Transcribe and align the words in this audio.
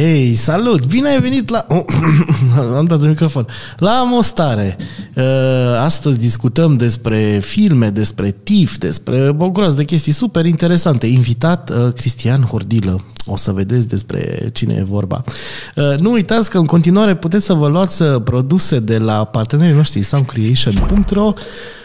Hei, 0.00 0.34
salut! 0.34 0.86
Bine 0.86 1.08
ai 1.08 1.20
venit 1.20 1.48
la... 1.48 1.66
Oh, 1.68 1.84
am 2.78 2.84
dat 2.84 3.00
de 3.00 3.06
microfon. 3.06 3.46
La 3.76 4.04
Mostare. 4.04 4.76
Uh, 5.14 5.24
astăzi 5.78 6.18
discutăm 6.18 6.76
despre 6.76 7.38
filme, 7.42 7.88
despre 7.88 8.30
TIF, 8.30 8.78
despre 8.78 9.34
o 9.38 9.50
groază 9.50 9.76
de 9.76 9.84
chestii 9.84 10.12
super 10.12 10.46
interesante. 10.46 11.06
Invitat 11.06 11.70
uh, 11.70 11.92
Cristian 11.92 12.42
Hordilă. 12.42 13.04
O 13.26 13.36
să 13.36 13.52
vedeți 13.52 13.88
despre 13.88 14.50
cine 14.52 14.74
e 14.74 14.82
vorba. 14.82 15.24
Uh, 15.76 15.98
nu 15.98 16.10
uitați 16.10 16.50
că 16.50 16.58
în 16.58 16.66
continuare 16.66 17.16
puteți 17.16 17.44
să 17.44 17.52
vă 17.52 17.68
luați 17.68 18.04
produse 18.04 18.78
de 18.78 18.98
la 18.98 19.24
partenerii 19.24 19.74
noștri 19.74 20.02
soundcreation.ro 20.02 21.32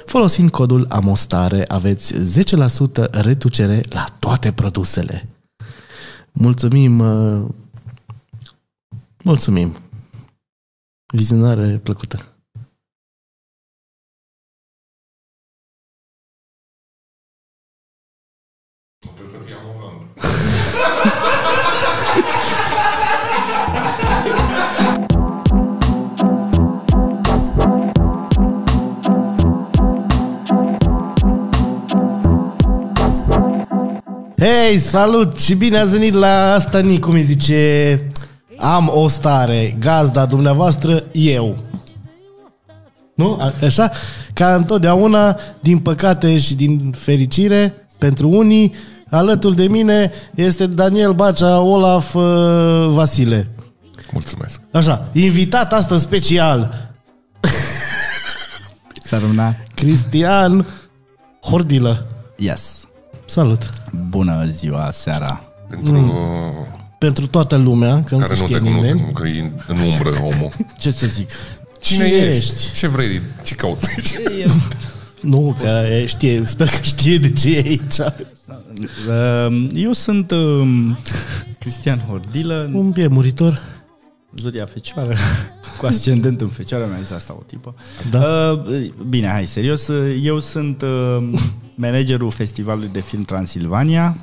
folosind 0.05 0.49
codul 0.49 0.85
AMOSTARE 0.89 1.63
aveți 1.67 2.13
10% 2.13 3.09
reducere 3.11 3.81
la 3.89 4.05
toate 4.19 4.51
produsele. 4.51 5.29
Mulțumim 6.31 7.03
Mulțumim. 9.25 9.75
Vizionare 11.13 11.79
plăcută. 11.83 12.25
Hei, 34.37 34.79
salut 34.79 35.37
și 35.37 35.55
bine 35.55 35.77
ați 35.77 35.91
venit 35.91 36.13
la 36.13 36.53
asta, 36.53 36.81
cum 36.99 37.13
îi 37.13 37.23
zice 37.23 37.99
am 38.57 38.91
o 38.93 39.07
stare, 39.07 39.75
gazda 39.79 40.25
dumneavoastră, 40.25 41.03
eu. 41.11 41.55
Nu? 43.15 43.53
Așa? 43.63 43.91
Ca 44.33 44.55
întotdeauna, 44.55 45.39
din 45.59 45.77
păcate 45.77 46.39
și 46.39 46.55
din 46.55 46.91
fericire, 46.97 47.87
pentru 47.97 48.29
unii, 48.29 48.73
alături 49.09 49.55
de 49.55 49.67
mine 49.67 50.11
este 50.35 50.67
Daniel 50.67 51.13
Bacea, 51.13 51.59
Olaf 51.59 52.13
uh, 52.13 52.23
Vasile. 52.87 53.49
Mulțumesc. 54.11 54.61
Așa, 54.71 55.09
invitat 55.13 55.73
astăzi 55.73 56.03
special. 56.03 56.91
Săruna. 59.03 59.55
Cristian 59.75 60.65
Hordilă. 61.41 62.05
Yes. 62.37 62.87
Salut. 63.25 63.69
Bună 64.09 64.45
ziua, 64.45 64.89
seara. 64.91 65.41
Pentru 65.69 65.93
mm 65.93 66.84
pentru 67.05 67.27
toată 67.27 67.55
lumea, 67.55 68.03
că 68.03 68.15
care 68.15 68.35
nu 68.39 68.45
te 68.45 68.59
nimeni. 68.59 68.99
Nu, 68.99 69.11
că 69.11 69.27
e 69.27 69.51
în 69.67 69.77
umbră 69.77 70.09
omul. 70.21 70.51
Ce 70.79 70.91
să 70.91 71.07
zic? 71.07 71.29
Cine, 71.79 72.05
Cine 72.05 72.17
ești? 72.17 72.37
ești? 72.37 72.71
Ce 72.73 72.87
vrei? 72.87 73.21
Ce 73.43 73.55
cauți 73.55 73.87
aici? 73.95 74.13
Nu, 75.21 75.55
că 75.59 75.83
știe, 76.05 76.41
sper 76.45 76.67
că 76.67 76.77
știe 76.81 77.17
de 77.17 77.31
ce 77.31 77.57
e 77.57 77.63
aici. 77.65 77.97
Ehm, 77.99 79.69
eu 79.75 79.91
sunt 79.91 80.31
um, 80.31 80.97
Cristian 81.59 81.99
Hordilă. 82.07 82.69
Un 82.73 82.89
bie 82.89 83.07
muritor. 83.07 83.61
Zodia 84.37 84.65
fecioară, 84.65 85.15
cu 85.77 85.85
ascendent 85.85 86.41
în 86.41 86.47
fecioară, 86.47 86.85
mi-a 86.85 87.01
zis 87.01 87.11
asta 87.11 87.35
o 87.39 87.43
tipă. 87.45 87.75
Da. 88.09 88.51
Uh, 88.67 88.91
bine, 89.09 89.27
hai, 89.27 89.45
serios. 89.45 89.89
Eu 90.21 90.39
sunt 90.39 90.81
uh, 90.81 91.39
managerul 91.75 92.31
Festivalului 92.31 92.89
de 92.89 93.01
Film 93.01 93.23
Transilvania, 93.23 94.17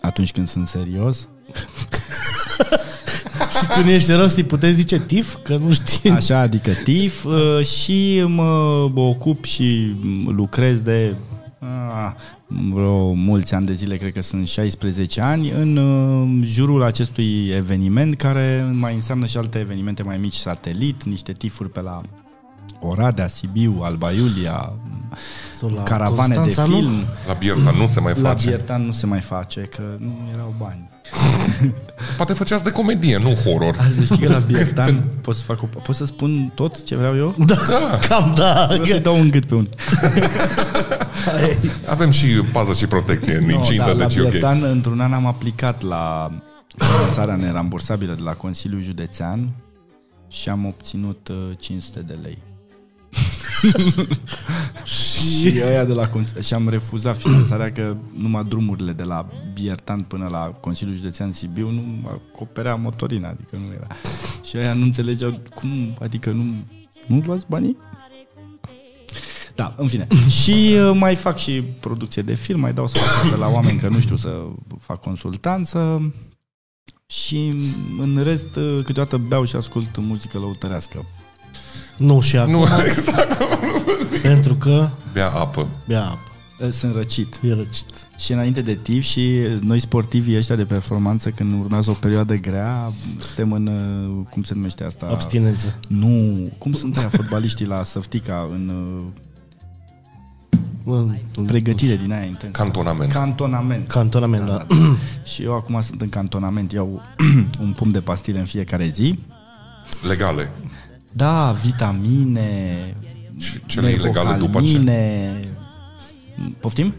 atunci 0.00 0.32
când 0.32 0.48
sunt 0.48 0.66
serios. 0.66 1.28
și 3.58 3.66
când 3.74 3.88
ești 3.88 4.12
rost, 4.12 4.36
îi 4.36 4.44
puteți 4.44 4.74
zice 4.74 5.00
TIF? 5.00 5.36
Că 5.42 5.56
nu 5.56 5.72
știi. 5.72 6.10
Așa, 6.10 6.38
adică 6.38 6.70
TIF 6.70 7.24
uh, 7.24 7.64
și 7.64 8.24
mă 8.26 8.90
ocup 8.94 9.44
și 9.44 9.94
lucrez 10.26 10.80
de 10.80 11.14
uh, 11.60 12.12
vreo 12.46 13.12
mulți 13.12 13.54
ani 13.54 13.66
de 13.66 13.72
zile, 13.72 13.96
cred 13.96 14.12
că 14.12 14.22
sunt 14.22 14.48
16 14.48 15.20
ani, 15.20 15.50
în 15.50 15.76
uh, 15.76 16.46
jurul 16.46 16.82
acestui 16.82 17.48
eveniment, 17.48 18.16
care 18.16 18.70
mai 18.72 18.94
înseamnă 18.94 19.26
și 19.26 19.36
alte 19.36 19.58
evenimente 19.58 20.02
mai 20.02 20.16
mici, 20.16 20.34
satelit, 20.34 21.04
niște 21.04 21.32
tifuri 21.32 21.70
pe 21.70 21.80
la 21.80 22.00
Oradea, 22.80 23.28
Sibiu, 23.28 23.80
Alba 23.82 24.10
Iulia, 24.10 24.72
la 25.74 25.82
caravane 25.82 26.34
Constanța, 26.34 26.66
de 26.66 26.72
film. 26.72 26.92
Nu? 26.92 27.04
La 27.26 27.32
Biertan 27.32 27.76
nu 27.76 27.86
se 27.86 28.00
mai 28.00 28.12
face. 28.12 28.26
La 28.26 28.34
Biertan 28.50 28.82
nu 28.82 28.92
se 28.92 29.06
mai 29.06 29.20
face, 29.20 29.60
că 29.60 29.82
nu 29.98 30.12
erau 30.32 30.54
bani. 30.58 30.88
Poate 32.16 32.32
făceați 32.32 32.64
de 32.64 32.70
comedie, 32.70 33.18
nu 33.18 33.34
horror. 33.34 33.76
Azi 33.80 34.04
știi 34.04 34.26
că 34.26 34.32
la 34.32 34.38
Biertan 34.48 35.10
pot 35.22 35.36
să, 35.36 35.42
fac 35.42 35.62
o, 35.62 35.66
pot 35.66 35.94
să 35.94 36.04
spun 36.04 36.52
tot 36.54 36.84
ce 36.84 36.96
vreau 36.96 37.16
eu? 37.16 37.34
Da, 37.38 37.54
da. 37.54 37.98
cam 38.08 38.32
da. 38.36 38.66
Vreau 38.66 38.84
să 38.84 38.98
dau 38.98 39.18
un 39.18 39.30
gât 39.30 39.44
pe 39.44 39.54
un. 39.54 39.68
Avem 41.86 42.10
și 42.10 42.26
pază 42.26 42.72
și 42.72 42.86
protecție, 42.86 43.38
no, 43.38 43.46
nici 43.46 43.76
da, 43.76 43.94
deci 43.94 43.98
la 43.98 44.06
Biertan, 44.06 44.58
okay. 44.58 44.70
într-un 44.70 45.00
an 45.00 45.12
am 45.12 45.26
aplicat 45.26 45.82
la 45.82 46.32
finanțarea 46.76 47.36
nerambursabilă 47.36 48.12
de 48.12 48.22
la 48.22 48.32
Consiliul 48.32 48.82
Județean 48.82 49.48
și 50.28 50.48
am 50.48 50.66
obținut 50.66 51.30
500 51.58 51.98
uh, 51.98 52.06
de 52.06 52.18
lei 52.22 52.38
și 55.18 55.60
aia 55.68 55.84
de 55.84 55.92
la 55.92 56.10
și 56.40 56.54
am 56.54 56.68
refuzat 56.68 57.18
finanțarea 57.18 57.72
că 57.72 57.96
numai 58.16 58.44
drumurile 58.44 58.92
de 58.92 59.02
la 59.02 59.26
Biertan 59.54 60.00
până 60.00 60.28
la 60.30 60.38
Consiliul 60.38 60.96
Județean 60.96 61.32
Sibiu 61.32 61.70
nu 61.70 61.82
acoperea 62.04 62.74
motorina, 62.74 63.28
adică 63.28 63.56
nu 63.56 63.72
era. 63.72 63.86
Și 64.44 64.56
aia 64.56 64.72
nu 64.72 64.82
înțelegeau 64.82 65.40
cum, 65.54 65.96
adică 66.00 66.30
nu, 66.30 66.44
nu 67.06 67.22
luați 67.26 67.44
banii? 67.48 67.76
Da, 69.54 69.74
în 69.76 69.88
fine. 69.88 70.06
și 70.42 70.76
uh, 70.78 70.96
mai 70.98 71.14
fac 71.14 71.38
și 71.38 71.62
producție 71.62 72.22
de 72.22 72.34
film, 72.34 72.60
mai 72.60 72.72
dau 72.72 72.86
sfaturi 72.86 73.30
de 73.30 73.36
la 73.36 73.48
oameni 73.48 73.78
că 73.78 73.88
nu 73.88 74.00
știu 74.00 74.16
să 74.16 74.42
fac 74.80 75.00
consultanță 75.00 76.12
și 77.06 77.52
în 77.98 78.20
rest 78.22 78.56
uh, 78.56 78.80
câteodată 78.84 79.16
beau 79.16 79.44
și 79.44 79.56
ascult 79.56 79.96
muzică 79.96 80.38
lăutărească. 80.38 81.04
Nu 81.96 82.20
și 82.20 82.36
acum. 82.36 82.52
Nu, 82.52 82.66
exact. 82.86 83.42
Pentru 84.28 84.54
că... 84.54 84.88
Bea 85.12 85.30
apă. 85.30 85.68
Bea 85.86 86.04
apă. 86.04 86.70
Sunt 86.70 86.94
răcit. 86.94 87.40
E 87.42 87.54
răcit. 87.54 87.86
Și 88.16 88.32
înainte 88.32 88.60
de 88.60 88.74
TIF 88.74 89.02
și 89.02 89.40
noi 89.60 89.80
sportivii 89.80 90.36
ăștia 90.36 90.56
de 90.56 90.64
performanță, 90.64 91.30
când 91.30 91.60
urmează 91.60 91.90
o 91.90 91.92
perioadă 91.92 92.34
grea, 92.34 92.92
suntem 93.18 93.52
în, 93.52 93.68
cum 94.30 94.42
se 94.42 94.54
numește 94.54 94.84
asta? 94.84 95.06
Abstinență. 95.06 95.78
Nu, 95.88 96.48
cum 96.58 96.72
sunt 96.72 96.96
aia 96.96 97.08
fotbaliștii 97.08 97.66
la 97.66 97.82
Săftica 97.82 98.48
în 98.50 98.72
în 101.36 101.44
pregătire 101.46 101.96
din 101.96 102.12
aia 102.12 102.24
intensă. 102.24 102.62
Cantonament. 102.62 103.12
Cantonament. 103.12 103.88
Cantonament, 103.88 104.46
da. 104.46 104.52
da. 104.52 104.66
și 105.24 105.42
eu 105.42 105.54
acum 105.54 105.80
sunt 105.80 106.00
în 106.00 106.08
cantonament, 106.08 106.72
iau 106.72 107.02
un 107.64 107.72
pumn 107.76 107.92
de 107.92 108.00
pastile 108.00 108.38
în 108.38 108.44
fiecare 108.44 108.88
zi. 108.88 109.18
Legale. 110.08 110.50
Da, 111.12 111.52
vitamine, 111.52 112.94
și 113.38 113.60
cele 113.66 113.90
ilegale 113.90 114.36
după 114.38 114.60
ce? 114.60 114.80
Poftim? 116.60 116.94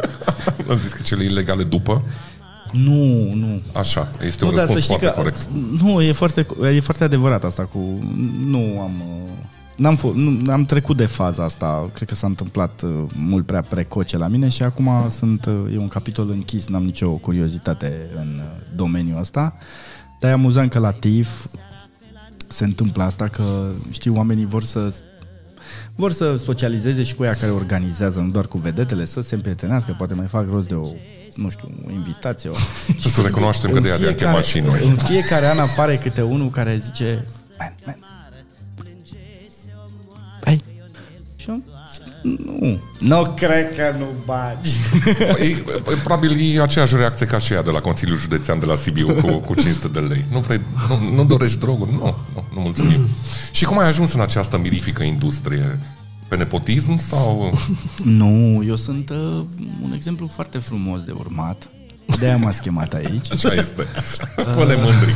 Am 0.70 0.78
zis 0.78 0.92
că 0.92 1.02
cele 1.02 1.24
ilegale 1.24 1.64
după? 1.64 2.04
Nu, 2.72 3.32
nu. 3.34 3.62
Așa, 3.74 4.10
este 4.26 4.44
nu, 4.44 4.50
un 4.50 4.56
răspuns 4.56 4.86
foarte 4.86 5.06
că, 5.06 5.12
corect. 5.12 5.48
Nu, 5.82 6.02
e 6.02 6.12
foarte, 6.12 6.46
e 6.74 6.80
foarte 6.80 7.04
adevărat 7.04 7.44
asta 7.44 7.62
cu... 7.62 7.78
Nu 8.46 8.80
am... 8.80 9.02
N-am, 9.76 9.96
f- 9.96 10.14
nu, 10.14 10.52
am 10.52 10.64
trecut 10.64 10.96
de 10.96 11.06
faza 11.06 11.44
asta, 11.44 11.90
cred 11.94 12.08
că 12.08 12.14
s-a 12.14 12.26
întâmplat 12.26 12.82
uh, 12.82 13.04
mult 13.14 13.46
prea 13.46 13.60
precoce 13.60 14.18
la 14.18 14.28
mine 14.28 14.48
și 14.48 14.62
acum 14.62 14.90
sunt, 15.08 15.44
uh, 15.44 15.74
e 15.74 15.78
un 15.78 15.88
capitol 15.88 16.30
închis, 16.30 16.66
n-am 16.66 16.84
nicio 16.84 17.10
curiozitate 17.10 18.10
în 18.16 18.40
uh, 18.40 18.66
domeniul 18.76 19.18
ăsta. 19.20 19.56
Dar 20.20 20.30
e 20.30 20.34
amuzant 20.34 20.70
că 20.70 20.78
la 20.78 20.90
TIF 20.90 21.44
se 22.48 22.64
întâmplă 22.64 23.02
asta, 23.02 23.28
că 23.28 23.42
știi, 23.90 24.10
oamenii 24.10 24.46
vor 24.46 24.64
să 24.64 24.94
vor 25.94 26.12
să 26.12 26.36
socializeze 26.36 27.02
și 27.02 27.14
cu 27.14 27.24
ea 27.24 27.34
care 27.34 27.52
organizează, 27.52 28.20
nu 28.20 28.28
doar 28.28 28.46
cu 28.46 28.58
vedetele, 28.58 29.04
să 29.04 29.22
se 29.22 29.34
împrietenească, 29.34 29.94
poate 29.98 30.14
mai 30.14 30.26
fac 30.26 30.50
rost 30.50 30.68
de 30.68 30.74
o, 30.74 30.88
nu 31.34 31.48
știu, 31.50 31.70
o 31.86 31.90
invitație. 31.92 32.50
O... 32.50 32.54
Și 32.98 33.10
să 33.14 33.20
recunoaștem 33.20 33.70
că 33.70 33.80
de 33.80 33.88
ea 33.88 34.12
de 34.12 34.24
mașini 34.24 34.66
noi. 34.66 34.80
În 34.84 34.96
fiecare 34.96 35.46
an 35.46 35.58
apare 35.58 35.96
câte 35.96 36.22
unul 36.22 36.50
care 36.50 36.80
zice, 36.84 37.26
man, 37.58 37.74
man, 37.86 37.96
nu. 42.22 42.78
Nu 43.00 43.34
cred 43.36 43.76
că 43.76 43.94
nu 43.98 44.06
bagi. 44.26 44.76
E, 45.38 45.56
probabil 46.04 46.54
e 46.54 46.62
aceeași 46.62 46.96
reacție 46.96 47.26
ca 47.26 47.38
și 47.38 47.52
ea 47.52 47.62
de 47.62 47.70
la 47.70 47.80
Consiliul 47.80 48.18
Județean 48.18 48.58
de 48.58 48.66
la 48.66 48.74
Sibiu 48.74 49.14
cu, 49.14 49.32
cu 49.32 49.54
500 49.54 49.88
de 49.88 49.98
lei. 49.98 50.24
Nu, 50.30 50.38
vrei, 50.38 50.60
nu, 50.88 51.14
nu 51.14 51.24
dorești 51.24 51.58
droguri? 51.58 51.92
Nu, 51.92 52.16
nu, 52.34 52.44
nu 52.54 52.60
mulțumim. 52.60 53.06
Și 53.50 53.64
cum 53.64 53.78
ai 53.78 53.88
ajuns 53.88 54.12
în 54.12 54.20
această 54.20 54.58
mirifică 54.58 55.02
industrie? 55.02 55.78
Pe 56.28 56.36
nepotism 56.36 56.96
sau... 56.96 57.58
Nu, 58.02 58.62
eu 58.66 58.76
sunt 58.76 59.10
uh, 59.10 59.42
un 59.82 59.92
exemplu 59.94 60.30
foarte 60.34 60.58
frumos 60.58 61.02
de 61.04 61.12
urmat. 61.12 61.68
De-aia 62.16 62.36
m-a 62.36 62.50
schemat 62.50 62.94
aici. 62.94 63.32
Așa 63.32 63.52
este. 63.52 63.86
Fă-ne 64.34 64.74
mândri. 64.74 65.14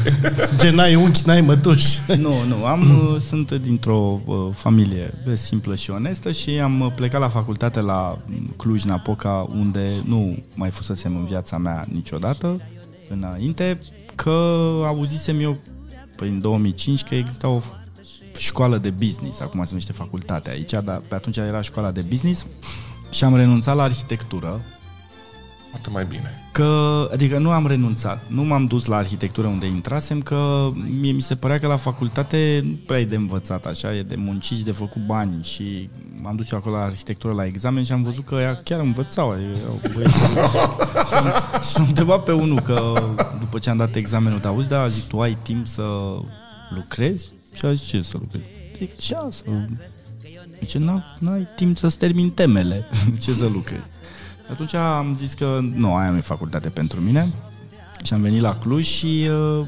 Gen, 0.56 0.74
n-ai 0.74 0.94
unchi, 0.94 1.22
n-ai 1.24 1.40
mătuși. 1.40 1.98
Nu, 2.06 2.44
nu, 2.44 2.64
am, 2.64 2.80
uh, 2.80 3.20
sunt 3.20 3.52
dintr-o 3.52 4.20
uh, 4.24 4.36
familie 4.54 5.14
simplă 5.34 5.74
și 5.74 5.90
onestă 5.90 6.32
și 6.32 6.50
am 6.50 6.80
uh, 6.80 6.92
plecat 6.94 7.20
la 7.20 7.28
facultate 7.28 7.80
la 7.80 8.18
Cluj-Napoca, 8.56 9.46
unde 9.50 9.90
nu 10.04 10.42
mai 10.54 10.70
fusesem 10.70 11.16
în 11.16 11.24
viața 11.24 11.58
mea 11.58 11.86
niciodată 11.92 12.60
înainte, 13.08 13.78
că 14.14 14.30
auzisem 14.86 15.40
eu 15.40 15.56
prin 16.16 16.40
2005 16.40 17.02
că 17.02 17.14
exista 17.14 17.48
o 17.48 17.60
școală 18.38 18.78
de 18.78 18.90
business, 18.90 19.40
acum 19.40 19.60
se 19.60 19.68
numește 19.68 19.92
facultate 19.92 20.50
aici, 20.50 20.70
dar 20.70 21.02
pe 21.08 21.14
atunci 21.14 21.36
era 21.36 21.62
școala 21.62 21.90
de 21.90 22.00
business 22.00 22.46
și 23.10 23.24
am 23.24 23.36
renunțat 23.36 23.76
la 23.76 23.82
arhitectură 23.82 24.60
Poate 25.72 25.90
mai 25.90 26.04
bine. 26.04 26.34
Că, 26.52 27.08
adică 27.12 27.38
nu 27.38 27.50
am 27.50 27.66
renunțat, 27.66 28.24
nu 28.28 28.42
m-am 28.42 28.66
dus 28.66 28.86
la 28.86 28.96
arhitectură 28.96 29.46
unde 29.46 29.66
intrasem, 29.66 30.22
că 30.22 30.70
mie 31.00 31.12
mi 31.12 31.20
se 31.20 31.34
părea 31.34 31.58
că 31.58 31.66
la 31.66 31.76
facultate 31.76 32.60
nu 32.64 32.78
prea 32.86 33.00
e 33.00 33.04
de 33.04 33.16
învățat 33.16 33.66
așa, 33.66 33.94
e 33.94 34.02
de 34.02 34.14
muncit 34.16 34.56
și 34.56 34.64
de 34.64 34.72
făcut 34.72 35.06
bani 35.06 35.42
și 35.42 35.88
m-am 36.22 36.36
dus 36.36 36.50
eu 36.50 36.58
acolo 36.58 36.76
la 36.76 36.82
arhitectură 36.82 37.32
la 37.32 37.44
examen 37.44 37.84
și 37.84 37.92
am 37.92 38.02
văzut 38.02 38.24
că 38.24 38.34
ea 38.34 38.54
chiar 38.64 38.80
învățau. 38.80 39.30
Adică, 39.30 40.08
și 41.08 41.14
am, 41.14 41.26
am 41.76 41.86
întrebat 41.86 42.24
pe 42.24 42.32
unul 42.32 42.60
că 42.60 42.92
după 43.38 43.58
ce 43.58 43.70
am 43.70 43.76
dat 43.76 43.94
examenul, 43.94 44.38
dar 44.38 44.52
auzi, 44.52 44.68
da, 44.68 44.88
zic, 44.88 45.04
tu 45.04 45.20
ai 45.20 45.36
timp 45.42 45.66
să 45.66 45.82
lucrezi? 46.74 47.28
Și 47.54 47.64
a 47.64 47.72
zis, 47.72 47.86
ce 47.86 48.02
să 48.02 48.16
lucrezi? 48.20 48.50
Zic, 48.78 48.98
ce 48.98 49.16
să... 49.28 49.44
Zice, 50.60 50.78
n-ai 51.18 51.48
timp 51.56 51.78
să-ți 51.78 51.98
termin 51.98 52.30
temele. 52.30 52.84
ce 53.22 53.32
să 53.32 53.46
lucrezi? 53.52 54.00
Atunci 54.52 54.74
am 54.74 55.16
zis 55.16 55.32
că 55.32 55.58
nu, 55.74 55.94
aia 55.94 56.10
nu 56.10 56.16
e 56.16 56.20
facultate 56.20 56.68
pentru 56.68 57.00
mine 57.00 57.26
și 58.02 58.14
am 58.14 58.20
venit 58.20 58.40
la 58.40 58.58
Cluj 58.58 58.86
și 58.86 59.28
uh, 59.58 59.66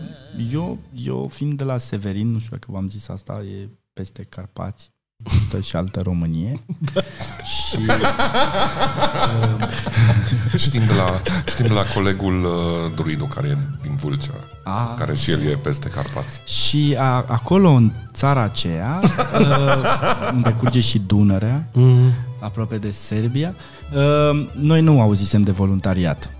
eu, 0.52 0.78
eu 0.94 1.30
fiind 1.32 1.56
de 1.56 1.64
la 1.64 1.76
Severin, 1.76 2.32
nu 2.32 2.38
știu 2.38 2.50
dacă 2.56 2.66
v-am 2.70 2.88
zis 2.88 3.08
asta, 3.08 3.42
e 3.42 3.68
peste 3.92 4.22
Carpați, 4.22 4.90
stă 5.46 5.60
și 5.60 5.76
altă 5.76 6.00
Românie. 6.00 6.52
Da. 6.92 7.00
Și 7.44 7.76
uh, 7.76 7.98
știm, 10.64 10.84
de 10.84 10.92
la, 10.92 11.20
știm 11.46 11.66
de 11.66 11.72
la 11.72 11.82
colegul 11.94 12.44
uh, 12.44 12.50
Druidu, 12.94 13.24
care 13.24 13.48
e 13.48 13.56
din 13.82 13.94
Vâlcea, 13.94 14.34
a, 14.64 14.94
care 14.94 15.14
și 15.14 15.30
el 15.30 15.42
e 15.42 15.56
peste 15.56 15.88
Carpați. 15.88 16.40
Și 16.44 16.96
a, 16.98 17.24
acolo, 17.28 17.70
în 17.70 17.92
țara 18.12 18.42
aceea, 18.42 19.00
uh, 19.40 20.32
unde 20.32 20.52
curge 20.52 20.80
și 20.80 20.98
Dunărea, 20.98 21.68
mm-hmm 21.70 22.23
aproape 22.44 22.78
de 22.78 22.90
Serbia. 22.90 23.54
Ehm, 23.92 24.48
noi 24.60 24.80
nu 24.80 25.00
auzisem 25.00 25.42
de 25.42 25.50
voluntariat. 25.50 26.30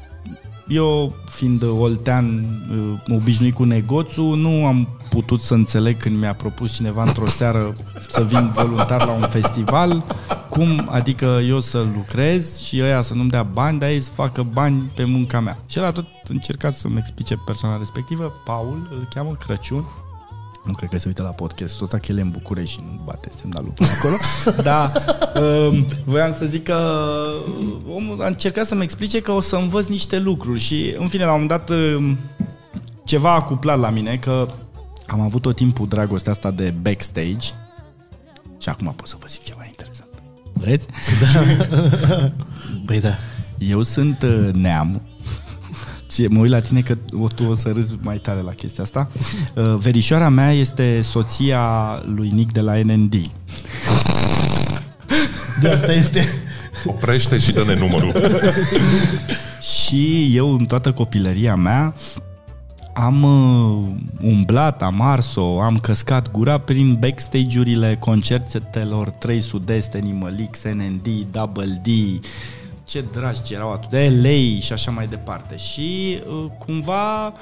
Eu, 0.69 1.15
fiind 1.29 1.63
oltean, 1.63 2.45
uh, 2.71 3.15
obișnuit 3.17 3.55
cu 3.55 3.65
negoțul, 3.65 4.37
nu 4.37 4.67
am 4.67 4.89
putut 5.11 5.41
să 5.41 5.55
înțeleg 5.55 5.97
când 5.97 6.19
mi-a 6.19 6.35
propus 6.35 6.75
cineva 6.75 7.03
într-o 7.03 7.27
seară 7.27 7.73
să 8.09 8.23
vin 8.23 8.51
voluntar 8.51 9.07
la 9.07 9.13
un 9.13 9.29
festival, 9.29 10.05
cum 10.49 10.89
adică 10.91 11.41
eu 11.49 11.61
să 11.61 11.85
lucrez 11.95 12.59
și 12.61 12.81
ăia 12.83 13.01
să 13.01 13.15
nu-mi 13.15 13.31
dea 13.31 13.43
bani, 13.43 13.79
dar 13.79 13.89
ei 13.89 14.01
să 14.01 14.11
facă 14.15 14.43
bani 14.53 14.91
pe 14.95 15.05
munca 15.05 15.41
mea. 15.41 15.59
Și 15.67 15.79
el 15.79 15.85
a 15.85 15.93
tot 15.93 16.07
încercat 16.29 16.75
să-mi 16.75 16.99
explice 16.99 17.35
persoana 17.47 17.79
respectivă, 17.79 18.33
Paul, 18.45 18.89
îl 18.91 19.09
cheamă 19.15 19.37
Crăciun, 19.47 19.85
nu 20.65 20.73
cred 20.73 20.89
că 20.89 20.99
se 20.99 21.09
uită 21.09 21.23
la 21.23 21.29
podcastul 21.29 21.85
ăsta, 21.85 21.99
că 21.99 22.07
el 22.09 22.19
e 22.19 22.21
în 22.21 22.31
București 22.31 22.75
și 22.75 22.83
nu 22.87 23.01
bate 23.05 23.29
semnalul 23.37 23.71
până 23.71 23.89
acolo. 23.99 24.15
Dar 24.69 24.93
um, 25.41 25.87
voiam 26.05 26.33
să 26.33 26.47
zic 26.47 26.63
că 26.63 26.79
omul 27.89 28.23
a 28.23 28.27
încercat 28.27 28.67
să-mi 28.67 28.83
explice 28.83 29.21
că 29.21 29.33
o 29.33 29.41
să 29.41 29.57
învăț 29.57 29.87
niște 29.87 30.19
lucruri 30.19 30.61
și, 30.61 30.95
în 30.99 31.09
fine, 31.09 31.25
la 31.25 31.33
un 31.33 31.41
moment 31.41 31.67
dat 31.67 31.79
um, 31.79 32.19
ceva 33.05 33.35
a 33.35 33.43
cuplat 33.43 33.79
la 33.79 33.91
mine, 33.91 34.17
că 34.17 34.49
am 35.07 35.21
avut 35.21 35.43
tot 35.43 35.57
timpul 35.57 35.89
dragostea 35.89 36.33
asta 36.33 36.51
de 36.51 36.75
backstage 36.83 37.49
și 38.59 38.69
acum 38.69 38.93
pot 38.97 39.07
să 39.07 39.17
vă 39.19 39.27
zic 39.29 39.43
ceva 39.43 39.65
interesant. 39.67 40.11
Vreți? 40.53 40.87
Da. 41.21 41.41
Păi 42.87 43.01
da. 43.01 43.15
Eu 43.59 43.83
sunt 43.83 44.23
uh, 44.23 44.53
neam, 44.53 45.03
mă 46.29 46.41
uit 46.41 46.51
la 46.51 46.61
tine 46.61 46.81
că 46.81 46.97
o, 47.13 47.27
tu 47.27 47.45
o 47.51 47.55
să 47.55 47.71
râzi 47.75 47.95
mai 48.01 48.17
tare 48.17 48.41
la 48.41 48.53
chestia 48.53 48.83
asta. 48.83 49.11
Uh, 49.55 49.75
verișoara 49.79 50.29
mea 50.29 50.53
este 50.53 51.01
soția 51.03 51.63
lui 52.15 52.29
Nick 52.29 52.53
de 52.53 52.61
la 52.61 52.75
NND. 52.83 53.15
De 55.61 55.69
asta 55.69 55.93
este... 55.93 56.25
Oprește 56.87 57.39
și 57.39 57.53
dă-ne 57.53 57.75
numărul. 57.75 58.13
și 59.81 60.33
eu 60.37 60.55
în 60.55 60.65
toată 60.65 60.93
copilăria 60.93 61.55
mea 61.55 61.95
am 62.95 63.23
uh, 63.23 63.87
umblat, 64.23 64.83
am 64.83 65.01
ars-o, 65.01 65.61
am 65.61 65.79
căscat 65.79 66.31
gura 66.31 66.59
prin 66.59 66.95
backstage-urile 67.01 67.97
concertelor 67.99 69.11
3 69.11 69.41
Sud-Est, 69.41 69.95
Animal 69.95 70.49
X, 70.51 70.63
NND, 70.63 71.07
Double 71.31 71.83
D, 71.83 71.89
ce 72.85 73.05
dragi 73.13 73.55
erau 73.55 73.73
atât 73.73 73.91
de 73.91 74.09
lei 74.09 74.61
și 74.61 74.73
așa 74.73 74.91
mai 74.91 75.07
departe. 75.07 75.57
Și 75.57 76.19
uh, 76.27 76.51
cumva 76.59 77.33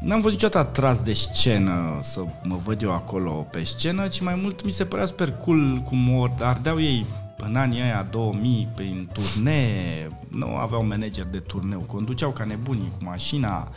n-am 0.00 0.20
fost 0.20 0.34
niciodată 0.34 0.68
atras 0.68 0.98
de 0.98 1.12
scenă 1.12 1.98
să 2.02 2.24
mă 2.42 2.58
văd 2.64 2.82
eu 2.82 2.92
acolo 2.92 3.30
pe 3.30 3.64
scenă, 3.64 4.08
ci 4.08 4.20
mai 4.20 4.38
mult 4.42 4.64
mi 4.64 4.70
se 4.70 4.84
părea 4.84 5.06
super 5.06 5.32
cool 5.32 5.82
cum 5.84 6.32
ardeau 6.40 6.80
ei 6.80 7.06
în 7.36 7.56
anii 7.56 7.80
aia 7.80 8.06
2000 8.10 8.68
prin 8.74 9.10
turnee, 9.12 10.08
nu 10.28 10.56
aveau 10.56 10.86
manager 10.86 11.24
de 11.24 11.38
turneu, 11.38 11.80
conduceau 11.80 12.30
ca 12.30 12.44
nebunii 12.44 12.92
cu 12.98 13.04
mașina, 13.04 13.68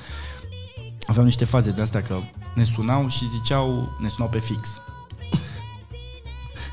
aveau 1.06 1.26
niște 1.26 1.46
faze 1.46 1.72
de 1.72 1.82
astea 1.82 2.02
că 2.02 2.18
ne 2.56 2.64
sunau 2.64 3.08
și 3.08 3.30
ziceau, 3.30 3.98
ne 4.02 4.08
sunau 4.08 4.30
pe 4.30 4.40
fix 4.40 4.82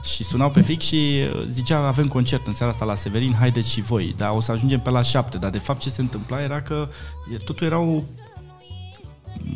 și 0.03 0.25
sunau 0.25 0.51
pe 0.51 0.63
fix 0.63 0.85
și 0.85 0.95
uh, 0.95 1.43
zicea 1.49 1.87
avem 1.87 2.09
concert 2.09 2.47
în 2.47 2.55
seara 2.55 2.73
asta 2.73 2.85
la 2.85 2.95
Severin, 2.95 3.35
haideți 3.35 3.71
și 3.71 3.81
voi, 3.81 4.15
dar 4.17 4.31
o 4.31 4.41
să 4.41 4.53
ajungem 4.53 4.81
pe 4.81 4.91
la 4.91 5.03
șapte, 5.03 5.39
dar 5.39 5.51
de 5.51 5.59
fapt 5.59 5.81
ce 5.81 5.91
se 5.91 6.01
întâmpla 6.01 6.43
era 6.43 6.63
că 6.63 6.89
totul 7.45 7.67
era 7.67 7.79
o 7.79 8.03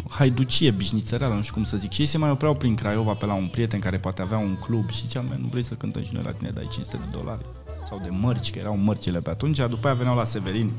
haiducie, 0.08 0.70
bișnițăreală, 0.70 1.34
nu 1.34 1.42
știu 1.42 1.54
cum 1.54 1.64
să 1.64 1.76
zic. 1.76 1.92
Și 1.92 2.00
ei 2.00 2.06
se 2.06 2.18
mai 2.18 2.30
opreau 2.30 2.54
prin 2.54 2.74
Craiova 2.74 3.12
pe 3.12 3.26
la 3.26 3.34
un 3.34 3.46
prieten 3.46 3.80
care 3.80 3.98
poate 3.98 4.22
avea 4.22 4.38
un 4.38 4.56
club 4.56 4.90
și 4.90 5.06
zicea, 5.06 5.24
nu 5.38 5.46
vrei 5.50 5.62
să 5.62 5.74
cântăm 5.74 6.02
și 6.02 6.12
noi 6.12 6.22
la 6.24 6.30
tine, 6.30 6.50
dai 6.50 6.68
500 6.70 6.96
de 6.96 7.16
dolari 7.16 7.44
sau 7.88 8.00
de 8.02 8.08
mărci, 8.10 8.50
că 8.50 8.58
erau 8.58 8.76
mărcile 8.76 9.18
pe 9.18 9.30
atunci. 9.30 9.56
După 9.56 9.86
aia 9.86 9.96
veneau 9.96 10.16
la 10.16 10.24
Severin, 10.24 10.72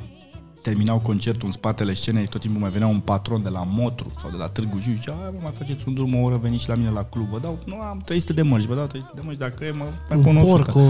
terminau 0.66 0.98
concertul 1.00 1.46
în 1.46 1.52
spatele 1.52 1.94
scenei, 1.94 2.28
tot 2.28 2.42
timpul 2.42 2.62
mai 2.62 2.70
venea 2.70 2.88
un 2.88 3.00
patron 3.00 3.44
de 3.44 3.50
la 3.50 3.64
Motru 3.68 4.12
sau 4.18 4.30
de 4.30 4.38
la 4.38 4.48
Târgu 4.48 4.80
Jiu 4.82 4.92
și 4.92 4.98
zicea, 4.98 5.34
mai 5.42 5.52
faceți 5.58 5.84
un 5.88 5.94
drum 5.94 6.16
o 6.16 6.22
oră, 6.24 6.40
veniți 6.42 6.64
și 6.64 6.70
la 6.70 6.76
mine 6.76 6.90
la 6.90 7.04
club, 7.04 7.28
vă 7.28 7.40
dau, 7.40 7.60
nu 7.66 7.76
am 7.76 8.02
300 8.06 8.34
de 8.34 8.42
mărci, 8.42 8.66
vă 8.66 8.76
dau 8.76 8.86
300 8.86 9.12
de 9.16 9.22
mărci, 9.26 9.38
dacă 9.38 9.66
e, 9.66 9.72
mă, 9.72 9.86
mai 10.10 10.20
pun 10.20 10.44
porco, 10.44 10.82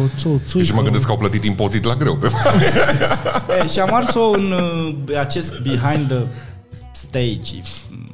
țuică. 0.46 0.68
Și 0.68 0.74
mă 0.74 0.82
gândesc 0.82 1.06
că 1.06 1.12
au 1.12 1.18
plătit 1.18 1.44
impozit 1.44 1.84
la 1.84 1.96
greu 1.96 2.18
pe 2.18 2.28
e, 3.64 3.68
Și 3.68 3.80
am 3.80 3.94
ars-o 3.94 4.30
în 4.30 4.52
uh, 4.52 5.18
acest 5.18 5.62
behind 5.62 6.08
the 6.08 6.24
stage, 6.92 7.62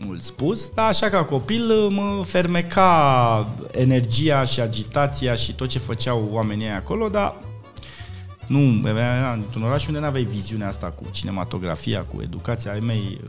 mult 0.05 0.21
spus, 0.21 0.69
dar 0.69 0.87
așa 0.87 1.09
ca 1.09 1.23
copil 1.23 1.63
uh, 1.69 1.87
mă 1.89 2.23
fermeca 2.25 3.47
energia 3.71 4.43
și 4.43 4.59
agitația 4.59 5.35
și 5.35 5.53
tot 5.53 5.67
ce 5.67 5.79
făceau 5.79 6.29
oamenii 6.31 6.67
acolo, 6.67 7.07
dar 7.07 7.35
nu, 8.47 8.87
era 8.87 9.33
într-un 9.33 9.63
oraș 9.63 9.87
unde 9.87 9.99
nu 9.99 10.05
aveai 10.05 10.23
viziunea 10.23 10.67
asta 10.67 10.87
cu 10.87 11.03
cinematografia, 11.11 12.01
cu 12.01 12.21
educația. 12.21 12.71
Ai 12.71 12.79
mei, 12.79 13.21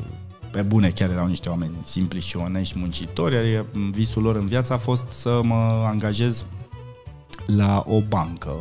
pe 0.50 0.62
bune, 0.62 0.90
chiar 0.90 1.10
erau 1.10 1.26
niște 1.26 1.48
oameni 1.48 1.74
simpli 1.82 2.20
și 2.20 2.36
onești, 2.36 2.78
muncitori. 2.78 3.36
Adică 3.36 3.66
visul 3.90 4.22
lor 4.22 4.36
în 4.36 4.46
viață 4.46 4.72
a 4.72 4.76
fost 4.76 5.06
să 5.10 5.40
mă 5.42 5.84
angajez 5.86 6.44
la 7.46 7.84
o 7.86 8.00
bancă 8.00 8.54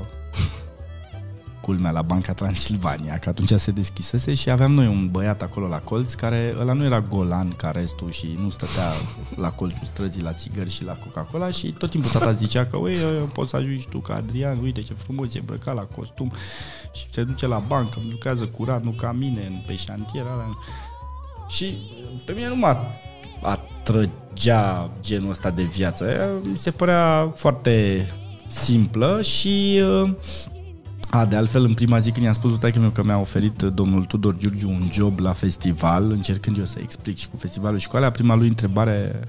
culmea 1.62 1.91
la 1.91 2.01
Banca 2.01 2.34
Transilvania, 2.34 3.18
că 3.18 3.30
atunci 3.30 3.60
se 3.60 3.72
deschisese 3.72 4.34
și 4.34 4.50
aveam 4.50 4.72
noi 4.72 4.88
un 4.88 5.10
băiat 5.12 5.41
acolo 5.41 5.68
la 5.68 5.80
colț 5.80 6.13
care, 6.13 6.56
ăla 6.60 6.74
nu 6.74 6.84
era 6.84 7.01
golan 7.01 7.50
ca 7.56 7.72
restul 7.72 8.12
și 8.12 8.38
nu 8.41 8.50
stătea 8.50 8.91
la 9.36 9.50
colțul 9.50 9.86
străzii 9.86 10.22
la 10.22 10.34
țigări 10.34 10.70
și 10.70 10.84
la 10.84 10.94
Coca-Cola 10.94 11.51
și 11.51 11.68
tot 11.77 11.89
timpul 11.89 12.10
tata 12.10 12.32
zicea 12.32 12.65
că, 12.65 12.77
ui, 12.77 12.96
poți 13.34 13.50
să 13.50 13.56
ajungi 13.56 13.88
tu 13.88 14.00
ca 14.00 14.15
Adrian, 14.15 14.58
uite 14.62 14.82
ce 14.82 14.94
frumos 14.94 15.34
e 15.34 15.39
îmbrăcat 15.39 15.75
la 15.75 15.82
costum 15.82 16.32
și 16.94 17.06
se 17.10 17.24
duce 17.24 17.48
la 17.48 17.63
bancă, 17.68 18.00
lucrează 18.10 18.46
curat, 18.46 18.84
nu 18.84 18.91
ca 18.91 19.12
mine, 19.12 19.63
pe 19.65 19.75
șantier. 19.75 20.25
Ala. 20.32 20.58
Și 21.48 21.77
pe 22.25 22.32
mine 22.32 22.48
nu 22.48 22.56
mă 22.56 22.77
atrăgea 23.41 24.89
genul 25.01 25.30
ăsta 25.30 25.50
de 25.50 25.63
viață. 25.63 26.30
Mi 26.44 26.58
se 26.58 26.72
părea 26.72 27.32
foarte 27.36 28.08
simplă 28.48 29.22
și 29.22 29.82
uh, 29.84 30.12
a, 31.12 31.25
de 31.25 31.36
altfel, 31.36 31.63
în 31.63 31.74
prima 31.74 32.00
zi 32.00 32.12
când 32.12 32.25
i-am 32.25 32.34
spus 32.34 32.51
lui 32.51 32.80
meu 32.80 32.89
că 32.89 33.03
mi-a 33.03 33.20
oferit 33.20 33.62
domnul 33.62 34.06
Tudor 34.06 34.36
Giurgiu 34.38 34.70
un 34.70 34.89
job 34.91 35.20
la 35.20 35.32
festival, 35.34 36.12
încercând 36.12 36.58
eu 36.58 36.65
să 36.65 36.80
explic 36.82 37.18
și 37.18 37.27
cu 37.27 37.38
festivalul 37.38 37.80
și 37.80 37.88
cu 37.88 37.96
alea, 37.96 38.12
prima 38.12 38.36
lui 38.36 38.48
întrebare 38.48 39.20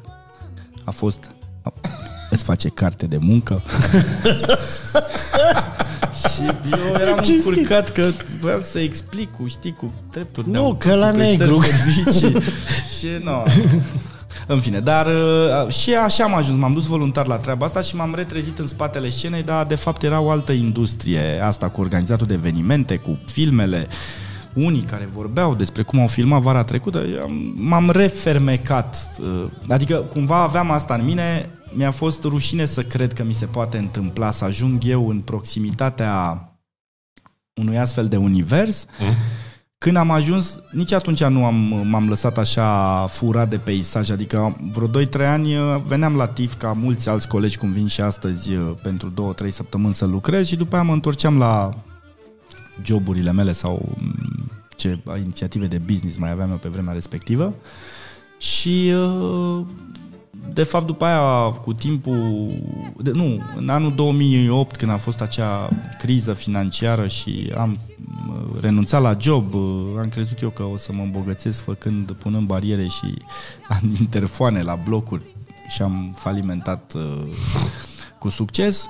a 0.85 0.91
fost 0.91 1.31
îți 2.31 2.45
face 2.45 2.69
carte 2.69 3.07
de 3.07 3.17
muncă? 3.17 3.63
și 6.15 6.33
și 6.35 6.43
eu 6.71 6.95
eram 7.01 7.19
Ce 7.19 7.33
încurcat 7.33 7.89
că 7.89 8.09
voiam 8.41 8.61
să 8.63 8.79
explic 8.79 9.31
cu, 9.33 9.47
știi, 9.47 9.73
cu 9.73 9.93
drepturi. 10.11 10.49
Nu, 10.49 10.77
de- 10.79 10.89
că 10.89 10.95
la 10.95 11.11
cu 11.11 11.17
prestări 11.17 11.39
negru. 11.51 11.61
Servicii. 11.63 12.43
și 12.99 13.09
nu. 13.23 13.43
În 14.47 14.61
fine, 14.61 14.81
dar 14.81 15.07
uh, 15.07 15.73
și 15.73 15.95
așa 15.95 16.25
am 16.25 16.35
ajuns, 16.35 16.59
m-am 16.59 16.73
dus 16.73 16.87
voluntar 16.87 17.27
la 17.27 17.37
treaba 17.37 17.67
asta 17.67 17.81
și 17.81 17.97
m-am 17.97 18.15
retrezit 18.15 18.59
în 18.59 18.67
spatele 18.67 19.09
scenei, 19.09 19.43
dar 19.43 19.67
de 19.67 19.75
fapt 19.75 20.03
era 20.03 20.21
o 20.21 20.31
altă 20.31 20.53
industrie 20.53 21.41
asta 21.43 21.69
cu 21.69 21.81
organizatul 21.81 22.27
de 22.27 22.35
evenimente, 22.35 22.97
cu 22.97 23.19
filmele, 23.27 23.87
unii 24.55 24.83
care 24.83 25.09
vorbeau 25.13 25.55
despre 25.55 25.83
cum 25.83 26.01
au 26.01 26.07
filmat 26.07 26.41
vara 26.43 26.65
trecută, 26.65 26.99
eu 26.99 27.23
am- 27.23 27.53
m-am 27.57 27.91
refermecat. 27.91 28.97
uh, 29.21 29.45
Adică 29.69 29.95
cumva 29.97 30.37
aveam 30.43 30.71
asta 30.71 30.95
în 30.95 31.05
mine, 31.05 31.51
mi-a 31.75 31.91
fost 31.91 32.23
rușine 32.25 32.65
să 32.65 32.83
cred 32.83 33.13
că 33.13 33.25
mi 33.25 33.33
se 33.35 33.45
poate 33.47 33.79
întâmpla 33.79 34.31
să 34.31 34.45
ajung 34.45 34.85
eu 34.85 35.09
în 35.09 35.21
proximitatea 35.21 36.47
unui 37.61 37.79
astfel 37.79 38.09
de 38.09 38.17
univers. 38.17 38.87
Mm. 39.01 39.07
Când 39.83 39.97
am 39.97 40.11
ajuns, 40.11 40.59
nici 40.71 40.93
atunci 40.93 41.25
nu 41.25 41.45
am, 41.45 41.55
m-am 41.85 42.09
lăsat 42.09 42.39
așa 42.39 43.07
furat 43.11 43.49
de 43.49 43.57
peisaj, 43.57 44.11
adică 44.11 44.57
vreo 44.73 45.05
2-3 45.05 45.27
ani 45.27 45.57
uh, 45.57 45.83
veneam 45.87 46.17
la 46.17 46.27
TIF 46.27 46.55
ca 46.55 46.73
mulți 46.73 47.09
alți 47.09 47.29
colegi 47.29 47.59
cum 47.59 47.73
vin 47.73 47.87
și 47.87 48.01
astăzi 48.01 48.55
uh, 48.55 48.71
pentru 48.83 49.35
2-3 49.45 49.49
săptămâni 49.49 49.95
să 49.95 50.07
lucrez 50.07 50.47
și 50.47 50.57
după 50.57 50.75
aia 50.75 50.85
mă 50.85 50.93
întorceam 50.93 51.39
la 51.39 51.71
joburile 52.85 53.33
mele 53.33 53.53
sau 53.53 53.89
mm, 53.99 54.51
ce 54.77 54.99
inițiative 55.19 55.67
de 55.67 55.79
business 55.79 56.17
mai 56.17 56.31
aveam 56.31 56.51
eu 56.51 56.57
pe 56.57 56.69
vremea 56.69 56.93
respectivă. 56.93 57.55
Și 58.39 58.93
uh, 58.95 59.65
de 60.53 60.63
fapt 60.63 60.87
după 60.87 61.05
aia 61.05 61.51
cu 61.51 61.73
timpul 61.73 62.53
de, 62.97 63.11
nu, 63.11 63.43
în 63.57 63.69
anul 63.69 63.95
2008 63.95 64.77
când 64.77 64.91
a 64.91 64.97
fost 64.97 65.21
acea 65.21 65.69
criză 65.99 66.33
financiară 66.33 67.07
și 67.07 67.53
am 67.57 67.79
uh, 68.29 68.61
renunțat 68.61 69.03
la 69.03 69.17
job, 69.21 69.55
uh, 69.55 69.61
am 69.99 70.09
crezut 70.09 70.41
eu 70.41 70.51
că 70.51 70.63
o 70.63 70.77
să 70.77 70.93
mă 70.93 71.03
îmbogățesc 71.03 71.63
făcând, 71.65 72.13
punând 72.13 72.47
bariere 72.47 72.87
și 72.87 73.15
am 73.81 73.97
interfoane 74.01 74.63
la 74.63 74.75
blocuri 74.75 75.23
și 75.69 75.83
am 75.83 76.15
falimentat 76.19 76.93
uh, 76.97 77.29
cu 78.19 78.29
succes, 78.29 78.87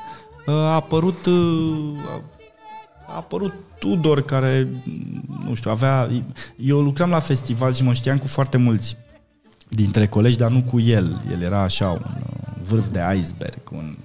uh, 0.47 0.55
a 0.55 0.75
apărut 0.75 1.27
uh, 1.27 1.79
a- 2.11 2.23
a 3.07 3.17
apărut 3.17 3.53
Tudor 3.79 4.23
care, 4.23 4.69
nu 5.45 5.55
știu, 5.55 5.71
avea... 5.71 6.09
Eu 6.57 6.81
lucram 6.81 7.11
la 7.11 7.19
festival 7.21 7.73
și 7.73 7.83
mă 7.83 7.93
știam 7.93 8.19
cu 8.19 8.27
foarte 8.27 8.57
mulți 8.57 8.97
dintre 9.75 10.07
colegi, 10.07 10.37
dar 10.37 10.51
nu 10.51 10.63
cu 10.63 10.81
el. 10.81 11.21
El 11.33 11.43
era 11.43 11.63
așa, 11.63 11.89
un 11.89 12.03
uh, 12.05 12.53
vârf 12.69 12.85
de 12.91 13.01
iceberg, 13.19 13.61
un... 13.73 13.97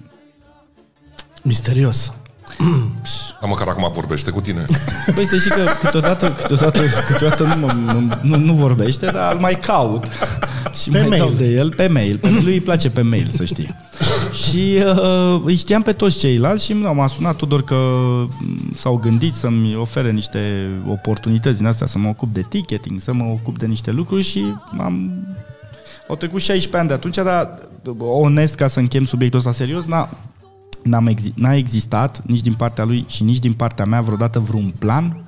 Misterios. 1.42 2.12
Dar 3.40 3.50
măcar 3.50 3.68
acum 3.68 3.90
vorbește 3.92 4.30
cu 4.30 4.40
tine. 4.40 4.64
Păi 5.14 5.26
să 5.26 5.36
știi 5.36 5.50
că 5.50 5.64
câteodată, 5.80 6.32
câteodată, 6.32 6.80
câteodată 7.06 7.44
nu, 7.44 7.56
mă, 7.56 7.72
nu, 8.22 8.36
nu, 8.36 8.54
vorbește, 8.54 9.06
dar 9.06 9.32
îl 9.32 9.40
mai 9.40 9.58
caut. 9.60 10.04
Și 10.82 10.90
Pe 10.90 10.98
mai 10.98 11.08
mail. 11.08 11.22
dau 11.22 11.30
de 11.30 11.44
el 11.44 11.74
pe 11.74 11.86
mail. 11.86 12.18
Pentru 12.18 12.42
lui 12.42 12.52
îi 12.52 12.60
place 12.60 12.90
pe 12.90 13.00
mail, 13.00 13.28
să 13.30 13.44
știi. 13.44 13.76
Și 14.42 14.82
uh, 14.86 15.42
îi 15.44 15.56
știam 15.56 15.82
pe 15.82 15.92
toți 15.92 16.18
ceilalți 16.18 16.64
și 16.64 16.72
nu, 16.72 16.94
m-a 16.94 17.06
sunat 17.06 17.36
Tudor 17.36 17.64
că 17.64 17.74
m, 17.74 18.70
s-au 18.74 18.96
gândit 18.96 19.34
să-mi 19.34 19.76
ofere 19.76 20.10
niște 20.10 20.68
oportunități 20.88 21.56
din 21.58 21.66
astea, 21.66 21.86
să 21.86 21.98
mă 21.98 22.08
ocup 22.08 22.32
de 22.32 22.40
ticketing, 22.48 23.00
să 23.00 23.12
mă 23.12 23.24
ocup 23.24 23.58
de 23.58 23.66
niște 23.66 23.90
lucruri 23.90 24.22
și 24.22 24.44
am 24.78 25.10
au 26.08 26.16
trecut 26.16 26.40
16 26.40 26.76
ani 26.76 26.88
de 26.88 26.94
atunci, 26.94 27.16
dar 27.16 27.54
onest, 27.98 28.54
ca 28.54 28.66
să 28.66 28.78
închem 28.78 29.04
subiectul 29.04 29.38
ăsta 29.38 29.52
serios, 29.52 29.86
n-a, 29.86 30.08
n-am 30.82 31.08
exi- 31.08 31.34
n-a 31.34 31.54
existat 31.54 32.22
nici 32.26 32.40
din 32.40 32.54
partea 32.54 32.84
lui 32.84 33.04
și 33.08 33.24
nici 33.24 33.38
din 33.38 33.52
partea 33.52 33.84
mea 33.84 34.00
vreodată 34.00 34.38
vreun 34.38 34.74
plan 34.78 35.22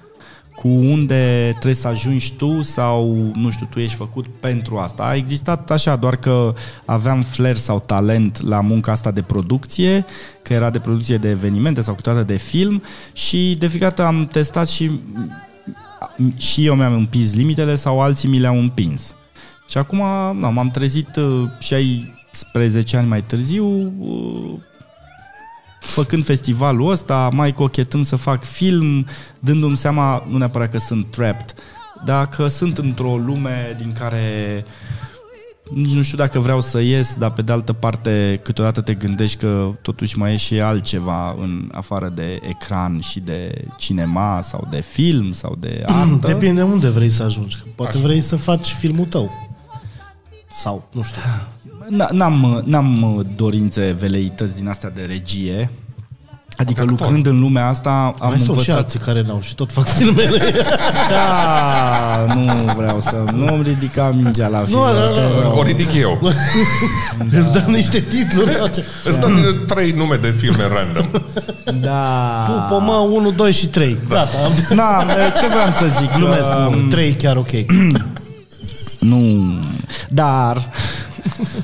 cu 0.61 0.69
unde 0.69 1.49
trebuie 1.51 1.75
să 1.75 1.89
ajungi 1.89 2.33
tu 2.33 2.63
sau, 2.63 3.31
nu 3.35 3.51
știu, 3.51 3.67
tu 3.71 3.79
ești 3.79 3.97
făcut 3.97 4.27
pentru 4.27 4.77
asta. 4.77 5.03
A 5.03 5.15
existat 5.15 5.71
așa, 5.71 5.97
doar 5.97 6.17
că 6.17 6.55
aveam 6.85 7.23
flair 7.23 7.57
sau 7.57 7.81
talent 7.87 8.41
la 8.43 8.61
munca 8.61 8.93
asta 8.93 9.11
de 9.11 9.23
producție, 9.23 10.05
că 10.43 10.53
era 10.53 10.71
de 10.71 10.79
producție 10.79 11.17
de 11.17 11.29
evenimente 11.29 11.81
sau 11.81 11.95
câteodată 11.95 12.25
de 12.25 12.37
film 12.37 12.83
și 13.13 13.57
de 13.59 13.67
fiecare 13.67 13.95
dată 13.97 14.09
am 14.09 14.27
testat 14.27 14.69
și 14.69 14.91
și 16.37 16.67
eu 16.67 16.75
mi-am 16.75 16.93
împins 16.93 17.35
limitele 17.35 17.75
sau 17.75 18.01
alții 18.01 18.29
mi 18.29 18.39
le-au 18.39 18.59
împins. 18.59 19.15
Și 19.71 19.79
acum 19.79 19.99
na, 20.39 20.49
m-am 20.49 20.69
trezit 20.69 21.17
uh, 21.17 21.49
16 21.59 22.97
ani 22.97 23.09
mai 23.09 23.23
târziu 23.23 23.93
uh, 23.99 24.53
făcând 25.81 26.25
festivalul 26.25 26.91
ăsta, 26.91 27.31
mai 27.33 27.53
cochetând 27.53 28.05
să 28.05 28.17
fac 28.17 28.45
film, 28.45 29.07
dându-mi 29.39 29.77
seama, 29.77 30.27
nu 30.29 30.39
neapărat 30.39 30.71
că 30.71 30.79
sunt 30.79 31.07
trapped, 31.11 31.55
dar 32.05 32.29
că 32.29 32.49
sunt 32.49 32.79
într-o 32.79 33.17
lume 33.17 33.75
din 33.79 33.93
care 33.93 34.65
nici 35.75 35.93
nu 35.93 36.03
știu 36.03 36.17
dacă 36.17 36.39
vreau 36.39 36.61
să 36.61 36.81
ies, 36.81 37.17
dar 37.17 37.33
pe 37.33 37.43
de 37.43 37.53
altă 37.53 37.73
parte 37.73 38.41
câteodată 38.43 38.81
te 38.81 38.95
gândești 38.95 39.39
că 39.39 39.71
totuși 39.83 40.19
mai 40.19 40.33
e 40.33 40.37
și 40.37 40.61
altceva 40.61 41.37
în 41.41 41.71
afară 41.73 42.13
de 42.15 42.39
ecran 42.49 43.01
și 43.01 43.21
de 43.21 43.65
cinema 43.77 44.41
sau 44.43 44.67
de 44.71 44.81
film 44.81 45.33
sau 45.33 45.57
de 45.59 45.83
artă. 45.87 46.27
Depinde 46.27 46.63
unde 46.63 46.89
vrei 46.89 47.11
să 47.11 47.23
ajungi. 47.23 47.57
că 47.57 47.63
Poate 47.75 47.97
Așa. 47.97 48.07
vrei 48.07 48.21
să 48.21 48.37
faci 48.37 48.69
filmul 48.69 49.07
tău. 49.07 49.50
Sau, 50.53 50.89
nu 50.93 51.03
știu. 51.03 51.21
N- 51.91 52.11
N-am, 52.13 52.63
n-am 52.65 53.03
uh, 53.17 53.25
dorințe 53.37 53.97
veleități 53.99 54.55
din 54.55 54.69
astea 54.69 54.91
de 54.95 55.01
regie. 55.09 55.71
Adică 56.57 56.81
Actor. 56.81 56.99
lucrând 56.99 57.27
în 57.27 57.41
lumea 57.41 57.67
asta 57.69 57.91
am 58.19 58.29
Mai 58.29 58.39
sunt 58.39 58.43
și 58.43 58.49
învățat... 58.51 58.77
alții 58.77 58.99
care 58.99 59.23
n-au 59.23 59.41
și 59.41 59.55
tot 59.55 59.73
fac 59.73 59.87
filmele. 59.87 60.43
Da, 61.11 62.35
nu 62.35 62.73
vreau 62.77 63.01
să... 63.01 63.25
Nu 63.35 63.61
ridica 63.63 64.11
mingea 64.11 64.49
la 64.49 64.59
Nu, 64.59 64.65
final. 64.67 64.95
nu, 64.95 65.15
te 65.15 65.21
nu, 65.21 65.41
rog. 65.43 65.57
O 65.59 65.63
ridic 65.63 65.93
eu. 65.95 66.19
Îți 67.39 67.53
dă 67.53 67.65
niște 67.67 68.01
titluri 68.01 68.51
sau 68.51 68.67
ce? 68.67 68.85
Îți 69.05 69.19
dăm 69.19 69.63
trei 69.67 69.91
nume 69.91 70.17
de 70.17 70.31
filme 70.31 70.65
random. 70.75 71.07
Da. 71.81 71.97
Pupă, 72.49 72.81
mă, 72.83 72.93
1, 73.13 73.31
2 73.31 73.53
și 73.53 73.67
3. 73.69 73.97
Gata, 74.09 74.37
am 74.45 74.53
Na, 74.77 75.05
ce 75.41 75.47
vreau 75.47 75.71
să 75.73 75.87
zic? 76.01 76.13
glumesc. 76.13 76.51
Um, 76.69 76.75
Nu, 76.79 76.89
3 76.89 77.13
chiar 77.13 77.37
ok. 77.37 77.51
Nu, 79.01 79.45
dar... 80.09 80.71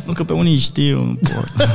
Nu 0.06 0.12
că 0.12 0.24
pe 0.24 0.32
unii 0.32 0.56
știu. 0.56 1.04
nu 1.04 1.14
pot. 1.34 1.74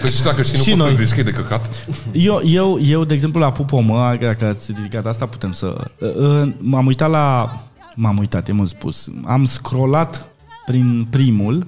Păi 0.00 0.10
și 0.10 0.22
dacă 0.22 0.42
știi, 0.42 0.56
nu 0.58 0.62
Și 0.64 0.70
poți 0.70 0.82
noi. 0.82 0.96
să 0.96 1.02
zici 1.02 1.14
că 1.14 1.20
e 1.20 1.22
de 1.22 1.30
căcat? 1.30 1.86
Eu, 2.12 2.40
eu, 2.44 2.78
eu, 2.82 3.04
de 3.04 3.14
exemplu, 3.14 3.40
la 3.40 3.52
Pupomă, 3.52 4.16
dacă 4.20 4.44
ați 4.44 4.72
ridicat 4.72 5.06
asta, 5.06 5.26
putem 5.26 5.52
să... 5.52 5.84
uh, 5.98 6.52
M-am 6.58 6.86
uitat 6.86 7.10
la... 7.10 7.56
M-am 7.94 8.18
uitat, 8.18 8.48
e 8.48 8.52
mult 8.52 8.68
spus. 8.68 9.08
Am 9.24 9.44
scrollat 9.44 10.26
prin 10.66 11.06
primul. 11.10 11.66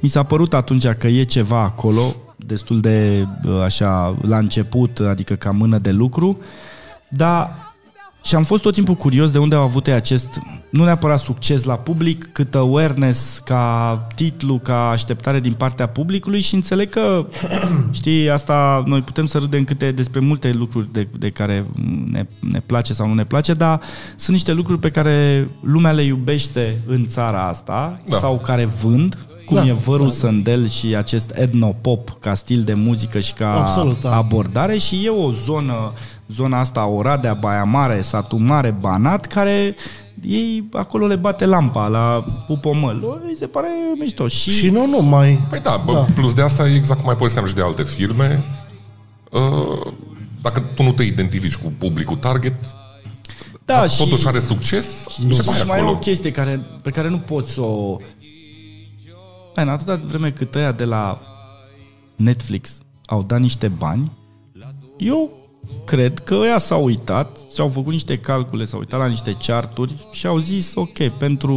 Mi 0.00 0.08
s-a 0.08 0.22
părut 0.22 0.54
atunci 0.54 0.86
că 0.86 1.06
e 1.06 1.22
ceva 1.22 1.60
acolo, 1.62 2.14
destul 2.36 2.80
de 2.80 3.26
uh, 3.44 3.60
așa, 3.62 4.16
la 4.22 4.38
început, 4.38 4.98
adică 4.98 5.34
ca 5.34 5.50
mână 5.50 5.78
de 5.78 5.90
lucru, 5.90 6.38
dar 7.08 7.69
și 8.22 8.34
am 8.34 8.44
fost 8.44 8.62
tot 8.62 8.72
timpul 8.74 8.94
curios 8.94 9.30
de 9.30 9.38
unde 9.38 9.54
au 9.54 9.62
avut 9.62 9.86
ei 9.86 9.92
acest, 9.94 10.40
nu 10.70 10.84
neapărat 10.84 11.18
succes 11.18 11.64
la 11.64 11.74
public, 11.74 12.28
cât 12.32 12.54
awareness 12.54 13.40
ca 13.44 14.06
titlu, 14.14 14.58
ca 14.58 14.88
așteptare 14.90 15.40
din 15.40 15.52
partea 15.52 15.86
publicului 15.86 16.40
și 16.40 16.54
înțeleg 16.54 16.88
că, 16.90 17.26
știi, 17.92 18.30
asta 18.30 18.82
noi 18.86 19.00
putem 19.00 19.26
să 19.26 19.38
râdem 19.38 19.64
câte 19.64 19.90
despre 19.90 20.20
multe 20.20 20.50
lucruri 20.52 20.92
de, 20.92 21.08
de 21.18 21.28
care 21.30 21.66
ne, 22.10 22.26
ne 22.50 22.60
place 22.66 22.92
sau 22.92 23.06
nu 23.06 23.14
ne 23.14 23.24
place, 23.24 23.54
dar 23.54 23.80
sunt 24.16 24.36
niște 24.36 24.52
lucruri 24.52 24.80
pe 24.80 24.90
care 24.90 25.48
lumea 25.62 25.92
le 25.92 26.02
iubește 26.02 26.76
în 26.86 27.06
țara 27.06 27.48
asta 27.48 28.00
Da. 28.08 28.18
sau 28.18 28.38
care 28.38 28.64
vând, 28.82 29.16
cum 29.46 29.56
Da, 29.56 29.66
e 29.66 29.72
vărul 29.72 30.06
da. 30.06 30.12
Sândel 30.12 30.68
și 30.68 30.96
acest 30.96 31.32
etnopop 31.34 32.16
ca 32.20 32.34
stil 32.34 32.62
de 32.62 32.74
muzică 32.74 33.20
și 33.20 33.32
ca 33.32 33.52
Absolut, 33.56 34.00
da. 34.00 34.16
abordare 34.16 34.78
și 34.78 35.04
e 35.04 35.08
o 35.08 35.32
zonă, 35.32 35.92
zona 36.32 36.58
asta 36.58 36.86
Oradea, 36.86 37.34
Baia 37.34 37.64
Mare, 37.64 38.00
Satu 38.00 38.36
Mare, 38.36 38.70
Banat, 38.80 39.26
care 39.26 39.74
ei 40.22 40.68
acolo 40.72 41.06
le 41.06 41.16
bate 41.16 41.46
lampa 41.46 41.88
la 41.88 42.24
Pupomăl. 42.46 43.20
Îi 43.26 43.36
se 43.36 43.46
pare 43.46 43.68
mișto. 43.98 44.28
Și, 44.28 44.50
Și 44.50 44.70
nu 44.70 44.86
numai. 44.86 45.40
Păi 45.48 45.60
da, 45.60 45.82
bă, 45.84 45.92
Da. 45.92 46.06
plus 46.14 46.32
de 46.34 46.42
asta, 46.42 46.68
e 46.68 46.74
exact 46.74 46.98
cum 46.98 47.06
mai 47.08 47.16
povesteam 47.16 47.46
și 47.46 47.54
de 47.54 47.62
alte 47.62 47.82
filme. 47.82 48.44
Uh, 49.30 49.92
Dacă 50.42 50.60
tu 50.74 50.82
nu 50.82 50.92
te 50.92 51.02
identifici 51.02 51.56
cu 51.56 51.72
publicul 51.78 52.16
target, 52.16 52.54
da, 53.64 53.86
și, 53.86 53.98
totuși 53.98 54.26
are 54.26 54.38
succes, 54.38 55.06
ce 55.08 55.42
mai 55.46 55.56
și 55.56 55.60
e 55.60 55.64
mai 55.64 55.78
e 55.78 55.80
o 55.80 55.84
acolo? 55.84 55.98
chestie 55.98 56.30
care, 56.30 56.60
pe 56.82 56.90
care 56.90 57.08
nu 57.08 57.18
poți 57.18 57.52
să 57.52 57.60
o... 57.60 57.96
Hai, 59.54 59.64
în 59.64 59.70
atâta 59.70 60.00
vreme 60.04 60.30
cât 60.30 60.54
ăia 60.54 60.72
de 60.72 60.84
la 60.84 61.18
Netflix 62.16 62.78
au 63.06 63.22
dat 63.22 63.40
niște 63.40 63.68
bani, 63.68 64.12
eu 64.98 65.30
cred 65.84 66.18
că 66.18 66.34
ăia 66.34 66.58
s-au 66.58 66.84
uitat 66.84 67.38
și 67.54 67.60
au 67.60 67.68
făcut 67.68 67.92
niște 67.92 68.18
calcule, 68.18 68.64
s-au 68.64 68.78
uitat 68.78 69.00
la 69.00 69.06
niște 69.06 69.36
charturi 69.46 69.94
și 70.12 70.26
au 70.26 70.38
zis, 70.38 70.74
ok, 70.74 71.08
pentru 71.18 71.56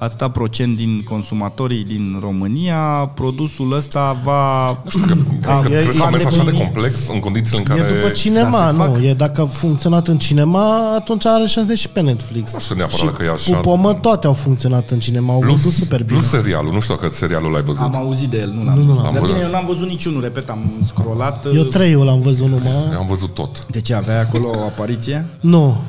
atâta 0.00 0.28
procent 0.30 0.76
din 0.76 1.04
consumatorii 1.08 1.84
din 1.84 2.18
România, 2.20 2.76
produsul 3.14 3.72
ăsta 3.72 4.16
va... 4.24 4.68
Nu 4.84 4.90
știu, 4.90 5.04
că, 5.42 5.50
A, 5.50 5.60
crezi 5.60 5.68
că, 5.68 5.74
e- 5.74 5.82
crezi 5.82 5.98
că 5.98 6.02
e 6.02 6.06
un 6.06 6.10
mers 6.12 6.24
așa 6.24 6.34
de 6.34 6.38
îndeplinit. 6.38 6.72
complex 6.72 6.94
în 7.12 7.18
condițiile 7.20 7.58
în 7.58 7.64
care... 7.64 7.80
E 7.80 7.94
după 8.00 8.08
cinema, 8.08 8.50
Dar 8.58 8.70
se 8.70 8.76
nu. 8.76 8.82
fac- 8.82 9.02
E 9.02 9.14
dacă 9.14 9.40
a 9.40 9.46
funcționat 9.46 10.08
în 10.08 10.18
cinema, 10.18 10.94
atunci 10.94 11.26
are 11.26 11.46
șanse 11.46 11.74
și 11.74 11.88
pe 11.88 12.00
Netflix. 12.00 12.52
Nu 12.52 12.58
știu 12.58 12.74
neapărat 12.74 13.16
că 13.16 13.24
e 13.24 13.30
așa. 13.30 13.54
Cu 13.56 13.60
pomă 13.60 13.92
toate 13.94 14.26
au 14.26 14.32
funcționat 14.32 14.90
în 14.90 14.98
cinema, 14.98 15.32
au 15.32 15.38
Plus, 15.38 15.52
văzut 15.62 15.72
super 15.72 16.02
bine. 16.04 16.18
plus 16.18 16.30
serialul, 16.30 16.72
nu 16.72 16.80
știu 16.80 16.94
dacă 16.94 17.14
serialul 17.14 17.50
l-ai 17.52 17.62
văzut. 17.62 17.80
Am 17.82 17.96
auzit 17.96 18.28
de 18.28 18.38
el, 18.38 18.48
nu 18.56 18.64
l-am 18.64 18.78
Nu, 18.78 18.84
nu 18.84 18.94
l-am 18.94 19.02
Dar 19.02 19.12
văzut. 19.12 19.26
bine, 19.26 19.38
eu 19.44 19.50
n-am 19.50 19.64
văzut 19.66 19.88
niciunul, 19.88 20.20
repet, 20.22 20.48
am 20.50 20.70
scrollat. 20.84 21.46
Eu 21.54 21.62
trei 21.62 21.92
l-am 21.92 22.20
văzut 22.20 22.46
numai. 22.46 22.94
Am 22.98 23.06
văzut 23.06 23.34
tot. 23.34 23.66
De 23.66 23.80
ce, 23.80 23.94
avea 23.94 24.20
acolo 24.20 24.48
o 24.48 24.62
apariție? 24.62 25.26
Nu. 25.40 25.80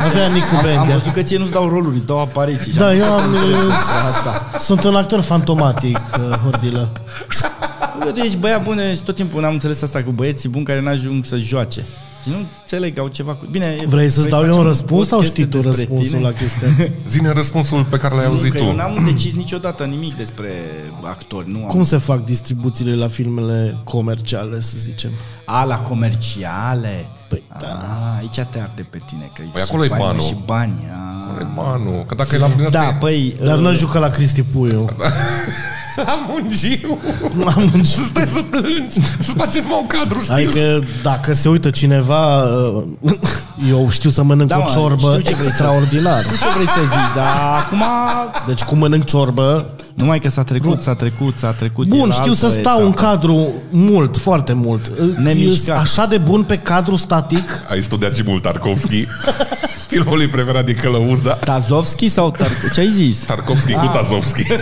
Avea 0.00 0.26
Nicu 0.28 0.46
Am, 0.50 0.56
am 0.56 0.62
Bendea. 0.62 0.96
văzut 0.96 1.12
că 1.12 1.22
ție 1.22 1.38
nu-ți 1.38 1.50
dau 1.52 1.68
roluri, 1.68 1.96
îți 1.96 2.06
dau 2.06 2.20
apariții. 2.20 2.72
Și 2.72 2.78
Da, 2.78 2.88
am 2.88 2.96
eu 2.98 3.12
am... 3.12 3.34
asta. 4.08 4.58
Sunt 4.58 4.84
un 4.84 4.94
actor 4.96 5.20
fantomatic, 5.20 5.96
uh, 5.98 6.36
Hordilă. 6.42 6.88
Bă, 7.98 8.04
Tu 8.04 8.20
ești 8.20 8.36
băiat 8.36 8.62
bun 8.62 8.80
și 8.94 9.00
tot 9.02 9.14
timpul 9.14 9.40
n-am 9.40 9.52
înțeles 9.52 9.82
asta 9.82 10.02
cu 10.02 10.10
băieții 10.10 10.48
buni 10.48 10.64
care 10.64 10.80
n-ajung 10.80 11.24
să 11.24 11.36
joace. 11.38 11.84
Și 12.22 12.32
nu 12.32 12.36
înțeleg, 12.60 12.98
au 12.98 13.08
ceva 13.08 13.32
cu... 13.32 13.46
Bine, 13.50 13.76
Vrei 13.86 14.08
să-ți 14.08 14.28
dau 14.28 14.40
eu 14.40 14.46
facem 14.46 14.60
un 14.60 14.66
răspuns 14.66 15.08
sau 15.08 15.18
podcast 15.18 15.30
știi 15.36 15.44
tu 15.46 15.58
despre 15.58 15.70
răspunsul 15.78 16.06
tine? 16.16 16.20
la 16.20 16.32
chestia 16.32 16.68
asta? 16.68 16.82
Zine 17.08 17.32
răspunsul 17.32 17.84
pe 17.84 17.96
care 17.96 18.14
l-ai 18.14 18.24
auzit 18.26 18.44
nu, 18.52 18.58
că 18.58 18.58
tu. 18.58 18.64
eu 18.64 18.74
n-am 18.74 19.02
decis 19.04 19.34
niciodată 19.34 19.84
nimic 19.84 20.16
despre 20.16 20.50
actori. 21.02 21.50
Nu 21.50 21.58
Cum 21.58 21.78
am... 21.78 21.84
se 21.84 21.96
fac 21.96 22.24
distribuțiile 22.24 22.94
la 22.94 23.08
filmele 23.08 23.76
comerciale, 23.84 24.60
să 24.60 24.74
zicem? 24.78 25.10
A, 25.44 25.64
la 25.64 25.76
comerciale. 25.78 27.06
Păi, 27.28 27.42
A, 27.48 27.56
da. 27.60 27.78
aici 28.18 28.34
te 28.50 28.58
arde 28.60 28.86
pe 28.90 28.98
tine, 29.06 29.30
că 29.34 29.42
Păi 29.52 29.62
și 29.62 29.68
acolo 29.68 29.84
e 29.84 29.88
faină 29.88 30.04
banul. 30.04 30.20
Și 30.20 30.36
bani. 30.44 30.74
A. 30.92 31.40
E 31.40 31.46
banul, 31.54 32.04
că 32.06 32.14
dacă 32.14 32.34
e 32.34 32.38
la 32.38 32.48
Da, 32.70 32.96
păi... 32.98 33.36
Dar 33.44 33.56
uh, 33.56 33.62
nu 33.62 33.72
jucat 33.74 34.00
la 34.00 34.08
Cristi 34.08 34.42
Puiu. 34.42 34.88
Am 36.06 36.30
un 36.34 36.50
giu. 36.50 36.98
Am 37.46 37.70
un 37.74 37.84
Să 37.84 38.00
stai 38.04 38.24
să 38.26 38.40
plângi, 38.50 39.00
să 39.18 39.32
facem 39.36 39.64
un 39.80 39.86
cadru 39.86 40.20
stil. 40.20 40.32
Adică 40.34 40.82
dacă 41.02 41.32
se 41.32 41.48
uită 41.48 41.70
cineva, 41.70 42.42
uh, 42.42 42.82
eu 43.70 43.88
știu 43.90 44.10
să 44.10 44.22
mănânc 44.22 44.48
Da, 44.48 44.56
o 44.56 44.60
mă, 44.60 44.70
ciorbă 44.72 45.10
știu 45.10 45.20
ce 45.22 45.30
vrei 45.30 45.42
să- 45.42 45.46
extraordinar. 45.46 46.24
Nu 46.24 46.36
ce 46.36 46.46
vrei 46.54 46.66
să 46.66 46.80
zici, 46.84 47.14
dar 47.14 47.36
acum... 47.58 47.82
Deci 48.46 48.62
cum 48.62 48.78
mănânc 48.78 49.04
ciorbă, 49.04 49.70
Numai 49.96 50.18
că 50.20 50.28
s-a 50.28 50.42
trecut, 50.42 50.80
s-a 50.80 50.94
trecut, 50.94 51.34
s-a 51.38 51.50
trecut. 51.50 51.86
bun, 51.86 51.98
era 51.98 52.10
știu 52.10 52.30
altă 52.32 52.46
să 52.46 52.48
stau 52.60 52.80
în 52.84 52.90
etapă. 52.90 53.00
cadru 53.08 53.52
mult, 53.70 54.16
foarte 54.16 54.52
mult. 54.52 54.90
Nemișcat. 55.18 55.76
E 55.76 55.80
așa 55.80 56.06
de 56.06 56.18
bun 56.18 56.42
pe 56.42 56.56
cadru 56.58 56.96
static. 56.96 57.64
Ai 57.70 57.80
studiat 57.82 58.16
și 58.16 58.22
mult 58.26 58.42
Tarkovski. 58.42 59.06
Filmul 59.88 60.16
lui 60.16 60.28
preferat 60.28 60.64
de 60.64 60.72
Călăuza. 60.74 61.32
Tazovski 61.32 62.08
sau 62.08 62.34
Tar- 62.36 62.72
Ce 62.74 62.80
ai 62.80 62.88
zis? 62.90 63.18
Tarkovski 63.24 63.74
Ah. 63.74 63.80
cu 63.80 63.86
Tazovski. 63.86 64.42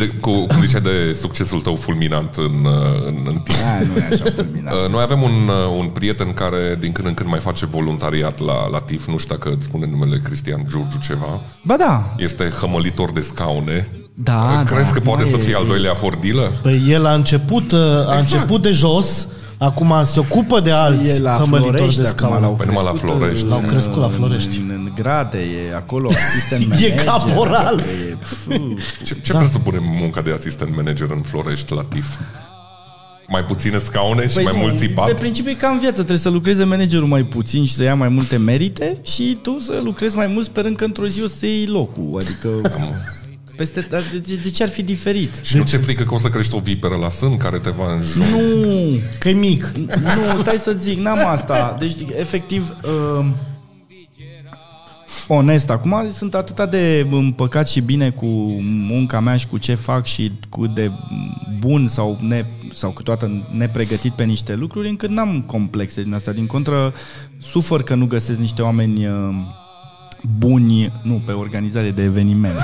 Uite, 0.00 0.16
cu, 0.16 0.30
cum 0.46 0.60
ziceai 0.60 0.80
de 0.80 1.16
succesul 1.20 1.60
tău 1.60 1.74
fulminant 1.74 2.34
în, 2.36 2.64
uh, 2.64 3.06
în, 3.06 3.16
în 3.24 3.38
timp. 3.38 3.58
A, 3.64 3.84
nu 3.84 3.96
e 4.00 4.08
așa 4.12 4.24
fulminat. 4.36 4.72
Uh, 4.72 4.90
Noi 4.90 5.02
avem 5.02 5.22
un, 5.22 5.48
uh, 5.48 5.78
un 5.78 5.86
prieten 5.86 6.32
care 6.32 6.76
din 6.80 6.92
când 6.92 7.06
în 7.06 7.14
când 7.14 7.28
mai 7.28 7.38
face 7.38 7.66
voluntariat 7.66 8.38
la, 8.38 8.68
la 8.68 8.78
TIF, 8.80 9.06
nu 9.06 9.16
știu 9.16 9.34
dacă 9.34 9.54
îți 9.56 9.64
spune 9.64 9.86
numele 9.90 10.20
Cristian 10.24 10.64
Giurgiu 10.68 10.98
ceva. 11.02 11.40
Ba 11.62 11.76
da, 11.76 12.14
Este 12.16 12.48
hămălitor 12.60 13.10
de 13.12 13.20
scaune. 13.20 13.88
Da, 14.14 14.62
Crezi 14.66 14.88
da, 14.88 14.94
că 14.94 15.00
poate 15.00 15.22
acum 15.22 15.32
să 15.34 15.40
e- 15.40 15.44
fie 15.46 15.54
al 15.56 15.66
doilea 15.66 15.92
hordilă? 15.92 16.52
Păi 16.62 16.82
el 16.88 17.06
a 17.06 17.14
început, 17.14 17.72
uh, 17.72 17.78
a 18.06 18.16
început 18.16 18.62
de 18.62 18.70
jos, 18.70 19.26
acum 19.62 19.94
se 20.04 20.18
ocupă 20.18 20.60
de 20.60 20.70
alți 20.70 21.08
e 21.08 21.18
la 21.18 21.30
hămălitori 21.30 21.76
Florești 21.76 22.00
de 22.00 22.06
acum, 22.06 22.18
scaun. 22.26 22.42
l-au 22.42 22.52
Păi 22.54 22.66
numai 22.66 22.84
la 22.84 22.90
crescut, 22.90 23.08
Florești. 23.10 23.42
în- 23.44 23.48
L-au 23.50 23.60
crescut 23.60 23.96
la 23.96 24.08
Florești. 24.08 24.56
În, 24.56 24.70
în 24.74 24.92
grade, 24.94 25.38
e 25.38 25.74
acolo 25.74 26.08
asistent 26.10 26.66
manager. 26.68 27.04
caporal. 27.04 27.74
adică 27.74 27.88
E, 28.10 28.16
pfu. 28.20 28.74
Ce, 29.04 29.16
ce 29.22 29.32
da. 29.32 29.38
presupune 29.38 29.78
munca 30.00 30.20
de 30.20 30.32
asistent 30.32 30.76
manager 30.76 31.10
în 31.10 31.20
Florești 31.22 31.74
la 31.74 31.82
TIF? 31.88 32.06
Mai 33.28 33.44
puține 33.44 33.78
scaune 33.78 34.28
și 34.28 34.34
Păi 34.34 34.44
mai 34.44 34.52
nu, 34.54 34.58
mult 34.58 34.72
De 34.78 34.86
țipat? 34.86 35.18
principiu 35.18 35.50
e 35.50 35.54
ca 35.54 35.68
în 35.68 35.78
viață, 35.78 35.94
trebuie 35.94 36.18
să 36.18 36.28
lucreze 36.28 36.64
managerul 36.64 37.06
mai 37.08 37.22
puțin 37.22 37.64
și 37.64 37.74
să 37.74 37.82
ia 37.82 37.94
mai 37.94 38.08
multe 38.08 38.36
merite 38.36 38.98
și 39.02 39.38
tu 39.42 39.58
să 39.58 39.80
lucrezi 39.84 40.16
mai 40.16 40.26
mult 40.26 40.44
sperând 40.44 40.76
că 40.76 40.84
într-o 40.84 41.06
zi 41.06 41.22
o 41.22 41.28
să 41.28 41.46
iei 41.46 41.66
locul. 41.66 42.20
Adică 42.20 42.48
peste, 43.60 43.80
dar 43.90 44.02
de, 44.12 44.18
de, 44.18 44.34
de 44.42 44.50
ce 44.50 44.62
ar 44.62 44.68
fi 44.68 44.82
diferit? 44.82 45.40
Și 45.42 45.56
nu 45.56 45.62
ți-e 45.62 45.78
frică 45.78 46.02
că 46.04 46.14
o 46.14 46.18
să 46.18 46.28
crești 46.28 46.54
o 46.54 46.58
viperă 46.58 46.96
la 46.96 47.08
sân 47.08 47.36
care 47.36 47.58
te 47.58 47.70
va 47.70 47.94
înjura? 47.94 48.26
Nu, 48.26 48.98
Că 49.18 49.28
e 49.28 49.32
mic. 49.32 49.72
nu, 49.76 50.40
stai 50.40 50.56
să 50.56 50.72
zic, 50.78 51.00
n-am 51.00 51.26
asta. 51.26 51.76
Deci, 51.78 51.96
efectiv, 52.18 52.76
uh, 53.18 53.26
onest, 55.28 55.70
acum 55.70 56.10
sunt 56.12 56.34
atât 56.34 56.70
de 56.70 57.06
împăcat 57.10 57.68
și 57.68 57.80
bine 57.80 58.10
cu 58.10 58.26
munca 58.62 59.20
mea 59.20 59.36
și 59.36 59.46
cu 59.46 59.58
ce 59.58 59.74
fac 59.74 60.06
și 60.06 60.32
cu 60.48 60.66
de 60.66 60.90
bun 61.58 61.88
sau, 61.88 62.18
ne, 62.20 62.44
sau 62.74 62.90
câteodată 62.90 63.46
nepregătit 63.56 64.12
pe 64.12 64.24
niște 64.24 64.54
lucruri, 64.54 64.88
încât 64.88 65.10
n-am 65.10 65.42
complexe 65.46 66.02
din 66.02 66.14
astea. 66.14 66.32
Din 66.32 66.46
contră, 66.46 66.94
sufăr 67.38 67.82
că 67.82 67.94
nu 67.94 68.06
găsesc 68.06 68.38
niște 68.38 68.62
oameni 68.62 69.06
uh, 69.06 69.34
buni, 70.38 70.92
nu, 71.02 71.22
pe 71.24 71.32
organizare 71.32 71.90
de 71.90 72.02
evenimente. 72.02 72.58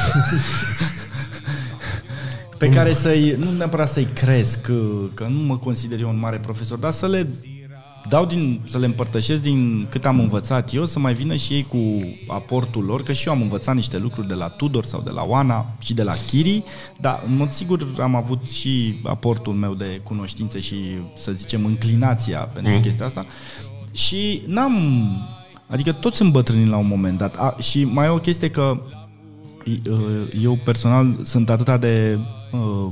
pe 2.59 2.69
care 2.69 2.95
să-i, 2.95 3.37
nu 3.39 3.51
neapărat 3.51 3.89
să-i 3.89 4.09
cresc, 4.15 4.61
că, 4.61 4.83
că 5.15 5.27
nu 5.31 5.43
mă 5.43 5.57
consider 5.57 6.01
eu 6.01 6.09
un 6.09 6.19
mare 6.19 6.39
profesor, 6.39 6.79
dar 6.79 6.93
să 6.93 7.07
le 7.07 7.29
dau 8.09 8.27
din, 8.27 8.61
să 8.69 8.79
le 8.79 8.87
împărtășesc 8.87 9.43
din 9.43 9.87
cât 9.91 10.05
am 10.05 10.21
învățat 10.21 10.75
eu, 10.75 10.85
să 10.85 10.99
mai 10.99 11.15
vină 11.15 11.35
și 11.35 11.53
ei 11.53 11.63
cu 11.63 11.79
aportul 12.29 12.85
lor, 12.85 13.03
că 13.03 13.13
și 13.13 13.27
eu 13.27 13.35
am 13.35 13.43
învățat 13.43 13.75
niște 13.75 13.99
lucruri 13.99 14.29
de 14.29 14.35
la 14.35 14.49
Tudor 14.49 14.85
sau 14.85 15.01
de 15.01 15.11
la 15.11 15.23
Oana 15.23 15.67
și 15.79 15.95
de 15.95 16.03
la 16.03 16.15
Chiri, 16.27 16.63
dar 17.01 17.23
în 17.27 17.37
mod 17.37 17.51
sigur 17.51 17.87
am 18.01 18.15
avut 18.15 18.51
și 18.51 19.01
aportul 19.05 19.53
meu 19.53 19.75
de 19.75 20.01
cunoștințe 20.03 20.61
și, 20.61 20.77
să 21.17 21.33
zicem, 21.33 21.65
înclinația 21.65 22.39
pentru 22.39 22.73
mm. 22.73 22.81
chestia 22.81 23.07
asta. 23.07 23.27
Și 23.93 24.43
n-am... 24.47 24.75
Adică 25.67 25.93
toți 25.93 26.17
sunt 26.17 26.33
bătrâni 26.33 26.69
la 26.69 26.77
un 26.77 26.87
moment 26.87 27.19
dat. 27.19 27.37
A, 27.37 27.57
și 27.61 27.85
mai 27.85 28.07
e 28.07 28.11
o 28.11 28.19
chestie 28.19 28.51
că 28.51 28.81
eu 30.43 30.59
personal 30.65 31.17
sunt 31.23 31.51
atât 31.51 31.81
de 31.81 32.19
uh, 32.53 32.91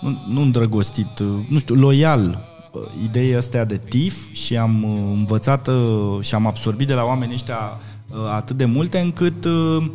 nu, 0.00 0.18
nu 0.28 0.40
îndrăgostit, 0.40 1.18
uh, 1.18 1.26
nu 1.48 1.58
știu, 1.58 1.74
loial 1.74 2.44
uh, 2.72 2.82
ideea 3.04 3.38
astea 3.38 3.64
de 3.64 3.80
TIF 3.88 4.32
și 4.32 4.56
am 4.56 4.82
uh, 4.82 5.16
învățat 5.16 5.68
uh, 5.68 6.18
și 6.20 6.34
am 6.34 6.46
absorbit 6.46 6.86
de 6.86 6.94
la 6.94 7.04
oamenii 7.04 7.34
ăștia 7.34 7.78
uh, 8.10 8.16
atât 8.34 8.56
de 8.56 8.64
multe 8.64 8.98
încât 8.98 9.44
uh, 9.44 9.86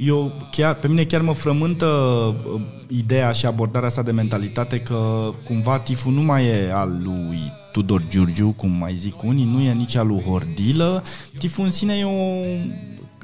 eu 0.00 0.32
chiar, 0.50 0.74
pe 0.74 0.88
mine 0.88 1.04
chiar 1.04 1.20
mă 1.20 1.32
frământă 1.32 1.86
uh, 1.86 2.60
ideea 2.88 3.32
și 3.32 3.46
abordarea 3.46 3.88
asta 3.88 4.02
de 4.02 4.12
mentalitate 4.12 4.80
că 4.80 5.30
cumva 5.44 5.78
TIF-ul 5.78 6.12
nu 6.12 6.22
mai 6.22 6.46
e 6.46 6.72
al 6.72 7.00
lui 7.02 7.52
Tudor 7.74 8.02
Giurgiu, 8.08 8.54
cum 8.56 8.70
mai 8.70 8.94
zic 8.96 9.22
unii, 9.22 9.44
nu 9.44 9.60
e 9.60 9.72
nici 9.72 9.96
al 9.96 10.06
lui 10.06 10.22
Hordilă. 10.22 11.02
TIF-ul 11.38 11.64
în 11.64 11.70
sine 11.70 11.94
e 11.94 12.04
o 12.04 12.10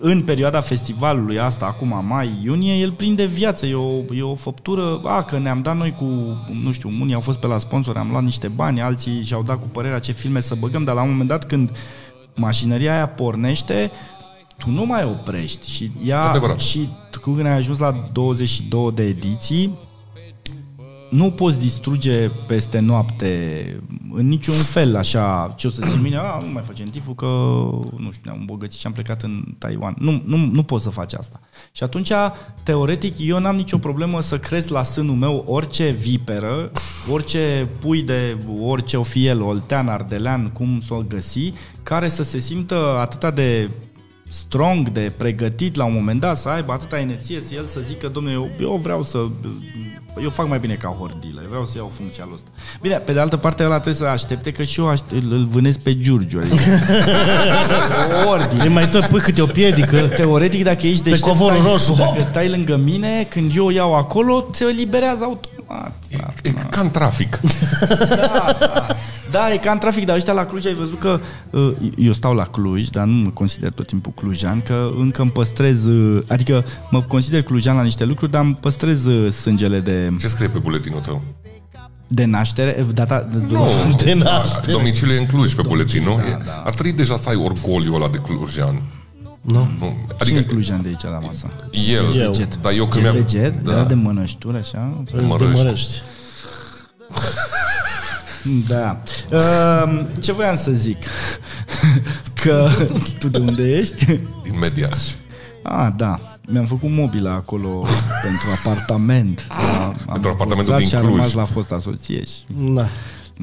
în 0.00 0.22
perioada 0.22 0.60
festivalului 0.60 1.38
asta, 1.38 1.66
acum 1.66 2.04
mai-iunie, 2.06 2.74
el 2.74 2.90
prinde 2.90 3.24
viață, 3.24 3.66
e 3.66 3.74
o, 3.74 4.14
e 4.14 4.22
o 4.22 4.34
făptură, 4.34 5.00
a, 5.04 5.22
că 5.22 5.38
ne-am 5.38 5.62
dat 5.62 5.76
noi 5.76 5.94
cu, 5.98 6.04
nu 6.62 6.72
știu, 6.72 6.90
unii 7.00 7.14
au 7.14 7.20
fost 7.20 7.38
pe 7.38 7.46
la 7.46 7.58
sponsor, 7.58 7.96
am 7.96 8.10
luat 8.10 8.22
niște 8.22 8.48
bani, 8.48 8.80
alții 8.80 9.24
și-au 9.24 9.42
dat 9.42 9.58
cu 9.58 9.66
părerea 9.72 9.98
ce 9.98 10.12
filme 10.12 10.40
să 10.40 10.54
băgăm, 10.54 10.84
dar 10.84 10.94
la 10.94 11.02
un 11.02 11.10
moment 11.10 11.28
dat 11.28 11.46
când 11.46 11.72
mașinăria 12.34 12.94
aia 12.94 13.08
pornește, 13.08 13.90
tu 14.58 14.70
nu 14.70 14.86
mai 14.86 15.04
oprești 15.04 15.70
și 15.70 15.90
ea, 16.04 16.22
Adevărat. 16.22 16.58
și 16.58 16.88
tu 17.10 17.20
când 17.20 17.46
ai 17.46 17.52
ajuns 17.56 17.78
la 17.78 18.08
22 18.12 18.92
de 18.94 19.02
ediții, 19.02 19.70
nu 21.10 21.30
poți 21.30 21.58
distruge 21.58 22.28
peste 22.46 22.78
noapte 22.78 23.30
în 24.12 24.28
niciun 24.28 24.54
fel 24.54 24.96
așa, 24.96 25.54
ce 25.56 25.66
o 25.66 25.70
să 25.70 25.82
zici 25.84 26.00
mine, 26.02 26.16
a, 26.16 26.40
nu 26.44 26.52
mai 26.52 26.62
facem 26.62 26.86
tiful 26.86 27.14
că, 27.14 27.26
nu 27.96 28.10
știu, 28.10 28.22
ne-am 28.24 28.38
îmbogățit 28.38 28.80
și 28.80 28.86
am 28.86 28.92
plecat 28.92 29.22
în 29.22 29.44
Taiwan. 29.58 29.94
Nu, 29.98 30.22
nu, 30.24 30.36
nu 30.36 30.62
poți 30.62 30.84
să 30.84 30.90
faci 30.90 31.14
asta. 31.14 31.40
Și 31.72 31.82
atunci, 31.82 32.10
teoretic, 32.62 33.14
eu 33.18 33.38
n-am 33.38 33.56
nicio 33.56 33.78
problemă 33.78 34.20
să 34.20 34.38
cresc 34.38 34.68
la 34.68 34.82
sânul 34.82 35.14
meu 35.14 35.44
orice 35.46 35.90
viperă, 35.90 36.70
orice 37.12 37.68
pui 37.80 38.02
de 38.02 38.36
orice 38.60 38.96
o 38.96 39.02
fie 39.02 39.28
el, 39.28 39.42
oltean, 39.42 39.88
ardelean, 39.88 40.48
cum 40.48 40.80
să 40.86 40.94
o 40.94 41.02
găsi, 41.08 41.52
care 41.82 42.08
să 42.08 42.22
se 42.22 42.38
simtă 42.38 42.98
atâta 43.00 43.30
de 43.30 43.70
strong, 44.30 44.88
de 44.88 45.12
pregătit 45.16 45.76
la 45.76 45.84
un 45.84 45.92
moment 45.92 46.20
dat, 46.20 46.38
să 46.38 46.48
aibă 46.48 46.72
atâta 46.72 46.98
energie, 46.98 47.40
să 47.40 47.54
el 47.54 47.64
să 47.64 47.80
zică, 47.86 48.08
domnule, 48.08 48.34
eu, 48.34 48.48
eu 48.60 48.80
vreau 48.82 49.02
să... 49.02 49.18
Eu 50.22 50.30
fac 50.30 50.48
mai 50.48 50.58
bine 50.58 50.74
ca 50.74 50.94
hordile, 50.98 51.40
vreau 51.48 51.66
să 51.66 51.72
iau 51.76 51.90
funcția 51.94 52.24
lui 52.24 52.32
ăsta. 52.34 52.48
Bine, 52.80 52.96
pe 52.96 53.12
de 53.12 53.20
altă 53.20 53.36
parte, 53.36 53.62
ăla 53.64 53.72
trebuie 53.74 53.94
să 53.94 54.04
aștepte 54.06 54.52
că 54.52 54.62
și 54.62 54.80
eu 54.80 54.88
aș- 54.88 55.00
îl, 55.12 55.32
îl 55.32 55.46
vânesc 55.50 55.78
pe 55.80 55.98
Giurgiu. 55.98 56.38
Adică, 56.38 56.56
ordine. 58.32 58.64
E 58.64 58.68
mai 58.68 58.88
tot 58.88 59.06
pui 59.06 59.20
câte 59.20 59.42
o 59.42 59.46
piedică. 59.46 59.96
Teoretic, 60.00 60.64
dacă 60.64 60.86
ești 60.86 61.02
deștept, 61.02 61.22
covorul 61.30 61.58
stai, 61.60 61.70
roșu, 61.70 61.92
hop! 61.92 62.14
dacă 62.16 62.26
stai 62.30 62.48
lângă 62.48 62.76
mine, 62.76 63.26
când 63.28 63.52
eu 63.56 63.66
o 63.66 63.70
iau 63.70 63.94
acolo, 63.96 64.40
te 64.40 64.64
eliberează 64.64 65.24
automat. 65.24 65.92
E 66.42 66.50
ca 66.70 66.80
în 66.80 66.90
trafic. 66.90 67.40
Da, 68.08 68.56
da. 68.60 68.86
Da, 69.30 69.52
e 69.52 69.56
ca 69.56 69.70
în 69.70 69.78
trafic, 69.78 70.04
dar 70.04 70.16
ăștia 70.16 70.32
la 70.32 70.46
Cluj 70.46 70.66
ai 70.66 70.74
văzut 70.74 70.98
că 70.98 71.20
uh, 71.50 71.72
eu 71.96 72.12
stau 72.12 72.34
la 72.34 72.44
Cluj, 72.44 72.88
dar 72.88 73.04
nu 73.06 73.12
mă 73.22 73.30
consider 73.30 73.70
tot 73.70 73.86
timpul 73.86 74.12
clujan, 74.14 74.60
că 74.60 74.90
încă 74.98 75.22
îmi 75.22 75.30
păstrez, 75.30 75.84
uh, 75.86 76.22
adică 76.28 76.64
mă 76.90 77.02
consider 77.02 77.42
clujan 77.42 77.76
la 77.76 77.82
niște 77.82 78.04
lucruri, 78.04 78.30
dar 78.30 78.42
îmi 78.42 78.54
păstrez 78.60 79.04
uh, 79.06 79.32
sângele 79.32 79.80
de, 79.80 80.10
Ce 80.20 80.28
scrie 80.28 80.48
pe 80.48 80.58
buletinul 80.58 81.00
tău? 81.00 81.22
de 82.12 82.24
naștere, 82.24 82.86
data 82.94 83.28
de, 83.32 83.38
Nu, 83.48 83.64
De 84.04 84.14
da, 84.22 84.30
naștere. 84.38 84.72
Domiciliul 84.72 85.16
e 85.16 85.20
în 85.20 85.26
Cluj 85.26 85.54
pe 85.54 85.62
buletin, 85.68 86.02
nu? 86.02 86.16
da, 86.16 86.22
E- 86.26 86.38
da. 86.46 86.62
Ar 86.64 86.72
trebui 86.74 86.92
deja 86.92 87.16
să 87.16 87.28
ai 87.28 87.36
orgoliu 87.36 87.94
ăla 87.94 88.08
de 88.08 88.16
clujan. 88.18 88.82
Nu? 89.40 89.68
Nu. 89.78 89.96
Cine 90.06 90.16
Adică 90.18 90.38
e 90.38 90.42
clujan 90.42 90.82
de 90.82 90.88
aici 90.88 91.02
la 91.02 91.18
masă? 91.18 91.46
el, 91.88 92.16
Eu. 92.20 92.32
dar 92.60 92.72
eu 92.72 92.86
când 92.86 93.04
Jet 93.04 93.12
mi-am... 93.12 93.24
de 93.26 93.38
jet? 93.38 93.54
da. 93.62 93.72
Da. 93.72 93.82
de 93.84 93.94
mănășturi, 93.94 94.56
așa? 94.56 95.02
Îți 95.04 95.24
Mărăști. 95.24 96.02
demărești. 98.44 98.68
Da. 98.68 99.02
Uh, 99.36 100.00
ce 100.20 100.32
voiam 100.32 100.56
să 100.56 100.70
zic? 100.70 101.02
Că 102.42 102.68
tu 103.20 103.28
de 103.28 103.38
unde 103.38 103.62
ești? 103.76 104.04
Din 104.42 104.58
Mediaș. 104.60 104.98
Ah, 105.62 105.88
da. 105.96 106.18
Mi-am 106.46 106.66
făcut 106.66 106.90
mobila 106.90 107.32
acolo 107.32 107.78
pentru 108.22 108.46
apartament. 108.64 109.46
Da, 109.48 109.84
am 109.84 109.96
Pentru 110.12 110.30
apartamentul 110.30 110.72
învățat 110.74 110.78
din 110.78 110.86
și 110.88 110.94
a 110.94 110.98
Cluj. 111.00 111.12
rămas 111.12 111.32
la 111.32 111.44
fosta 111.44 111.78
soție. 111.78 112.24
Și... 112.24 112.38
Da. 112.74 112.86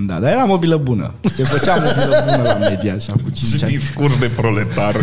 Da, 0.06 0.20
dar 0.20 0.32
era 0.32 0.44
mobilă 0.44 0.78
bună. 0.78 1.14
Se 1.22 1.44
făcea 1.44 1.76
mobilă 1.76 2.24
bună 2.30 2.42
la 2.44 2.68
media 2.70 2.94
așa 2.94 3.12
cu 3.12 3.30
5 3.34 3.58
Și 3.58 3.64
ani. 3.64 3.78
discurs 3.78 4.18
de 4.20 4.28
proletar. 4.36 4.96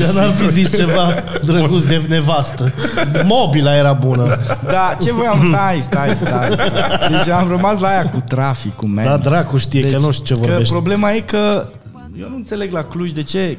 Dar 0.00 0.12
n-ar 0.14 0.30
fi 0.30 0.48
zis 0.50 0.76
ceva 0.76 1.14
drăguț 1.44 1.82
de 1.82 2.02
nevastă. 2.08 2.72
Mobila 3.24 3.76
era 3.76 3.92
bună. 3.92 4.38
Da, 4.64 4.96
ce 5.02 5.12
voiam? 5.12 5.48
Stai, 5.48 5.78
stai, 5.82 6.08
stai, 6.16 6.48
stai. 6.52 7.08
Deci 7.10 7.28
am 7.28 7.48
rămas 7.48 7.78
la 7.80 7.88
aia 7.88 8.08
cu 8.10 8.20
traficul, 8.28 8.88
man. 8.88 9.04
Da, 9.04 9.16
dracu 9.16 9.56
știe 9.56 9.90
că 9.90 9.98
nu 9.98 10.10
știu 10.10 10.24
ce 10.24 10.34
Deci, 10.34 10.42
Că 10.42 10.48
vorbești. 10.48 10.72
problema 10.72 11.12
e 11.12 11.20
că 11.20 11.68
eu 12.20 12.28
nu 12.28 12.36
înțeleg 12.36 12.72
la 12.72 12.82
Cluj 12.82 13.10
de 13.10 13.22
ce 13.22 13.58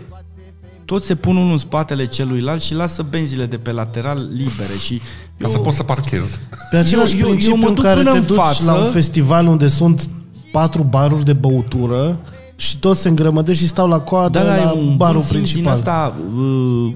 toți 0.86 1.06
se 1.06 1.16
pun 1.16 1.36
unul 1.36 1.52
în 1.52 1.58
spatele 1.58 2.06
celuilalt 2.06 2.62
și 2.62 2.74
lasă 2.74 3.06
benzile 3.10 3.46
de 3.46 3.58
pe 3.58 3.72
lateral 3.72 4.28
libere 4.32 4.74
și 4.86 5.02
Ca 5.38 5.48
să 5.52 5.58
poți 5.58 5.76
să 5.76 5.84
parchezi. 5.84 6.40
Pe 6.72 6.78
același 6.78 7.14
eu- 7.14 7.20
eu 7.20 7.28
principiu 7.28 7.56
mă 7.56 7.68
în 7.68 7.74
duc 7.74 7.84
care 7.84 7.96
până 7.98 8.12
te 8.12 8.18
în 8.18 8.26
duci 8.26 8.36
față. 8.36 8.64
la 8.66 8.74
un 8.74 8.92
festival 8.92 9.48
unde 9.48 9.68
sunt 9.68 10.10
patru 10.52 10.84
baruri 10.84 11.26
de 11.26 11.34
băutură 11.34 12.20
și 12.56 12.78
toți 12.78 13.02
se 13.02 13.08
îngrămădesc 13.10 13.60
și 13.60 13.68
stau 13.68 13.88
la 13.88 14.00
coadă 14.00 14.40
da, 14.40 14.46
da, 14.46 14.58
e 14.58 14.64
la 14.64 14.72
un 14.72 14.96
barul 14.98 15.14
bun 15.22 15.30
simț 15.30 15.50
principal. 15.50 15.62
din 15.64 15.72
asta 15.72 16.14
uh, 16.36 16.94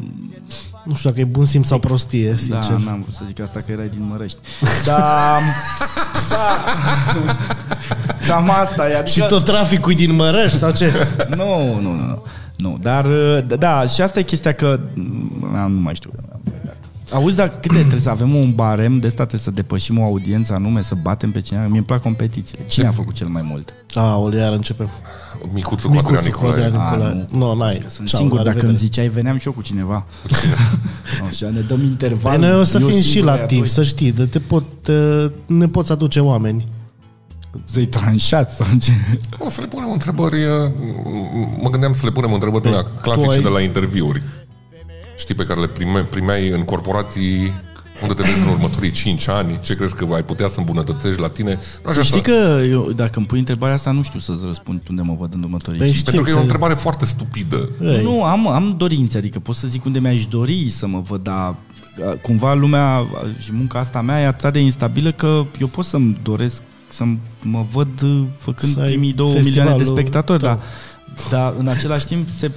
Nu 0.84 0.94
știu 0.94 1.10
dacă 1.10 1.22
e 1.22 1.24
bun 1.24 1.46
simț 1.46 1.68
sau 1.68 1.80
prostie, 1.80 2.30
Da, 2.30 2.36
sincer. 2.62 2.86
n-am 2.86 3.02
vrut 3.02 3.14
să 3.16 3.22
zic 3.28 3.40
asta 3.40 3.60
că 3.60 3.72
erai 3.72 3.90
din 3.96 4.08
Mărești. 4.12 4.38
Dar... 4.86 5.42
da, 6.30 6.58
cam 8.28 8.50
asta 8.50 8.90
e. 8.90 8.96
Adică, 8.98 9.10
Și 9.10 9.26
tot 9.28 9.44
traficul 9.46 9.92
e 9.92 9.96
din 9.96 10.16
Mărăș 10.16 10.54
sau 10.54 10.72
ce? 10.72 10.92
Nu, 11.38 11.80
nu, 11.82 11.92
nu, 11.92 12.06
nu. 12.06 12.24
Nu, 12.58 12.78
dar 12.82 13.06
uh, 13.06 13.58
da, 13.60 13.86
și 13.86 14.02
asta 14.02 14.20
e 14.20 14.24
chestia 14.24 14.54
că 14.54 14.80
mm, 14.94 15.68
nu 15.68 15.80
mai 15.80 15.96
știu. 15.96 16.12
Am 17.14 17.20
plecat. 17.20 17.22
Auzi, 17.22 17.36
dar 17.36 17.50
câte 17.50 17.78
trebuie 17.80 18.00
să 18.00 18.10
avem 18.10 18.36
un 18.36 18.56
barem 18.56 19.00
de 19.00 19.08
stat 19.08 19.32
să 19.32 19.52
depășim 19.52 20.00
o 20.00 20.04
audiență 20.04 20.54
anume, 20.54 20.82
să 20.82 20.96
batem 21.02 21.32
pe 21.32 21.42
cineva? 21.42 21.66
Mie 21.66 21.78
îmi 21.78 21.86
plac 21.86 22.02
competițiile. 22.02 22.66
Cine 22.66 22.88
a 22.88 22.92
făcut 22.92 23.14
cel 23.14 23.28
mai 23.28 23.42
mult? 23.46 23.74
Aole, 23.94 24.38
iar 24.40 24.54
începem. 24.54 24.90
Micuțul 25.54 25.90
cu 25.90 25.96
Adrian 25.98 26.22
Micuțul 26.24 26.42
cu 26.42 26.48
Adrian 26.52 26.72
Nicolae. 26.72 26.96
Nicolae. 26.98 27.28
nu. 27.32 27.38
Nu, 27.54 27.56
n-ai. 27.56 27.78
Că 27.78 27.90
sunt 27.90 28.08
Ceau, 28.08 28.20
singur, 28.20 28.38
la 28.38 28.44
dacă 28.44 28.56
îmi 28.58 28.66
revedere. 28.68 28.86
ziceai, 28.86 29.08
veneam 29.08 29.38
și 29.38 29.48
eu 29.48 29.54
cu 29.54 29.62
cineva. 29.62 30.06
Așa, 31.28 31.50
ne 31.50 31.60
dăm 31.60 31.84
interval. 31.84 32.38
Păi 32.40 32.48
noi 32.50 32.60
o 32.60 32.64
să 32.64 32.78
eu 32.82 32.88
fim 32.88 32.98
și 32.98 33.04
singur, 33.10 33.30
la 33.30 33.36
aia 33.36 33.46
TIF, 33.46 33.58
doi. 33.60 33.68
să 33.68 33.84
știi, 33.84 34.12
de 34.12 34.26
te 34.26 34.40
pot, 34.40 34.64
te, 34.82 34.94
ne 35.46 35.68
poți 35.68 35.92
aduce 35.92 36.20
oameni. 36.20 36.68
Să-i 37.64 37.86
tranșați 37.86 38.56
sau 38.56 38.66
ce? 38.82 38.92
O 39.40 39.50
să 39.50 39.62
le 39.62 39.68
punem 39.68 39.92
întrebări, 39.92 40.44
uh, 40.46 40.72
mă 41.62 41.70
gândeam 41.70 41.94
să 41.94 42.02
le 42.06 42.12
punem 42.12 42.34
întrebări 42.34 42.64
din 42.64 42.72
alea 42.72 42.86
clasice 43.02 43.30
ai- 43.36 43.42
de 43.42 43.48
la 43.50 43.62
interviuri. 43.62 44.22
Știi, 45.18 45.36
pe 45.36 45.44
care 45.46 45.60
le 45.60 45.68
prime, 45.68 46.00
primeai 46.00 46.50
în 46.50 46.62
corporații 46.64 47.54
unde 48.02 48.14
te 48.14 48.24
vezi 48.24 48.40
în 48.42 48.48
următorii 48.48 48.92
5 48.92 49.28
ani, 49.28 49.60
ce 49.64 49.76
crezi 49.76 49.96
că 49.96 50.08
ai 50.14 50.24
putea 50.24 50.48
să 50.48 50.56
îmbunătățești 50.60 51.20
la 51.22 51.28
tine? 51.28 51.60
Nu 51.84 51.90
așa, 51.90 52.02
Știi 52.02 52.22
că 52.22 52.62
eu, 52.70 52.92
dacă 52.92 53.12
îmi 53.16 53.26
pui 53.26 53.40
întrebarea 53.40 53.76
asta, 53.76 53.92
nu 53.92 54.04
știu 54.04 54.20
să-ți 54.20 54.46
răspund 54.46 54.82
unde 54.90 55.02
mă 55.02 55.16
văd 55.20 55.34
în 55.34 55.44
următorii 55.44 55.80
Păi 55.80 55.88
cinci 55.88 56.00
știu 56.00 56.12
Pentru 56.12 56.24
că 56.24 56.30
e 56.30 56.34
o 56.34 56.38
că- 56.38 56.42
întrebare 56.52 56.74
foarte 56.74 57.06
stupidă. 57.06 57.70
Ei. 57.82 58.04
Nu, 58.04 58.24
am, 58.24 58.48
am 58.48 58.74
dorințe, 58.78 59.18
adică 59.18 59.40
pot 59.40 59.56
să 59.56 59.68
zic 59.68 59.86
unde 59.86 60.00
mi-aș 60.00 60.26
dori 60.26 60.70
să 60.70 60.88
mă 60.88 61.00
văd, 61.00 61.24
dar 61.24 61.56
uh, 61.98 62.14
cumva 62.22 62.54
lumea 62.54 63.06
și 63.40 63.54
munca 63.54 63.80
asta 63.80 64.02
mea 64.02 64.22
e 64.22 64.26
atât 64.28 64.54
de 64.54 64.60
instabilă 64.60 65.12
că 65.12 65.46
eu 65.60 65.68
pot 65.68 65.86
să-mi 65.86 66.18
doresc 66.24 66.62
să 66.90 67.04
mă 67.42 67.66
văd 67.72 68.02
uh, 68.04 68.24
făcând 68.38 68.72
Să 68.74 68.80
ai 68.80 68.88
primii 68.88 69.14
două 69.14 69.30
milioane 69.34 69.50
de 69.52 69.56
festivalul 69.60 69.86
spectatori, 69.86 70.40
tău. 70.40 70.48
dar, 70.50 70.60
dar 71.30 71.54
în 71.58 71.68
același 71.68 72.06
timp 72.06 72.28
se 72.38 72.52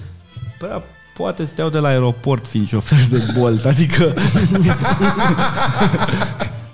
prea 0.59 0.83
poate 1.19 1.45
să 1.45 1.53
te 1.55 1.61
iau 1.61 1.71
de 1.71 1.79
la 1.79 1.89
aeroport 1.89 2.47
fiind 2.47 2.69
șofer 2.69 2.99
de 3.11 3.23
Bolt, 3.39 3.65
adică 3.65 4.05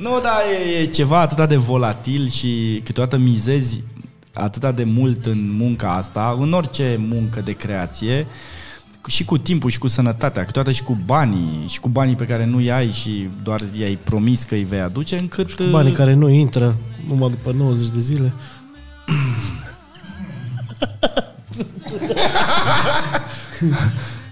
nu, 0.05 0.21
da, 0.23 0.37
e, 0.53 0.81
e 0.81 0.85
ceva 0.85 1.21
atât 1.21 1.49
de 1.49 1.57
volatil 1.57 2.29
și 2.29 2.81
câteodată 2.85 3.17
mizezi 3.17 3.83
atât 4.33 4.75
de 4.75 4.85
mult 4.85 5.27
în 5.27 5.57
munca 5.57 5.95
asta, 5.95 6.37
în 6.41 6.53
orice 6.53 6.97
muncă 7.09 7.41
de 7.41 7.53
creație, 7.53 8.27
și 9.07 9.25
cu 9.25 9.39
timpul 9.39 9.71
și 9.71 9.79
cu 9.79 9.87
sănătatea, 9.87 10.45
câteodată 10.45 10.75
și 10.75 10.83
cu 10.83 10.99
banii, 11.05 11.65
și 11.69 11.81
cu 11.81 11.89
banii 11.89 12.17
pe 12.17 12.27
care 12.27 12.45
nu 12.45 12.61
i 12.61 12.71
ai 12.71 12.93
și 12.93 13.29
doar 13.43 13.63
i-ai 13.73 13.99
promis 14.05 14.43
că 14.43 14.55
îi 14.55 14.65
vei 14.65 14.81
aduce, 14.81 15.19
încât... 15.19 15.53
Cu 15.53 15.63
banii 15.71 15.93
care 15.93 16.15
nu 16.15 16.29
intră 16.29 16.77
numai 17.09 17.29
după 17.29 17.53
90 17.53 17.89
de 17.89 18.01
zile. 18.01 18.33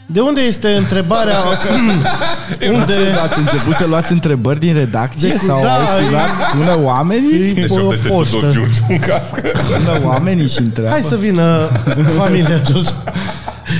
De 0.07 0.21
unde 0.21 0.41
este 0.41 0.69
întrebarea? 0.69 1.37
unde... 2.73 2.95
Ați 3.23 3.39
început 3.39 3.75
să 3.75 3.87
luați 3.87 4.13
întrebări 4.13 4.61
din 4.61 4.75
redacție 4.75 5.29
De- 5.29 5.37
sau 5.37 5.63
da, 5.63 5.73
au 5.75 6.05
sunat, 6.05 6.29
sună 6.53 6.79
oamenii? 6.83 7.53
Deci 7.55 7.67
Pe 7.67 7.73
o 7.73 7.79
șoptește 7.79 8.09
postă. 8.09 8.37
Tudor 8.37 8.51
Giurgiu 8.53 8.85
în 8.89 8.99
cască. 8.99 9.51
Sună 9.55 10.07
oamenii 10.07 10.49
și 10.49 10.59
întreabă. 10.59 10.91
Hai 10.91 11.01
să 11.03 11.17
vină 11.17 11.69
familia 12.17 12.61
George. 12.61 12.91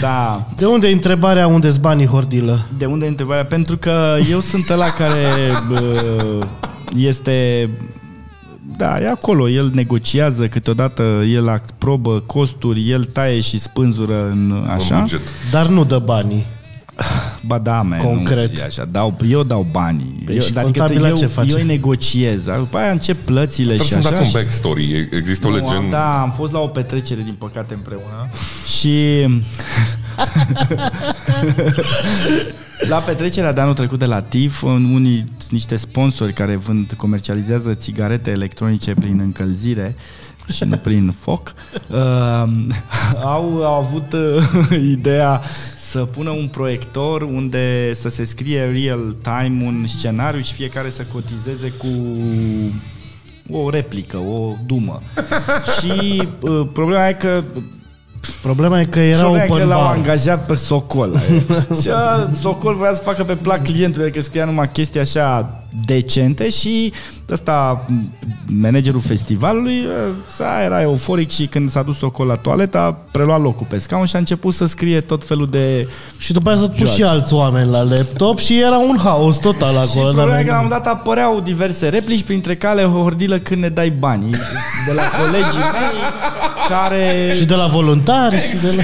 Da. 0.01 0.47
De 0.57 0.65
unde 0.67 0.89
e 0.89 0.93
întrebarea 0.93 1.47
unde-s 1.47 1.77
banii 1.77 2.07
hordilă? 2.07 2.61
De 2.79 2.85
unde 2.85 3.05
e 3.05 3.09
întrebarea? 3.09 3.45
Pentru 3.45 3.77
că 3.77 4.17
eu 4.31 4.41
sunt 4.41 4.71
ăla 4.71 4.91
care 4.91 5.27
bă, 5.69 6.05
este... 6.97 7.69
Da, 8.77 9.01
e 9.01 9.09
acolo. 9.09 9.49
El 9.49 9.71
negociază 9.75 10.49
câteodată, 10.49 11.03
el 11.33 11.49
aprobă 11.49 12.21
costuri, 12.27 12.91
el 12.91 13.05
taie 13.05 13.41
și 13.41 13.59
spânzură 13.59 14.27
în 14.31 14.65
așa. 14.69 14.95
În 14.95 15.01
buget. 15.01 15.21
Dar 15.51 15.67
nu 15.67 15.85
dă 15.85 15.99
banii. 15.99 16.45
Ba 17.47 17.59
da, 17.59 17.83
man, 17.83 17.99
Concret. 17.99 18.51
Nu 18.51 18.57
zi 18.57 18.63
așa. 18.63 18.85
Dau, 18.91 19.17
eu 19.29 19.43
dau 19.43 19.67
banii. 19.71 20.23
Păi 20.25 20.35
eu, 20.35 20.41
și 20.41 20.47
adică 20.47 20.63
contabila 20.63 21.09
eu, 21.09 21.17
ce 21.17 21.27
face? 21.27 21.51
eu 21.51 21.57
îi 21.57 21.65
negociez. 21.65 22.45
După 22.45 22.77
aia 22.79 22.91
încep 22.91 23.17
plățile 23.25 23.73
și 23.73 23.79
Trebuie 23.79 24.03
să-mi 24.03 24.05
așa. 24.05 24.11
dați 24.11 24.21
un 24.21 24.27
și- 24.27 24.33
backstory. 24.35 25.09
Există 25.17 25.47
o 25.47 25.51
Nu, 25.51 25.57
legendă. 25.57 25.77
am- 25.77 25.91
Da, 25.91 26.21
am 26.21 26.31
fost 26.31 26.53
la 26.53 26.59
o 26.59 26.67
petrecere, 26.67 27.21
din 27.25 27.35
păcate, 27.39 27.75
împreună. 27.75 28.29
Și... 28.79 29.27
la 32.89 32.99
petrecerea 32.99 33.53
de 33.53 33.61
anul 33.61 33.75
trecut 33.75 33.99
de 33.99 34.07
la 34.07 34.23
TIF, 34.23 34.63
în 34.63 34.95
unii, 34.95 35.33
niște 35.51 35.77
sponsori 35.77 36.33
care 36.33 36.57
vând, 36.57 36.93
comercializează 36.93 37.75
țigarete 37.75 38.31
electronice 38.31 38.95
prin 38.95 39.19
încălzire 39.19 39.97
și 40.53 40.65
nu 40.65 40.77
prin 40.77 41.15
foc, 41.21 41.55
uh, 41.91 41.99
au, 43.23 43.65
au 43.65 43.81
avut 43.81 44.13
uh, 44.13 44.81
ideea 44.97 45.41
să 45.77 45.99
pună 45.99 46.31
un 46.31 46.49
proiector 46.49 47.23
unde 47.23 47.95
să 47.95 48.09
se 48.09 48.25
scrie 48.25 48.65
real 48.65 49.17
time 49.23 49.65
un 49.65 49.87
scenariu 49.87 50.41
și 50.41 50.53
fiecare 50.53 50.91
să 50.91 51.03
cotizeze 51.13 51.69
cu 51.69 52.17
o 53.51 53.71
replică, 53.71 54.17
o 54.17 54.53
dumă. 54.67 55.03
și 55.79 56.23
uh, 56.41 56.69
problema 56.73 57.09
e 57.09 57.13
că 57.13 57.45
Problema 58.43 58.81
e 58.81 58.85
că 58.85 58.99
era 58.99 59.19
Problema 59.19 59.45
e 59.45 59.49
open 59.49 59.59
că 59.63 59.69
l-au 59.69 59.81
bar. 59.85 59.95
angajat 59.97 60.47
pe 60.47 60.55
Socol. 60.55 61.15
și 61.83 61.89
a, 61.89 62.29
Socol 62.41 62.75
vrea 62.75 62.93
să 62.95 63.03
facă 63.03 63.25
pe 63.25 63.35
plac 63.35 63.65
clientului, 63.65 64.11
că 64.13 64.21
scria 64.21 64.45
numai 64.45 64.71
chestii 64.71 65.01
așa 65.01 65.62
decente 65.87 66.51
și 66.51 66.93
ăsta, 67.31 67.87
managerul 68.47 69.01
festivalului, 69.01 69.83
sa 70.35 70.63
era 70.65 70.81
euforic 70.83 71.31
și 71.31 71.47
când 71.47 71.71
s-a 71.71 71.83
dus 71.83 71.97
Socol 71.99 72.27
la 72.27 72.35
toaletă, 72.35 72.79
a 72.79 72.93
preluat 73.11 73.41
locul 73.41 73.67
pe 73.71 73.79
scaun 73.79 74.07
și 74.07 74.17
a 74.17 74.19
început 74.19 74.55
să 74.55 74.67
scrie 74.67 75.01
tot 75.01 75.25
felul 75.27 75.49
de... 75.51 75.89
Și 76.19 76.33
după 76.33 76.49
aia 76.49 76.59
să 76.59 76.67
pus 76.67 76.77
Joace. 76.79 76.95
și 76.95 77.03
alți 77.03 77.35
oameni 77.35 77.71
la 77.71 77.83
laptop 77.83 78.39
și 78.39 78.61
era 78.61 78.79
un 78.79 78.97
haos 79.03 79.37
total 79.37 79.73
Și 79.73 79.79
acolo. 79.79 80.11
problema 80.13 80.39
e 80.39 80.45
că 80.45 80.51
la 80.51 80.61
un 80.61 80.63
n-aveam- 80.63 80.63
moment 80.63 80.83
dat 80.85 80.95
apăreau 80.95 81.41
diverse 81.41 81.89
replici, 81.89 82.23
printre 82.23 82.57
care 82.57 82.83
hordilă 82.83 83.39
când 83.39 83.63
ne 83.63 83.69
dai 83.69 83.91
banii, 83.91 84.31
de 84.87 84.93
la 84.93 85.03
colegii 85.21 85.59
mei 85.59 86.01
care... 86.69 87.35
Și 87.37 87.45
de 87.45 87.55
la 87.55 87.67
voluntari 87.67 88.41
și 88.41 88.57
de 88.63 88.75
la... 88.77 88.83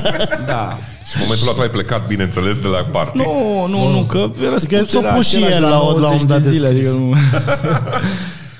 Da. 0.46 0.78
Și 1.08 1.12
în 1.16 1.20
momentul 1.22 1.46
ăla 1.46 1.56
tu 1.56 1.60
ai 1.62 1.68
plecat, 1.68 2.06
bineînțeles, 2.06 2.58
de 2.58 2.66
la 2.66 2.78
party. 2.92 3.16
Nu, 3.16 3.66
nu, 3.68 3.88
nu, 3.88 3.98
că 4.00 4.30
răspunsul 4.50 4.86
s-o 4.86 4.98
era 4.98 5.12
pus 5.12 5.28
și 5.28 5.36
același 5.36 5.54
el 5.62 5.68
la 5.68 5.80
o- 5.80 5.98
la 5.98 6.08
un 6.08 6.15
90 6.22 6.28
dat 6.28 6.42
de 6.42 6.56
zile, 6.56 6.68
descris. 6.70 6.88
adică 6.88 7.04
nu... 7.04 7.14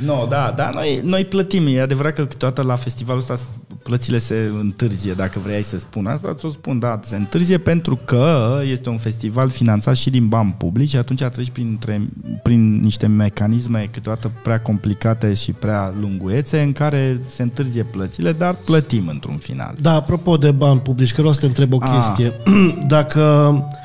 no, 0.14 0.26
da, 0.26 0.52
da, 0.56 0.70
noi, 0.72 1.00
noi 1.04 1.24
plătim. 1.24 1.66
E 1.66 1.80
adevărat 1.80 2.14
că 2.14 2.26
câteodată 2.26 2.62
la 2.62 2.76
festivalul 2.76 3.20
ăsta 3.20 3.38
plățile 3.86 4.18
se 4.18 4.50
întârzie, 4.60 5.12
dacă 5.12 5.38
vrei 5.44 5.62
să 5.62 5.78
spun 5.78 6.06
asta, 6.06 6.34
ți-o 6.38 6.48
spun, 6.50 6.78
da, 6.78 7.00
se 7.02 7.16
întârzie 7.16 7.58
pentru 7.58 7.98
că 8.04 8.58
este 8.70 8.88
un 8.88 8.96
festival 8.98 9.48
finanțat 9.48 9.96
și 9.96 10.10
din 10.10 10.28
bani 10.28 10.54
publici 10.58 10.88
și 10.88 10.96
atunci 10.96 11.22
treci 11.22 11.50
printre, 11.50 12.08
prin 12.42 12.80
niște 12.80 13.06
mecanisme 13.06 13.88
câteodată 13.92 14.30
prea 14.42 14.60
complicate 14.60 15.32
și 15.34 15.52
prea 15.52 15.94
lunguețe 16.00 16.60
în 16.60 16.72
care 16.72 17.20
se 17.26 17.42
întârzie 17.42 17.82
plățile, 17.82 18.32
dar 18.32 18.54
plătim 18.64 19.08
într-un 19.08 19.36
final. 19.36 19.74
Da, 19.80 19.92
apropo 19.92 20.36
de 20.36 20.50
bani 20.50 20.80
publici, 20.80 21.08
că 21.12 21.16
vreau 21.16 21.32
să 21.32 21.40
te 21.40 21.46
întreb 21.46 21.72
o 21.72 21.78
Ah. 21.80 21.90
chestie. 21.92 22.32
Dacă... 22.86 23.20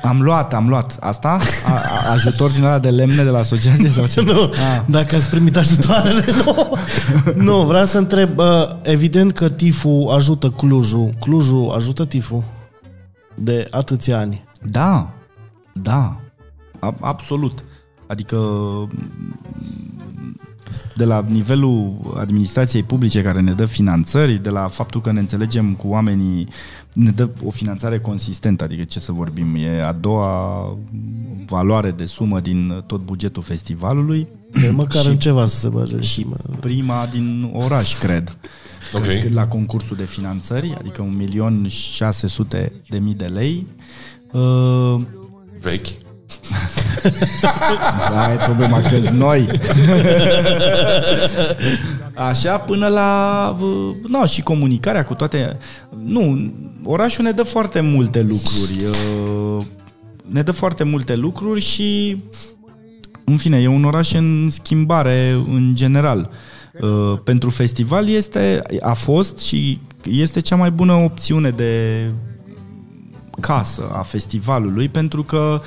Am 0.02 0.20
luat, 0.20 0.54
am 0.54 0.68
luat. 0.68 0.96
Asta? 1.00 1.28
A, 1.66 1.72
a, 1.72 2.12
ajutor 2.12 2.50
din 2.50 2.64
ala 2.64 2.78
de 2.78 2.88
lemne 2.90 3.22
de 3.22 3.30
la 3.30 3.38
asociație 3.38 3.88
sau 3.88 4.06
ce? 4.06 4.20
Nu, 4.32 4.40
Ah. 4.42 4.80
dacă 4.86 5.14
ați 5.16 5.28
primit 5.28 5.56
ajutoarele, 5.56 6.24
nu. 6.44 6.76
Nu, 7.34 7.56
vreau 7.62 7.84
să 7.84 7.98
întreb, 7.98 8.38
uh, 8.38 8.46
evident 8.82 9.32
că 9.32 9.48
TIFU 9.92 10.08
ajută 10.08 10.50
Clujul. 10.50 11.10
Clujul 11.20 11.70
ajută 11.70 12.04
TIFU 12.04 12.44
de 13.34 13.66
atâția 13.70 14.18
ani. 14.18 14.44
Da, 14.62 15.12
da, 15.72 16.20
a- 16.78 16.96
absolut. 17.00 17.64
Adică 18.06 18.38
de 20.96 21.04
la 21.04 21.24
nivelul 21.28 21.92
administrației 22.18 22.82
publice 22.82 23.22
care 23.22 23.40
ne 23.40 23.52
dă 23.52 23.64
finanțări, 23.66 24.42
de 24.42 24.50
la 24.50 24.66
faptul 24.68 25.00
că 25.00 25.12
ne 25.12 25.20
înțelegem 25.20 25.74
cu 25.74 25.88
oamenii, 25.88 26.48
ne 26.92 27.10
dă 27.10 27.28
o 27.44 27.50
finanțare 27.50 28.00
consistentă, 28.00 28.64
adică 28.64 28.82
ce 28.84 29.00
să 29.00 29.12
vorbim, 29.12 29.54
e 29.54 29.82
a 29.84 29.92
doua 29.92 30.76
valoare 31.46 31.90
de 31.90 32.04
sumă 32.04 32.40
din 32.40 32.84
tot 32.86 33.00
bugetul 33.00 33.42
festivalului 33.42 34.26
De 34.60 34.70
măcar 34.70 35.02
Și- 35.02 35.08
în 35.08 35.16
ceva 35.16 35.46
să 35.46 35.56
se 35.58 35.68
bage. 35.68 36.00
și 36.00 36.26
prima 36.60 37.06
din 37.12 37.50
oraș, 37.54 37.98
cred. 37.98 38.36
Ok. 38.92 39.02
Cred 39.02 39.24
că 39.24 39.32
la 39.32 39.46
concursul 39.46 39.96
de 39.96 40.04
finanțări, 40.04 40.74
adică 40.78 41.08
1.600.000 42.56 42.66
de 42.88 42.98
mii 42.98 43.14
de 43.14 43.24
lei. 43.24 43.66
Uh, 44.32 45.00
Vechi. 45.60 45.86
Aia 48.16 48.32
e 48.32 48.44
problema 48.44 48.80
că 48.80 48.98
noi. 49.12 49.48
Așa, 52.30 52.58
până 52.58 52.86
la... 52.88 53.56
uh, 53.60 53.94
No, 54.08 54.26
și 54.26 54.42
comunicarea 54.42 55.04
cu 55.04 55.14
toate... 55.14 55.58
Nu, 56.04 56.52
orașul 56.84 57.24
ne 57.24 57.30
dă 57.30 57.42
foarte 57.42 57.80
multe 57.80 58.20
lucruri. 58.22 58.76
uh, 58.84 59.64
Ne 60.28 60.42
dă 60.42 60.52
foarte 60.52 60.84
multe 60.84 61.14
lucruri 61.16 61.60
și... 61.60 62.16
În 63.24 63.36
fine, 63.36 63.58
e 63.60 63.66
un 63.66 63.84
oraș 63.84 64.12
în 64.12 64.48
schimbare 64.50 65.30
în 65.52 65.74
general. 65.74 66.18
Uh, 66.18 66.26
Pentru 67.24 67.50
festival 67.50 68.08
este, 68.08 68.62
a 68.80 68.92
fost 68.92 69.38
și 69.38 69.80
este 70.04 70.40
cea 70.40 70.56
mai 70.56 70.70
bună 70.70 70.92
opțiune 70.92 71.50
de 71.50 72.10
casă 73.40 73.90
a 73.92 74.02
festivalului 74.02 74.88
pentru 74.88 75.22
că 75.22 75.60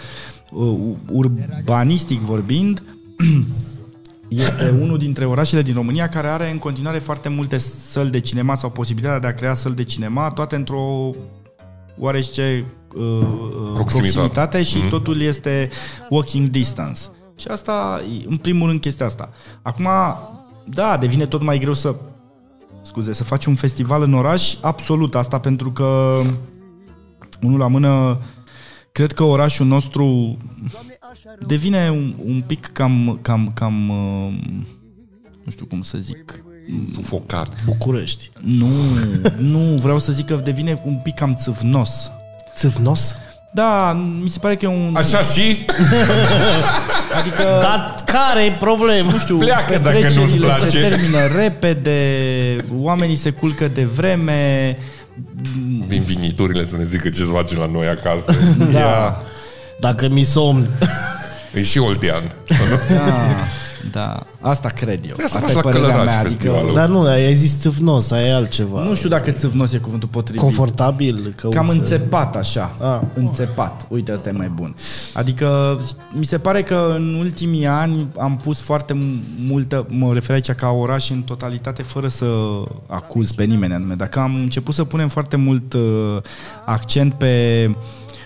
uh, 0.51 0.77
urbanistic 1.11 2.19
vorbind 2.19 2.83
este 4.27 4.69
unul 4.81 4.97
dintre 4.97 5.25
orașele 5.25 5.61
din 5.61 5.73
România 5.73 6.09
care 6.09 6.27
are 6.27 6.51
în 6.51 6.57
continuare 6.57 6.97
foarte 6.99 7.29
multe 7.29 7.57
săli 7.57 8.09
de 8.09 8.19
cinema 8.19 8.55
sau 8.55 8.69
posibilitatea 8.69 9.19
de 9.19 9.27
a 9.27 9.33
crea 9.33 9.53
săli 9.53 9.75
de 9.75 9.83
cinema, 9.83 10.29
toate 10.31 10.55
într-o 10.55 11.11
oarește 11.99 12.65
uh, 12.95 13.01
uh, 13.03 13.27
Proximitate. 13.73 13.83
proximitate 14.13 14.63
și 14.63 14.77
Mhm. 14.77 14.89
totul 14.89 15.21
este 15.21 15.69
walking 16.09 16.47
distance. 16.49 17.01
Și 17.35 17.47
asta, 17.47 18.01
în 18.27 18.37
primul 18.37 18.67
rând, 18.67 18.79
chestia 18.79 19.05
asta. 19.05 19.29
Acum, 19.61 19.87
da, 20.65 20.97
devine 20.97 21.25
tot 21.25 21.41
mai 21.41 21.57
greu 21.57 21.73
să 21.73 21.95
scuze, 22.81 23.13
să 23.13 23.23
faci 23.23 23.45
un 23.45 23.55
festival 23.55 24.01
în 24.01 24.13
oraș, 24.13 24.55
absolut 24.61 25.15
asta 25.15 25.39
pentru 25.39 25.71
că 25.71 26.19
unul 27.41 27.59
la 27.59 27.67
mână 27.67 28.21
cred 28.91 29.11
că 29.11 29.23
orașul 29.23 29.65
nostru 29.65 30.37
devine 31.39 31.89
un, 31.89 32.15
un 32.25 32.43
pic 32.47 32.65
cam 32.65 33.19
cam 33.21 33.51
cam 33.53 33.89
uh, 33.89 34.33
nu 35.43 35.51
știu 35.51 35.65
cum 35.65 35.81
să 35.81 35.97
zic 35.97 36.43
Sufocat. 36.93 37.63
București. 37.65 38.31
nu, 38.41 38.67
nu, 39.39 39.59
vreau 39.59 39.99
să 39.99 40.11
zic 40.11 40.25
că 40.25 40.35
devine 40.35 40.81
un 40.85 40.99
pic 41.03 41.13
cam 41.13 41.35
țâvnos. 41.35 42.11
Țâvnos? 42.55 43.15
Da, 43.55 43.91
mi 44.21 44.29
se 44.29 44.39
pare 44.39 44.55
că 44.55 44.65
e 44.65 44.67
un... 44.67 44.95
Așa 44.95 45.21
și 45.21 45.65
Adică... 47.19 47.43
Dar 47.61 47.95
care 48.05 48.43
e 48.43 48.51
problema? 48.59 49.11
nu 49.11 49.17
știu, 49.17 49.37
Pleacă 49.37 49.77
dacă 49.77 49.89
nu-ți 49.93 50.01
petrecerile 50.03 50.45
place. 50.45 50.67
se 50.69 50.79
termină 50.79 51.17
repede, 51.35 51.99
oamenii 52.77 53.15
se 53.15 53.29
culcă 53.29 53.67
de 53.67 53.83
vreme, 53.83 54.75
vin 55.87 56.01
viniturile 56.01 56.65
să 56.65 56.77
ne 56.77 56.83
zică 56.83 57.09
ce 57.09 57.21
să 57.23 57.31
facem 57.31 57.57
la 57.57 57.65
noi 57.71 57.87
acasă. 57.87 58.39
Da. 58.71 58.79
Ia, 58.79 59.15
Dacă 59.79 60.07
mi 60.07 60.23
somn. 60.23 60.67
e 61.53 61.61
și 61.61 61.77
oltean. 61.77 62.31
Da, 62.89 63.13
da. 63.91 64.25
Asta 64.39 64.69
cred 64.69 65.05
eu. 65.05 65.15
Trebuie 65.15 65.27
să 65.27 65.37
Asta 65.37 65.47
faci 65.47 65.51
e 65.51 65.55
la 65.55 65.61
părerea 65.61 65.87
Călăraș 65.87 66.05
mea. 66.05 66.19
Adică, 66.19 66.33
festivalul. 66.33 66.73
Dar 66.73 66.87
nu, 66.87 67.01
ai 67.01 67.33
zis 67.33 67.59
țâvnos, 67.59 68.11
aia 68.11 68.25
e 68.25 68.33
altceva. 68.33 68.83
nu 68.83 68.95
știu 68.95 69.09
dacă 69.09 69.31
țâvnos 69.31 69.73
e 69.73 69.77
cuvântul 69.77 70.09
potrivit. 70.09 70.41
Confortabil. 70.41 71.33
Că 71.35 71.47
Cam 71.47 71.67
înțepat 71.67 72.35
așa. 72.35 72.75
Ah. 72.81 72.99
Înțepat. 73.13 73.85
Uite, 73.89 74.11
asta 74.11 74.29
e 74.29 74.31
mai 74.31 74.51
bun. 74.55 74.75
Adică 75.13 75.79
mi 76.13 76.25
se 76.25 76.37
pare 76.37 76.63
că 76.63 76.93
în 76.97 77.13
ultimii 77.19 77.65
ani 77.65 78.07
am 78.17 78.37
pus 78.37 78.59
foarte 78.59 78.97
multă, 79.47 79.85
mă 79.89 80.13
refer 80.13 80.35
aici 80.35 80.51
ca 80.51 80.69
oraș 80.69 81.09
în 81.09 81.21
totalitate 81.21 81.81
fără 81.83 82.07
să 82.07 82.25
acuz 82.87 83.31
pe 83.31 83.43
nimeni 83.43 83.73
anume. 83.73 83.93
Dacă 83.93 84.19
am 84.19 84.35
început 84.35 84.73
să 84.73 84.83
punem 84.83 85.07
foarte 85.07 85.35
mult 85.35 85.73
uh, 85.73 85.81
accent 86.65 87.13
pe 87.13 87.69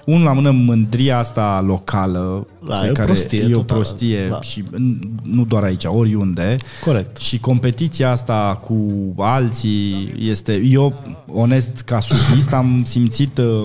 unul 0.10 0.24
la 0.24 0.34
mână 0.34 0.52
mândria 0.52 1.18
asta 1.18 1.64
locală 1.68 2.48
Da, 2.68 2.76
pe 2.76 2.86
e 2.86 2.90
o 2.90 2.94
care 2.94 3.06
prostie 3.08 3.40
e 3.42 3.46
o 3.46 3.58
totală. 3.58 3.80
prostie 3.80 4.28
Da. 4.30 4.42
și 4.42 4.64
n- 4.64 5.00
nu 5.24 5.46
doar 5.46 5.64
aici, 5.64 5.84
oriunde 5.86 6.58
Corect. 6.86 7.18
și 7.18 7.40
competiția 7.40 8.12
asta 8.12 8.60
cu 8.66 8.84
alții 9.18 10.14
este... 10.20 10.62
Eu, 10.66 10.94
onest, 11.32 11.70
ca 11.86 12.00
sudist, 12.00 12.54
am 12.54 12.84
simțit 12.88 13.38
uh, 13.38 13.64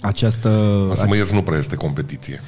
această... 0.00 0.48
O 0.90 0.94
să 0.94 1.04
mă 1.08 1.16
ierți, 1.16 1.34
nu 1.34 1.42
prea 1.42 1.58
este 1.58 1.76
competiție. 1.76 2.40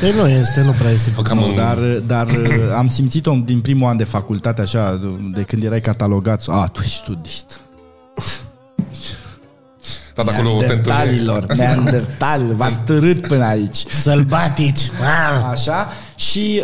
Păi 0.00 0.12
nu 0.20 0.28
este, 0.28 0.62
nu 0.64 0.70
prea 0.78 0.90
este. 0.90 1.12
Cam 1.22 1.38
Nu, 1.38 1.44
în... 1.48 1.54
dar, 1.54 1.78
dar 2.06 2.26
uh, 2.28 2.74
am 2.76 2.88
simțit-o 2.88 3.34
din 3.44 3.60
primul 3.60 3.88
an 3.88 3.96
de 3.96 4.04
facultate, 4.04 4.60
așa, 4.60 5.00
de 5.34 5.42
când 5.42 5.62
erai 5.64 5.80
catalogat. 5.80 6.44
A, 6.46 6.66
tu 6.72 6.80
ești 6.84 6.96
studist. 6.96 7.60
Da, 10.14 10.22
de 10.22 10.30
acolo 10.30 10.48
te 10.58 10.72
întâlnești. 10.72 10.88
Neandertalilor, 10.88 11.46
neandertalilor, 11.46 12.54
v-ați 12.54 12.80
târât 12.90 13.26
până 13.26 13.44
aici. 13.44 13.84
Sălbatici. 13.88 14.90
Așa 15.50 15.88
și 16.30 16.62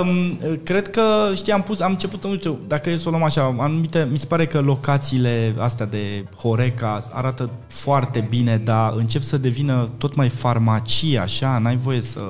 um, 0.00 0.38
cred 0.62 0.88
că, 0.88 1.02
știi, 1.34 1.52
am 1.52 1.62
pus, 1.62 1.80
am 1.80 1.90
început, 1.90 2.24
uite, 2.24 2.58
dacă 2.66 2.90
e 2.90 2.96
să 2.96 3.08
o 3.08 3.10
luăm 3.10 3.22
așa, 3.22 3.56
anumite, 3.58 4.08
mi 4.10 4.18
se 4.18 4.26
pare 4.26 4.46
că 4.46 4.60
locațiile 4.60 5.54
astea 5.58 5.86
de 5.86 6.24
Horeca 6.36 7.10
arată 7.12 7.50
foarte 7.66 8.26
bine, 8.28 8.56
dar 8.56 8.92
încep 8.96 9.22
să 9.22 9.36
devină 9.36 9.88
tot 9.98 10.14
mai 10.14 10.28
farmacie, 10.28 11.18
așa, 11.18 11.58
n-ai 11.58 11.76
voie 11.76 12.00
să 12.00 12.20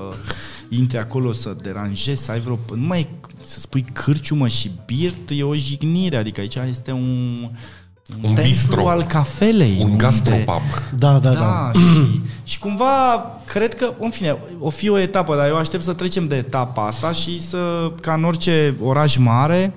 intri 0.69 0.99
acolo, 0.99 1.33
să 1.33 1.57
deranjezi, 1.63 2.25
să 2.25 2.31
ai 2.31 2.41
vreo, 2.41 2.59
nu 2.75 2.87
mai 2.87 3.09
să 3.45 3.61
spui 3.61 3.85
cârciumă 3.93 4.49
și 4.49 4.71
birt, 4.87 5.31
e 5.31 5.43
o 5.43 5.55
jignire, 5.55 6.17
adică 6.17 6.41
aici 6.41 6.59
este 6.69 6.93
un, 6.93 7.51
Un 8.15 8.21
templu 8.23 8.43
bistro. 8.43 8.89
al 8.89 9.03
cafelei. 9.05 9.77
Un 9.79 9.85
unde- 9.91 9.97
gastropub. 10.05 10.63
Da, 10.99 11.19
da, 11.19 11.31
da. 11.31 11.39
da, 11.39 11.71
și, 11.75 12.21
și 12.45 12.59
cumva 12.59 13.25
cred 13.45 13.75
că, 13.75 13.93
în 14.01 14.11
fine, 14.11 14.37
o 14.59 14.71
fi 14.71 14.89
o 14.89 14.99
etapă, 14.99 15.37
dar 15.37 15.49
eu 15.49 15.57
aștept 15.57 15.83
să 15.83 15.93
trecem 15.93 16.29
de 16.29 16.37
etapa 16.37 16.87
asta 16.87 17.13
și 17.13 17.41
să, 17.43 17.93
ca 18.01 18.13
în 18.15 18.25
orice 18.25 18.75
oraș 18.83 19.17
mare, 19.17 19.73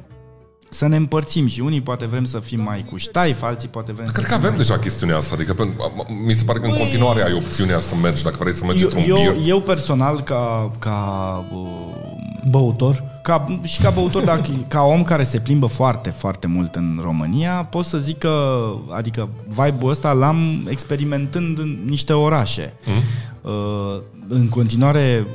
să 0.70 0.88
ne 0.88 0.96
împărțim 0.96 1.48
și 1.48 1.60
unii 1.60 1.82
poate 1.82 2.06
vrem 2.06 2.24
să 2.26 2.40
fim 2.40 2.62
mai 2.62 2.86
cu 2.90 2.98
ștaif, 2.98 3.42
alții 3.42 3.68
poate 3.68 3.92
vrem 3.92 4.08
Cred 4.08 4.24
să 4.24 4.30
că 4.30 4.34
avem 4.36 4.56
deja 4.58 4.78
chestiunea 4.80 5.18
asta. 5.18 5.34
Adică 5.34 5.54
pe- 5.54 5.70
mi 6.26 6.34
se 6.34 6.44
pare 6.44 6.60
că 6.60 6.66
în 6.66 6.78
continuare 6.78 7.24
ai 7.24 7.34
opțiunea 7.34 7.80
să 7.80 7.96
mergi 8.02 8.24
dacă 8.24 8.36
vrei 8.40 8.56
să 8.56 8.66
mergi 8.66 8.82
eu, 8.84 8.90
într-un 8.94 9.10
eu, 9.26 9.32
birt. 9.34 9.48
eu 9.48 9.60
personal, 9.60 10.22
ca, 10.22 10.72
ca, 10.80 11.46
uh, 11.54 11.68
Băutor. 12.50 13.09
Ca, 13.22 13.60
și 13.64 13.82
ca 13.82 13.90
băutor, 13.90 14.24
dar 14.24 14.42
ca 14.68 14.82
om 14.82 15.04
care 15.04 15.24
se 15.24 15.40
plimbă 15.40 15.66
foarte, 15.66 16.10
foarte 16.10 16.48
mult 16.48 16.76
în 16.76 17.00
România, 17.02 17.64
pot 17.64 17.86
să 17.86 17.98
zic 17.98 18.18
că, 18.18 18.64
adică 18.90 19.30
vibe-ul 19.48 19.90
ăsta 19.90 20.12
l-am 20.12 20.68
experimentând 20.70 21.60
în 21.60 21.80
niște 21.86 22.14
orașe. 22.14 22.74
Mm. 22.86 23.52
Uh, 23.52 24.02
în 24.28 24.50
continuare 24.50 25.28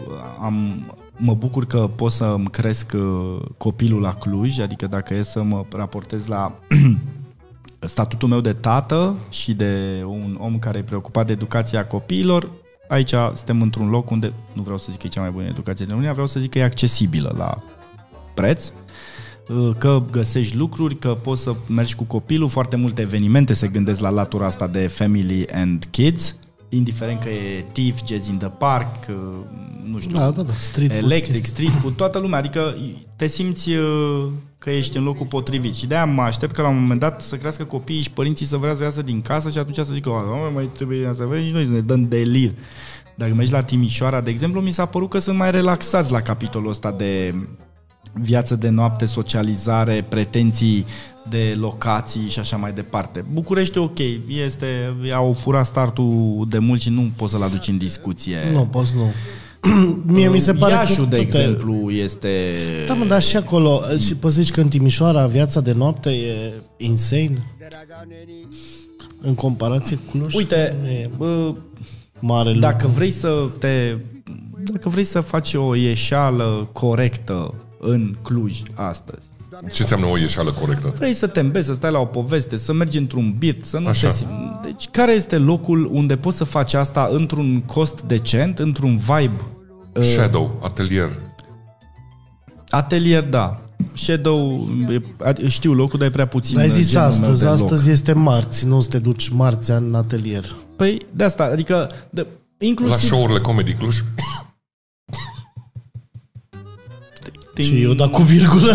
am, 0.42 0.86
mă 1.16 1.34
bucur 1.34 1.66
că 1.66 1.90
pot 1.96 2.12
să 2.12 2.24
îmi 2.24 2.50
cresc 2.50 2.92
uh, 2.94 3.40
copilul 3.56 4.00
la 4.00 4.14
Cluj, 4.14 4.58
adică 4.58 4.86
dacă 4.86 5.14
e 5.14 5.22
să 5.22 5.42
mă 5.42 5.64
raportez 5.72 6.26
la 6.26 6.52
statutul 7.80 8.28
meu 8.28 8.40
de 8.40 8.52
tată 8.52 9.14
și 9.30 9.52
de 9.52 10.02
un 10.06 10.36
om 10.40 10.58
care 10.58 10.78
e 10.78 10.82
preocupat 10.82 11.26
de 11.26 11.32
educația 11.32 11.86
copiilor, 11.86 12.50
aici 12.88 13.14
suntem 13.34 13.62
într-un 13.62 13.88
loc 13.88 14.10
unde, 14.10 14.32
nu 14.52 14.62
vreau 14.62 14.78
să 14.78 14.86
zic 14.90 15.00
că 15.00 15.06
e 15.06 15.10
cea 15.10 15.20
mai 15.20 15.30
bună 15.30 15.46
educație 15.46 15.84
din 15.84 15.88
România, 15.88 16.12
vreau 16.12 16.26
să 16.26 16.40
zic 16.40 16.50
că 16.50 16.58
e 16.58 16.64
accesibilă 16.64 17.34
la 17.38 17.62
preț. 18.34 18.72
uh, 19.48 19.70
că 19.78 20.02
găsești 20.10 20.56
lucruri, 20.56 20.98
că 20.98 21.08
poți 21.22 21.42
să 21.42 21.54
mergi 21.68 21.94
cu 21.94 22.04
copilul, 22.04 22.48
foarte 22.48 22.76
multe 22.76 23.02
evenimente 23.02 23.52
se 23.52 23.68
gândesc 23.68 24.00
la 24.00 24.08
latura 24.10 24.46
asta 24.46 24.66
de 24.66 24.86
family 24.86 25.46
and 25.52 25.84
kids, 25.90 26.36
indiferent 26.68 27.20
că 27.20 27.28
e 27.28 27.64
TIFF, 27.72 28.00
Jazz 28.06 28.28
in 28.28 28.38
the 28.38 28.48
Park, 28.48 29.06
uh, 29.08 29.14
nu 29.90 30.00
știu, 30.00 30.14
Da, 30.16 30.30
da, 30.30 30.42
da, 30.42 30.52
street 30.52 30.90
food, 30.92 31.02
electric, 31.02 31.30
chestii. 31.42 31.52
street 31.52 31.80
food, 31.80 31.94
toată 31.96 32.18
lumea, 32.18 32.38
adică 32.38 32.74
te 33.16 33.26
simți 33.26 33.70
uh, 33.70 34.26
că 34.58 34.70
ești 34.70 34.96
în 34.96 35.04
locul 35.04 35.26
potrivit 35.26 35.74
și 35.74 35.86
de-aia 35.86 36.04
mă 36.04 36.22
aștept 36.22 36.52
că 36.54 36.62
la 36.62 36.68
un 36.68 36.80
moment 36.80 37.00
dat 37.00 37.20
să 37.20 37.36
crească 37.36 37.64
copiii 37.64 38.00
și 38.02 38.10
părinții 38.10 38.46
să 38.46 38.56
vrea 38.56 38.74
să 38.74 38.82
iasă 38.82 39.02
din 39.02 39.22
casă 39.22 39.50
și 39.50 39.58
atunci 39.58 39.76
să 39.76 39.92
zică, 39.92 40.10
"A, 40.10 40.48
mai 40.54 40.70
trebuie 40.74 41.10
să 41.14 41.24
vrem 41.24 41.44
și 41.44 41.50
noi 41.52 41.66
să 41.66 41.72
ne 41.72 41.80
dăm 41.80 42.08
delir. 42.08 42.52
Dacă 43.16 43.34
mergi 43.34 43.52
la 43.52 43.62
Timișoara, 43.62 44.20
de 44.20 44.30
exemplu, 44.30 44.60
mi 44.60 44.70
s-a 44.72 44.86
părut 44.86 45.10
că 45.10 45.18
sunt 45.18 45.36
mai 45.36 45.50
relaxați 45.50 46.12
la 46.12 46.20
capitolul 46.20 46.68
ăsta 46.70 46.90
de 46.92 47.34
viață 48.22 48.57
de 48.57 48.68
noapte, 48.68 49.05
socializare, 49.05 50.07
pretenții 50.09 50.85
de 51.29 51.57
locații 51.59 52.29
și 52.29 52.38
așa 52.38 52.57
mai 52.57 52.72
departe. 52.72 53.24
București 53.33 53.79
e 53.79 53.81
ok, 53.81 53.98
este, 54.44 54.66
au 55.14 55.37
furat 55.40 55.66
startul 55.66 56.46
de 56.48 56.59
mult 56.59 56.81
și 56.81 56.90
nu 56.90 57.11
poți 57.16 57.33
să-l 57.33 57.42
aduci 57.42 57.68
în 57.68 57.79
discuție. 57.79 58.38
Nu, 58.53 58.61
poți 58.61 58.94
nu. 58.96 59.12
Mie 60.14 60.29
mi 60.29 60.38
se 60.38 60.53
pare 60.53 60.72
Iașul, 60.72 61.05
că 61.05 61.16
de 61.16 61.16
toate- 61.16 61.38
exemplu, 61.38 61.90
este... 61.90 62.53
Da, 62.87 62.94
mă, 62.94 63.05
dar 63.05 63.22
și 63.22 63.37
acolo, 63.37 63.81
și 63.98 64.14
poți 64.16 64.35
zici 64.35 64.50
că 64.50 64.61
în 64.61 64.68
Timișoara 64.68 65.27
viața 65.27 65.61
de 65.61 65.72
noapte 65.72 66.11
e 66.11 66.53
insane? 66.77 67.44
În 69.20 69.35
comparație 69.35 69.96
cu 69.96 70.16
Cluj? 70.16 70.35
Uite, 70.35 70.77
nu 70.83 70.88
e 70.88 71.11
bă, 71.16 71.55
mare 72.20 72.48
lucru. 72.48 72.61
dacă 72.61 72.87
vrei 72.87 73.11
să 73.11 73.48
te... 73.59 73.96
Dacă 74.72 74.88
vrei 74.88 75.05
să 75.05 75.20
faci 75.20 75.55
o 75.55 75.74
ieșeală 75.74 76.68
corectă 76.72 77.55
în 77.86 78.16
Cluj 78.22 78.62
astăzi, 78.74 79.26
Ce 79.72 79.82
înseamnă 79.82 80.06
o 80.06 80.18
ieșeală 80.18 80.50
corectă? 80.50 80.92
vrei 80.96 81.14
să 81.14 81.26
te 81.26 81.40
îmbezi, 81.40 81.66
să 81.66 81.74
stai 81.74 81.90
la 81.90 81.98
o 81.98 82.04
poveste, 82.04 82.56
să 82.56 82.72
mergi 82.72 82.98
într-un 82.98 83.34
beat, 83.38 83.56
să 83.62 83.78
nu 83.78 83.86
Așa. 83.88 84.08
te 84.08 84.14
sim- 84.14 84.60
Deci 84.62 84.88
care 84.90 85.12
este 85.12 85.36
locul 85.38 85.88
unde 85.92 86.16
poți 86.16 86.36
să 86.36 86.44
faci 86.44 86.74
asta 86.74 87.08
într-un 87.12 87.60
cost 87.60 88.02
decent, 88.02 88.58
într-un 88.58 88.96
vibe? 88.96 89.40
Uh, 89.96 90.02
Shadow, 90.02 90.60
atelier. 90.62 91.10
Atelier, 92.68 93.22
da. 93.22 93.58
Shadow, 93.92 94.68
e- 94.90 95.24
a- 95.24 95.32
știu 95.48 95.72
locul, 95.72 95.98
dar 95.98 96.08
e 96.08 96.10
prea 96.10 96.26
puțin 96.26 96.58
Ai 96.58 96.68
zis 96.68 96.90
genul 96.90 97.02
meu 97.08 97.12
astăzi, 97.18 97.38
de 97.40 97.44
loc. 97.46 97.54
astăzi 97.54 97.90
este 97.90 98.12
marți, 98.12 98.66
nu 98.66 98.80
să 98.80 98.88
te 98.88 98.98
duci 98.98 99.28
marțea 99.28 99.76
în 99.76 99.94
atelier. 99.94 100.44
Păi, 100.76 100.98
de 101.12 101.24
asta, 101.24 101.44
adică, 101.52 101.90
de, 102.10 102.20
La 102.58 102.66
inclusiv... 102.66 102.98
show-urile 103.08 103.38
Comedy 103.40 103.72
Cluj. 103.72 103.96
Ting- 107.54 107.64
Și 107.64 107.82
eu 107.82 107.92
da 107.92 108.08
cu 108.08 108.22
virgulă. 108.22 108.74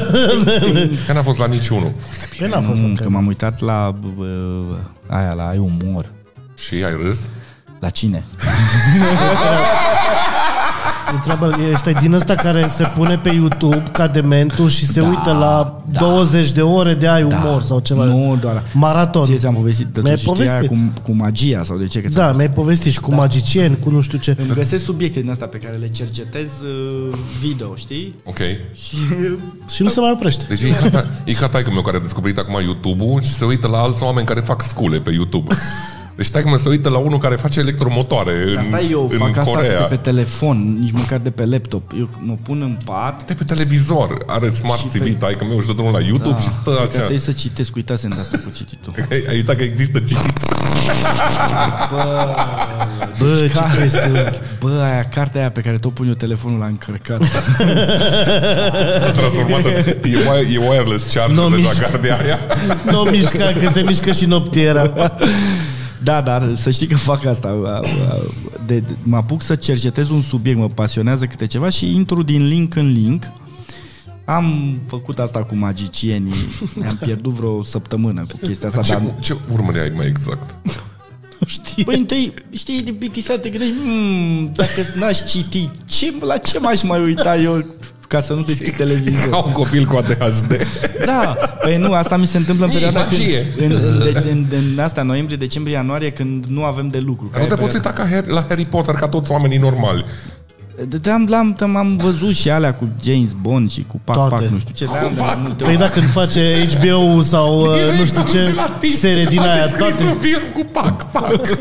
Că 1.05 1.13
n-a 1.13 1.21
fost 1.21 1.37
la 1.37 1.45
niciunul. 1.47 1.91
Păi 2.37 2.47
n-a 2.49 2.61
fost 2.61 2.81
Nu, 2.81 2.87
încă. 2.87 3.03
că 3.03 3.09
m-am 3.09 3.25
uitat 3.27 3.59
la 3.61 3.95
bă, 4.17 4.25
aia, 5.07 5.33
la 5.33 5.47
ai 5.47 5.57
umor. 5.57 6.11
Și 6.57 6.73
ai 6.73 6.97
râs? 7.03 7.19
La 7.79 7.89
cine? 7.89 8.23
Întreabă, 11.13 11.55
este 11.71 11.91
din 12.01 12.13
ăsta 12.13 12.35
care 12.35 12.67
se 12.67 12.83
pune 12.95 13.17
pe 13.17 13.29
YouTube 13.29 13.83
ca 13.91 14.07
dementul 14.07 14.69
și 14.69 14.85
se 14.85 15.01
Da, 15.01 15.07
uită 15.07 15.31
la 15.31 15.83
20 15.99 16.51
de 16.51 16.61
ore 16.61 16.93
de 16.93 17.07
ai 17.07 17.23
umor 17.23 17.61
sau 17.61 17.79
ceva. 17.79 18.03
Nu 18.03 18.37
doar. 18.41 18.63
Maraton. 18.73 19.25
Ție 19.25 19.37
ți-am 19.37 19.53
povestit 19.53 19.87
de 19.87 20.01
Mi-ai 20.03 20.15
tu 20.15 20.19
știi 20.33 20.41
aia 20.49 20.53
povestit. 20.67 20.77
cu, 20.93 21.01
cu 21.01 21.11
magia 21.17 21.63
sau 21.63 21.77
de 21.77 21.85
ce? 21.87 22.01
Că 22.01 22.07
ți-am 22.07 22.21
Da, 22.21 22.25
spus. 22.27 22.37
mi-ai 22.37 22.51
povestit 22.51 22.91
și 22.91 22.99
cu 22.99 23.13
magicieni, 23.13 23.77
cu 23.79 23.89
nu 23.89 24.01
știu 24.01 24.17
ce. 24.17 24.35
Îmi 24.39 24.53
găsesc 24.53 24.83
subiecte 24.83 25.19
din 25.19 25.31
astea 25.31 25.47
pe 25.47 25.57
care 25.57 25.75
le 25.77 25.87
cercetez 25.87 26.49
uh, 26.61 27.17
video, 27.41 27.75
știi? 27.75 28.15
Ok. 28.23 28.37
Și 28.73 28.95
Și 29.73 29.83
nu 29.83 29.89
se 29.89 29.99
mai 29.99 30.11
oprește. 30.13 30.45
Deci 30.49 30.61
e 30.61 30.69
ca, 30.69 30.89
ta, 30.89 31.05
e 31.23 31.31
ca 31.33 31.47
taică 31.47 31.69
meu 31.71 31.81
care 31.81 31.97
a 31.97 31.99
descoperit 31.99 32.37
acum 32.37 32.59
YouTube-ul 32.63 33.21
și 33.21 33.31
se 33.33 33.45
uită 33.45 33.67
la 33.67 33.77
alți 33.77 34.03
oameni 34.03 34.25
care 34.27 34.39
fac 34.39 34.61
scule 34.63 34.99
pe 34.99 35.11
YouTube. 35.11 35.55
Deci 36.19 36.29
taică 36.29 36.47
meu 36.49 36.57
se 36.57 36.69
uită 36.69 36.89
la 36.89 36.97
unul 36.97 37.17
care 37.17 37.35
face 37.35 37.59
electromotoare 37.59 38.31
în, 38.47 38.57
asta 38.57 38.79
eu 38.91 39.09
în 39.11 39.17
fac 39.17 39.37
asta 39.37 39.51
Corea. 39.51 39.79
de 39.79 39.85
pe 39.89 39.95
telefon, 39.95 40.77
nici 40.79 40.91
măcar 40.91 41.19
de 41.19 41.29
pe 41.29 41.45
laptop. 41.45 41.91
Eu 41.97 42.09
mă 42.19 42.35
pun 42.43 42.61
în 42.61 42.77
pat 42.85 43.25
De 43.25 43.33
pe 43.33 43.43
televizor. 43.43 44.17
Are 44.27 44.49
Smart 44.49 44.79
Și 44.79 44.85
TV, 44.85 45.01
pe- 45.03 45.09
taică 45.09 45.43
meu 45.47 45.57
își 45.57 45.67
dă 45.67 45.73
drumul 45.73 45.91
la 45.91 45.99
YouTube 45.99 46.39
și 46.39 46.47
stă 46.47 46.59
cred 46.63 46.75
că 46.75 46.81
așa. 46.81 46.89
trebuie 46.91 47.17
să 47.19 47.31
citesc, 47.31 47.75
uitasem 47.75 48.09
de 48.09 48.19
asta 48.19 48.37
cu 48.43 48.51
cititul. 48.55 48.93
Ai 49.11 49.23
ai 49.29 49.35
uitat 49.35 49.55
că 49.55 49.63
există 49.63 49.99
citit. 49.99 50.33
Bă, 53.19 53.35
ce 53.39 53.47
Ca- 53.53 53.69
chestie. 53.81 54.29
Bă, 54.59 54.69
aia, 54.91 55.03
cartea 55.13 55.39
aia 55.41 55.49
pe 55.51 55.61
care 55.61 55.77
tot 55.77 55.93
pun 55.93 56.07
eu 56.07 56.13
telefonul 56.13 56.59
la 56.59 56.65
încărcat. 56.65 57.19
S-a 59.03 59.11
transformat 59.11 59.65
în... 59.65 59.71
E, 59.71 59.95
wi- 60.03 60.53
e 60.53 60.57
wireless 60.69 61.13
charge 61.13 61.33
Nu, 61.33 61.47
no, 61.47 61.55
deja 61.55 61.69
mici- 61.69 61.79
gardia 61.91 62.17
aia. 62.23 62.39
Nu 62.91 63.01
mișca, 63.01 63.45
că 63.61 63.69
se 63.73 63.81
mișcă 63.81 64.11
și 64.11 64.25
noptiera. 64.25 64.91
Da, 66.03 66.21
dar 66.21 66.55
să 66.55 66.69
știi 66.69 66.87
că 66.87 66.95
fac 66.95 67.25
asta. 67.25 67.79
De, 68.65 68.79
de, 68.79 68.95
mă 69.03 69.15
apuc 69.15 69.41
să 69.43 69.55
cercetez 69.55 70.09
un 70.09 70.21
subiect, 70.21 70.57
mă 70.57 70.67
pasionează 70.67 71.25
câte 71.25 71.47
ceva 71.47 71.69
și 71.69 71.95
intru 71.95 72.23
din 72.23 72.47
link 72.47 72.75
în 72.75 72.91
link. 72.91 73.23
Am 74.25 74.79
făcut 74.87 75.19
asta 75.19 75.43
cu 75.43 75.55
magicienii, 75.55 76.33
mi-am 76.79 76.95
pierdut 76.95 77.33
vreo 77.33 77.63
săptămână 77.63 78.25
cu 78.29 78.37
chestia 78.37 78.67
asta, 78.67 78.81
Ce, 78.81 78.93
dar... 78.93 79.15
ce 79.19 79.35
urmări 79.51 79.79
ai 79.79 79.91
mai 79.95 80.07
exact? 80.07 80.55
Nu 81.39 81.47
știu. 81.47 81.83
Păi 81.83 81.97
întâi, 81.97 82.33
știi, 82.51 82.81
de 82.81 82.91
plictiseală 82.91 83.39
te 83.39 83.49
gândești, 83.49 83.73
hmm, 83.83 84.51
dacă 84.55 84.81
n-aș 84.99 85.23
citi, 85.23 85.69
ce, 85.85 86.13
la 86.19 86.37
ce 86.37 86.59
m-aș 86.59 86.81
mai 86.81 87.01
uita 87.01 87.37
eu 87.37 87.65
ca 88.09 88.19
să 88.19 88.33
nu 88.33 88.41
deschid 88.41 88.75
televizor? 88.75 89.29
Ca 89.31 89.37
un 89.37 89.51
copil 89.51 89.85
cu 89.85 89.95
ADHD. 89.97 90.67
Da, 91.05 91.37
păi 91.61 91.77
nu, 91.77 91.93
asta 91.93 92.17
mi 92.17 92.25
se 92.25 92.37
întâmplă 92.37 92.65
în 92.65 92.71
Ei, 92.71 92.77
perioada 92.77 93.05
când, 93.07 93.21
magie. 93.21 93.45
în, 93.57 93.71
în, 93.71 93.99
de, 94.21 94.29
în, 94.29 94.45
în, 94.73 94.79
asta, 94.79 95.01
noiembrie, 95.01 95.37
decembrie, 95.37 95.75
ianuarie, 95.75 96.11
când 96.11 96.45
nu 96.45 96.63
avem 96.63 96.87
de 96.87 96.99
lucru. 96.99 97.23
Nu 97.25 97.31
Care 97.31 97.45
te 97.45 97.53
e 97.53 97.55
poți 97.55 97.75
uita 97.75 97.89
ca 97.89 98.07
Harry, 98.09 98.31
la 98.31 98.45
Harry 98.47 98.67
Potter 98.67 98.95
ca 98.95 99.07
toți 99.07 99.31
oamenii 99.31 99.57
normali. 99.57 100.05
Am, 101.11 101.25
l-am, 101.29 101.75
am 101.75 101.97
văzut 101.97 102.35
și 102.35 102.49
alea 102.49 102.73
cu 102.73 102.87
James 103.03 103.31
Bond 103.41 103.71
și 103.71 103.85
cu 103.87 103.99
Pac 104.03 104.15
Toate. 104.15 104.35
Pac, 104.35 104.43
nu 104.43 104.59
știu 104.59 104.73
ce. 104.75 104.85
Le-am 104.85 105.11
de 105.15 105.21
mai 105.21 105.37
multe 105.41 105.63
Păi 105.63 105.73
ori. 105.73 105.81
dacă 105.81 105.99
îmi 105.99 106.07
face 106.07 106.67
HBO 106.73 107.21
sau 107.21 107.61
uh, 107.61 107.99
nu 107.99 108.05
știu 108.05 108.23
ce 108.31 108.55
serie 108.91 109.23
din 109.23 109.39
aia, 109.39 109.63
Am 109.63 109.73
toate. 109.77 110.03
un 110.03 110.15
film 110.19 110.41
cu 110.53 110.65
pac, 110.71 111.11
pac. 111.11 111.41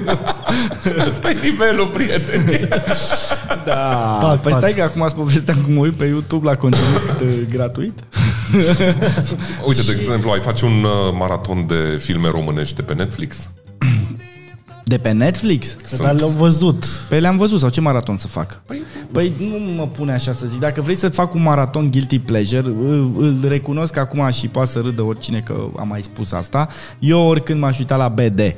Asta 1.08 1.30
e 1.30 1.38
nivelul, 1.42 1.86
prieteni. 1.86 2.68
Da. 3.64 4.18
Pac, 4.20 4.40
păi 4.40 4.52
pac. 4.52 4.60
stai 4.60 4.74
că 4.74 4.82
acum 4.82 5.02
ați 5.02 5.14
povesteam 5.14 5.56
cum 5.56 5.72
mă 5.72 5.80
uit 5.80 5.94
pe 5.94 6.04
YouTube 6.04 6.46
la 6.46 6.56
conținut 6.56 7.20
uh, 7.22 7.28
gratuit. 7.50 7.98
Uite, 9.68 9.82
de 9.82 9.96
exemplu, 10.00 10.30
ai 10.30 10.40
face 10.40 10.64
un 10.64 10.84
uh, 10.84 11.14
maraton 11.18 11.66
de 11.66 11.98
filme 12.00 12.28
românești 12.30 12.74
de 12.76 12.82
pe 12.82 12.94
Netflix? 12.94 13.48
De 14.84 14.98
pe 14.98 15.10
Netflix? 15.10 15.76
Dar 15.98 16.14
le-am 16.14 16.36
văzut. 16.36 16.84
Păi 17.08 17.20
le-am 17.20 17.36
văzut, 17.36 17.60
sau 17.60 17.68
ce 17.68 17.80
maraton 17.80 18.16
să 18.16 18.26
fac? 18.26 18.60
Păi, 18.66 18.82
Păi 19.12 19.32
nu 19.38 19.72
mă 19.72 19.86
pune 19.86 20.12
așa 20.12 20.32
să 20.32 20.46
zic. 20.46 20.60
Dacă 20.60 20.80
vrei 20.80 20.94
să 20.94 21.08
fac 21.08 21.34
un 21.34 21.42
maraton 21.42 21.90
guilty 21.90 22.18
pleasure, 22.18 22.66
îl, 22.66 23.12
îl 23.18 23.44
recunosc 23.48 23.96
acum 23.96 24.30
și 24.30 24.48
poate 24.48 24.70
să 24.70 24.78
râdă 24.78 25.02
oricine 25.02 25.40
că 25.40 25.54
am 25.78 25.88
mai 25.88 26.02
spus 26.02 26.32
asta. 26.32 26.68
Eu 26.98 27.20
oricând 27.20 27.60
m-aș 27.60 27.78
uita 27.78 27.96
la 27.96 28.08
BD. 28.08 28.56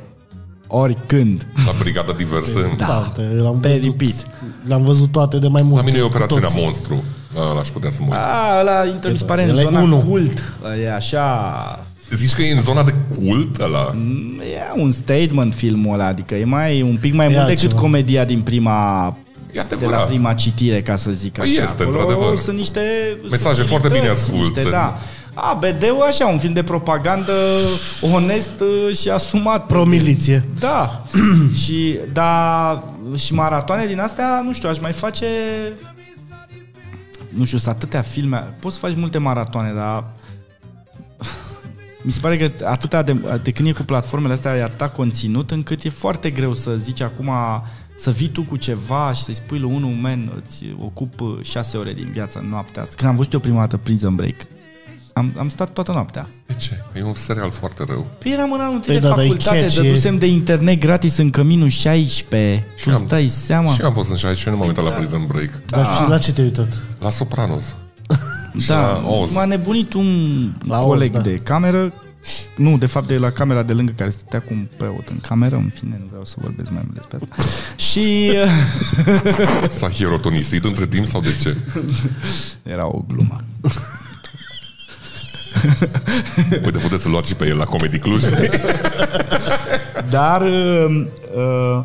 Oricând. 0.73 1.45
la 1.65 1.73
brigada 1.79 2.11
diversă. 2.13 2.71
Da. 2.77 2.85
Da, 2.85 3.11
te- 3.15 3.41
l-am 3.41 3.59
Pe 3.59 3.67
văzut, 3.67 3.83
repeat. 3.83 4.25
l-am 4.65 4.83
văzut 4.83 5.11
toate 5.11 5.37
de 5.37 5.47
mai 5.47 5.61
mult. 5.61 5.75
La 5.75 5.81
mine 5.81 5.97
e 5.97 6.01
operațiunea 6.01 6.49
Monstru. 6.55 7.03
Ăla 7.37 7.59
aș 7.59 7.67
putea 7.67 7.89
să 7.91 7.97
mă 8.01 8.07
uit. 8.09 8.17
A, 8.17 8.59
ăla 8.59 8.85
intră 8.85 9.11
mi 9.11 9.17
se 9.17 9.25
pare 9.25 9.43
în 9.43 9.49
Ăla 9.49 9.59
e 9.61 9.63
zona 9.63 9.81
unul. 9.81 9.99
cult. 9.99 10.53
E 10.83 10.93
așa... 10.93 11.85
Zici 12.15 12.33
că 12.33 12.41
e 12.41 12.53
în 12.53 12.61
zona 12.61 12.83
de 12.83 12.93
cult 13.19 13.59
ăla? 13.61 13.95
E 14.75 14.81
un 14.81 14.91
statement 14.91 15.53
filmul 15.53 15.93
ăla, 15.93 16.05
adică 16.05 16.35
e 16.35 16.43
mai 16.45 16.81
un 16.81 16.97
pic 17.01 17.13
mai 17.13 17.25
E 17.25 17.29
mult 17.29 17.45
decât 17.47 17.61
altceva. 17.63 17.81
comedia 17.81 18.25
din 18.25 18.41
prima 18.41 19.07
E 19.47 19.51
de 19.51 19.57
la 19.57 19.61
adevărat. 19.75 20.07
prima 20.07 20.33
citire, 20.33 20.81
ca 20.81 20.95
să 20.95 21.11
zic 21.11 21.33
Păi 21.33 21.49
așa. 21.49 21.63
este, 21.63 21.83
Acolo 21.83 21.99
într-adevăr. 21.99 22.37
Sunt 22.37 22.57
niște 22.57 22.81
Mesaje 23.29 23.63
foarte 23.63 23.87
bine 23.87 23.99
subtilități, 24.05 24.31
asculte. 24.31 24.59
Niște, 24.59 24.69
da. 24.69 24.97
A, 25.33 25.53
BD-ul 25.53 26.01
așa, 26.07 26.27
un 26.27 26.37
film 26.37 26.53
de 26.53 26.63
propagandă 26.63 27.33
onest 28.13 28.59
uh, 28.59 28.97
și 28.97 29.09
asumat. 29.09 29.65
Pro-miliție. 29.65 30.45
Da. 30.59 31.05
și, 31.63 31.97
da, 32.13 32.83
și 33.15 33.33
maratoane 33.33 33.85
din 33.85 33.99
astea, 33.99 34.41
nu 34.45 34.53
știu, 34.53 34.69
aș 34.69 34.79
mai 34.79 34.91
face 34.91 35.25
nu 37.33 37.45
știu, 37.45 37.57
sunt 37.57 37.75
atâtea 37.75 38.01
filme, 38.01 38.49
poți 38.59 38.75
să 38.75 38.81
faci 38.85 38.95
multe 38.95 39.17
maratoane, 39.17 39.73
dar 39.73 40.03
mi 42.03 42.11
se 42.11 42.19
pare 42.19 42.37
că 42.37 42.65
atâta 42.65 43.03
de, 43.03 43.13
de 43.43 43.51
când 43.51 43.67
e 43.67 43.71
cu 43.71 43.83
platformele 43.83 44.33
astea 44.33 44.55
e 44.55 44.63
atâta 44.63 44.89
conținut 44.89 45.51
încât 45.51 45.83
e 45.83 45.89
foarte 45.89 46.29
greu 46.29 46.53
să 46.53 46.75
zici 46.75 47.01
acum 47.01 47.29
să 47.97 48.11
vii 48.11 48.27
tu 48.27 48.43
cu 48.43 48.55
ceva 48.55 49.13
și 49.13 49.21
să-i 49.21 49.33
spui 49.33 49.59
lui 49.59 49.73
unul, 49.73 49.91
man, 49.91 50.31
îți 50.45 50.65
ocup 50.79 51.21
uh, 51.21 51.37
șase 51.41 51.77
ore 51.77 51.93
din 51.93 52.09
viața 52.11 52.39
în 52.39 52.49
noaptea 52.49 52.81
asta. 52.81 52.95
Când 52.97 53.09
am 53.09 53.15
văzut 53.15 53.33
eu 53.33 53.39
prima 53.39 53.59
dată 53.59 53.77
Prison 53.77 54.15
Break, 54.15 54.35
am, 55.13 55.31
am 55.37 55.49
stat 55.49 55.69
toată 55.69 55.91
noaptea. 55.91 56.27
De 56.47 56.53
ce? 56.53 56.83
E 56.97 57.03
un 57.03 57.13
serial 57.13 57.49
foarte 57.51 57.83
rău. 57.87 58.07
Păi 58.17 58.31
eram 58.31 58.51
în 58.51 58.59
anul 58.59 58.73
întâi 58.75 58.91
Păi 58.93 59.01
de 59.01 59.07
da, 59.07 59.15
dar 59.15 59.23
e 59.23 59.27
facultate, 59.27 59.59
catchy, 59.59 59.75
dădusem 59.81 60.17
de 60.17 60.25
internet 60.27 60.79
gratis 60.79 61.17
în 61.17 61.29
căminul 61.29 61.69
16. 61.69 62.65
Și 62.77 62.83
Tu 62.83 62.89
am- 62.89 62.95
îți 62.95 63.07
dai 63.09 63.27
seama? 63.27 63.73
Și 63.73 63.81
eu 63.81 63.87
am 63.87 63.93
fost 63.93 64.09
în 64.09 64.15
16 64.15 64.49
nu 64.49 64.55
m-am 64.57 64.67
uitat 64.67 64.83
la 64.83 64.91
Prison 64.91 65.25
Break. 65.27 65.49
Dar 65.65 65.95
și 66.03 66.09
la 66.09 66.17
ce 66.17 66.33
te-ai 66.33 66.45
uitat? 66.47 66.79
La 66.99 67.09
Sopranos. 67.09 67.63
Da, 68.67 68.79
la 68.81 69.07
Oz. 69.09 69.31
m-a 69.31 69.45
nebunit 69.45 69.93
un 69.93 70.07
La 70.67 70.79
Oz, 70.79 70.85
coleg 70.87 71.11
da. 71.11 71.19
de 71.19 71.39
cameră, 71.43 71.93
nu, 72.55 72.77
de 72.77 72.85
fapt 72.85 73.07
de 73.07 73.17
la 73.17 73.29
camera 73.29 73.63
de 73.63 73.73
lângă 73.73 73.93
care 73.97 74.09
stătea 74.09 74.39
cu 74.39 74.47
un 74.51 74.67
preot 74.77 75.07
în 75.09 75.17
cameră, 75.27 75.55
în 75.55 75.71
fine, 75.79 75.95
nu 75.99 76.05
vreau 76.09 76.25
să 76.25 76.35
vorbesc 76.41 76.69
mai 76.71 76.81
mult 76.83 76.93
despre 76.95 77.17
asta. 77.21 77.35
Și 77.89 78.31
uh, 78.43 79.69
S-a 79.77 79.89
hierotonisit 79.97 80.63
între 80.63 80.85
timp 80.87 81.07
sau 81.07 81.21
de 81.21 81.35
ce? 81.41 81.55
era 82.63 82.87
o 82.87 83.03
glumă. 83.07 83.37
Uite, 86.65 86.77
puteți 86.77 87.03
să 87.03 87.09
luați 87.09 87.27
și 87.27 87.35
pe 87.35 87.45
el 87.47 87.57
la 87.57 87.65
Comedy 87.65 87.99
Cluj. 87.99 88.23
Dar 90.09 90.41
uh, 90.41 91.05
uh, 91.35 91.83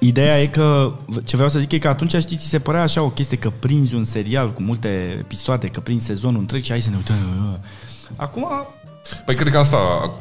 ideea 0.00 0.40
e 0.42 0.46
că, 0.46 0.92
ce 1.24 1.34
vreau 1.36 1.50
să 1.50 1.58
zic 1.58 1.72
e 1.72 1.78
că 1.78 1.88
atunci, 1.88 2.16
știi, 2.16 2.36
ți 2.36 2.48
se 2.48 2.58
părea 2.58 2.82
așa 2.82 3.02
o 3.02 3.08
chestie 3.08 3.36
că 3.36 3.50
prinzi 3.60 3.94
un 3.94 4.04
serial 4.04 4.52
cu 4.52 4.62
multe 4.62 4.88
episoade, 5.18 5.66
că 5.66 5.80
prinzi 5.80 6.06
sezonul 6.06 6.40
întreg 6.40 6.62
și 6.62 6.70
hai 6.70 6.80
să 6.80 6.90
ne 6.90 6.96
uităm. 6.96 7.16
Acum, 8.16 8.46
Păi 9.24 9.34
cred 9.34 9.52
că 9.52 9.58
asta, 9.58 9.76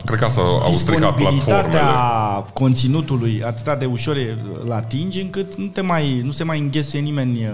cred 0.05 0.19
că 0.19 0.25
asta 0.25 0.41
au 0.41 0.73
stricat 0.73 1.15
disponibilitatea 1.15 1.79
platformele. 1.81 2.45
conținutului 2.53 3.43
atât 3.45 3.79
de 3.79 3.85
ușor 3.85 4.15
e- 4.15 4.37
îl 4.63 4.71
atingi 4.71 5.21
încât 5.21 5.55
nu, 5.55 5.65
te 5.65 5.81
mai, 5.81 6.21
nu 6.23 6.31
se 6.31 6.43
mai 6.43 6.59
înghesuie 6.59 7.01
nimeni 7.01 7.45
uh, 7.45 7.51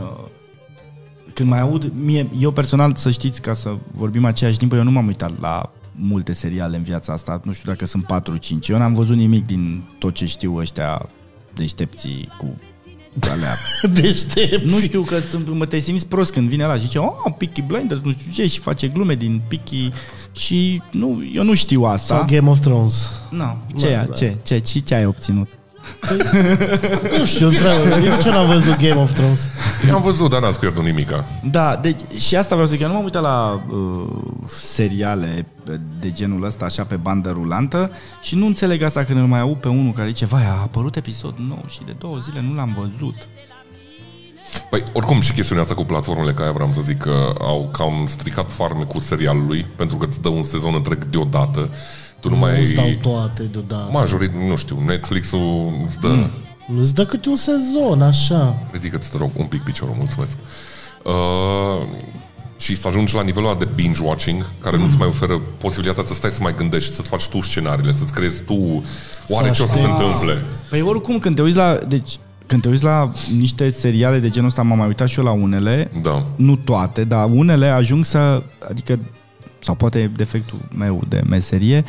când 1.33 1.49
mai 1.49 1.59
aud, 1.59 1.91
mie, 2.03 2.29
eu 2.39 2.51
personal, 2.51 2.95
să 2.95 3.09
știți, 3.09 3.41
ca 3.41 3.53
să 3.53 3.77
vorbim 3.91 4.25
aceeași 4.25 4.59
limbă, 4.59 4.75
eu 4.75 4.83
nu 4.83 4.91
m-am 4.91 5.07
uitat 5.07 5.39
la 5.39 5.71
multe 5.95 6.33
seriale 6.33 6.77
în 6.77 6.83
viața 6.83 7.13
asta, 7.13 7.41
nu 7.43 7.51
știu 7.51 7.71
dacă 7.71 7.85
sunt 7.85 8.05
4-5, 8.65 8.67
eu 8.67 8.77
n-am 8.77 8.93
văzut 8.93 9.15
nimic 9.15 9.45
din 9.45 9.83
tot 9.97 10.13
ce 10.13 10.25
știu 10.25 10.55
ăștia 10.55 11.09
deștepții 11.55 12.29
cu 12.37 12.55
alea. 13.31 13.53
Deștept. 14.01 14.69
Nu 14.69 14.79
știu 14.79 15.01
că 15.01 15.19
sunt, 15.29 15.49
mă 15.53 15.65
te 15.65 15.79
simți 15.79 16.07
prost 16.07 16.31
când 16.31 16.49
vine 16.49 16.65
la 16.65 16.73
și 16.73 16.79
zice, 16.79 16.97
oh, 16.97 17.33
Peaky 17.37 17.61
Blinders, 17.61 18.01
nu 18.03 18.11
știu 18.11 18.31
ce, 18.31 18.47
și 18.47 18.59
face 18.59 18.87
glume 18.87 19.15
din 19.15 19.41
Peaky 19.47 19.91
și 20.31 20.81
nu, 20.91 21.21
eu 21.33 21.43
nu 21.43 21.53
știu 21.53 21.83
asta. 21.83 22.15
Sau 22.15 22.25
Game 22.27 22.49
of 22.49 22.59
Thrones. 22.59 23.21
Nu, 23.29 23.57
ce, 23.77 23.89
Da, 23.89 23.97
da, 23.97 24.03
da. 24.03 24.13
ce, 24.13 24.35
ce, 24.43 24.59
ce, 24.59 24.79
ce 24.79 24.95
ai 24.95 25.05
obținut? 25.05 25.47
Nu 27.17 27.25
știu, 27.25 27.47
întreabă. 27.47 27.83
Eu 27.83 28.15
nici 28.15 28.25
eu 28.25 28.31
n-am 28.31 28.47
văzut 28.47 28.77
Game 28.77 29.01
of 29.01 29.13
Thrones. 29.13 29.47
Am 29.93 30.01
văzut, 30.01 30.29
dar 30.29 30.41
n-ați 30.41 30.59
pierdut 30.59 30.83
nimica. 30.83 31.25
Da, 31.43 31.75
deci 31.75 31.99
și 32.17 32.35
asta 32.35 32.55
vreau 32.55 32.69
să 32.69 32.75
zic, 32.75 32.81
eu 32.81 32.87
nu 32.87 32.93
m-am 32.93 33.03
uitat 33.03 33.21
la 33.21 33.63
uh, 33.69 34.07
seriale 34.47 35.45
de 35.99 36.11
genul 36.11 36.43
ăsta 36.43 36.65
așa 36.65 36.83
pe 36.83 36.95
bandă 36.95 37.29
rulantă 37.29 37.91
și 38.21 38.35
nu 38.35 38.45
înțeleg 38.45 38.81
asta 38.81 39.03
când 39.03 39.19
îl 39.19 39.25
mai 39.25 39.39
aud 39.39 39.57
pe 39.57 39.67
unul 39.67 39.91
care 39.91 40.07
zice, 40.07 40.25
vai, 40.25 40.45
a 40.45 40.51
apărut 40.51 40.95
episod 40.95 41.33
nou 41.47 41.63
și 41.67 41.79
de 41.85 41.95
două 41.97 42.17
zile 42.17 42.41
nu 42.49 42.55
l-am 42.55 42.77
văzut. 42.77 43.27
Păi, 44.69 44.83
oricum 44.93 45.19
și 45.19 45.31
chestiunea 45.31 45.63
asta 45.63 45.75
cu 45.75 45.83
platformele, 45.83 46.31
ca 46.31 46.43
aia 46.43 46.51
vreau 46.51 46.71
să 46.75 46.81
zic 46.81 46.97
că 46.97 47.33
au 47.39 47.69
cam 47.71 48.05
stricat 48.07 48.51
farmecul 48.51 49.01
serialului, 49.01 49.65
pentru 49.75 49.97
că 49.97 50.05
îți 50.05 50.21
dă 50.21 50.27
un 50.27 50.43
sezon 50.43 50.73
întreg 50.73 51.05
deodată. 51.05 51.69
Tu 52.19 52.29
nu, 52.29 52.35
Nu 52.35 52.39
mai 52.41 52.59
îți 52.59 52.73
dau 52.73 52.85
ai... 52.85 52.95
toate 53.01 53.43
deodată. 53.43 53.89
Majorit, 53.91 54.31
nu 54.47 54.55
știu, 54.55 54.83
Netflix-ul 54.85 55.83
îți 55.85 55.99
dă... 55.99 56.07
Mm. 56.07 56.29
Îți 56.77 56.95
dă 56.95 57.05
câte 57.05 57.29
un 57.29 57.35
sezon, 57.35 58.01
așa. 58.01 58.57
Ridică-ți, 58.71 59.11
te 59.11 59.17
rog, 59.17 59.29
un 59.35 59.45
pic 59.45 59.61
piciorul, 59.63 59.95
mulțumesc. 59.97 60.31
Uh, 61.03 61.87
și 62.57 62.75
să 62.75 62.87
ajungi 62.87 63.15
la 63.15 63.21
nivelul 63.21 63.49
ăla 63.49 63.57
de 63.57 63.67
binge-watching, 63.75 64.45
care 64.61 64.77
nu-ți 64.77 64.97
mai 64.97 65.07
oferă 65.07 65.41
posibilitatea 65.57 66.05
să 66.05 66.13
stai 66.13 66.29
să 66.31 66.39
mai 66.41 66.55
gândești, 66.55 66.93
să-ți 66.93 67.07
faci 67.07 67.27
tu 67.27 67.41
scenariile, 67.41 67.93
să-ți 67.93 68.13
creezi 68.13 68.43
tu 68.43 68.83
oare 69.29 69.51
ce 69.51 69.61
o 69.61 69.65
să 69.65 69.73
se 69.73 69.79
aștepți. 69.79 70.03
întâmple. 70.03 70.45
Păi 70.69 70.81
oricum, 70.81 71.17
când 71.19 71.35
te 71.35 71.41
uiți 71.41 71.55
la, 71.57 71.79
deci, 71.87 72.17
când 72.45 72.61
te 72.61 72.69
uiți 72.69 72.83
la 72.83 73.11
niște 73.37 73.69
seriale 73.69 74.19
de 74.19 74.29
genul 74.29 74.47
ăsta, 74.47 74.61
m-am 74.61 74.77
mai 74.77 74.87
uitat 74.87 75.07
și 75.07 75.19
eu 75.19 75.25
la 75.25 75.31
unele, 75.31 75.91
Da. 76.01 76.23
nu 76.35 76.55
toate, 76.55 77.03
dar 77.03 77.29
unele 77.31 77.65
ajung 77.67 78.05
să, 78.05 78.43
adică, 78.69 78.99
sau 79.59 79.75
poate 79.75 79.99
e 79.99 80.07
defectul 80.07 80.57
meu 80.77 81.01
de 81.07 81.21
meserie, 81.29 81.83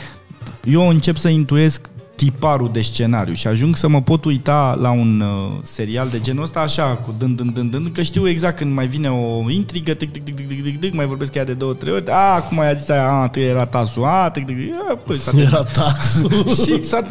eu 0.65 0.89
încep 0.89 1.17
să 1.17 1.29
intuiesc 1.29 1.90
tiparul 2.21 2.71
de 2.73 2.81
scenariu 2.81 3.35
și 3.35 3.47
ajung 3.47 3.77
să 3.77 3.89
mă 3.89 4.01
pot 4.01 4.25
uita 4.25 4.77
la 4.81 4.91
un 4.91 5.21
uh, 5.21 5.59
serial 5.63 6.09
de 6.09 6.21
genul 6.21 6.43
ăsta 6.43 6.61
așa, 6.61 6.97
cu 6.97 7.15
dând, 7.19 7.37
dând, 7.37 7.55
dând, 7.55 7.71
dând, 7.71 7.89
că 7.93 8.03
știu 8.03 8.29
exact 8.29 8.57
când 8.57 8.75
mai 8.75 8.87
vine 8.87 9.11
o 9.11 9.51
intrigă, 9.51 9.95
tic, 9.95 10.11
tic, 10.11 10.25
tic, 10.25 10.37
tic, 10.37 10.49
tic, 10.49 10.63
tic, 10.63 10.81
tic, 10.81 10.95
mai 10.95 11.07
vorbesc 11.07 11.35
ea 11.35 11.45
de 11.45 11.53
două, 11.53 11.73
trei 11.73 11.93
ori, 11.93 12.11
a, 12.11 12.35
acum 12.35 12.59
ai 12.59 12.77
zis 12.77 12.89
aia, 12.89 13.09
a, 13.09 13.29
tu 13.29 13.39
era 13.39 13.65
tasul, 13.65 14.05
a, 14.05 14.31
tic, 14.31 14.47
tic, 14.47 14.57
tic, 14.57 14.75
a, 14.89 14.97
păi, 14.97 15.19
s-a 15.19 15.31
terminat. 15.31 15.53
Era 15.53 15.63
taxul. 15.63 16.47
și 16.65 16.83
s-a... 16.83 17.07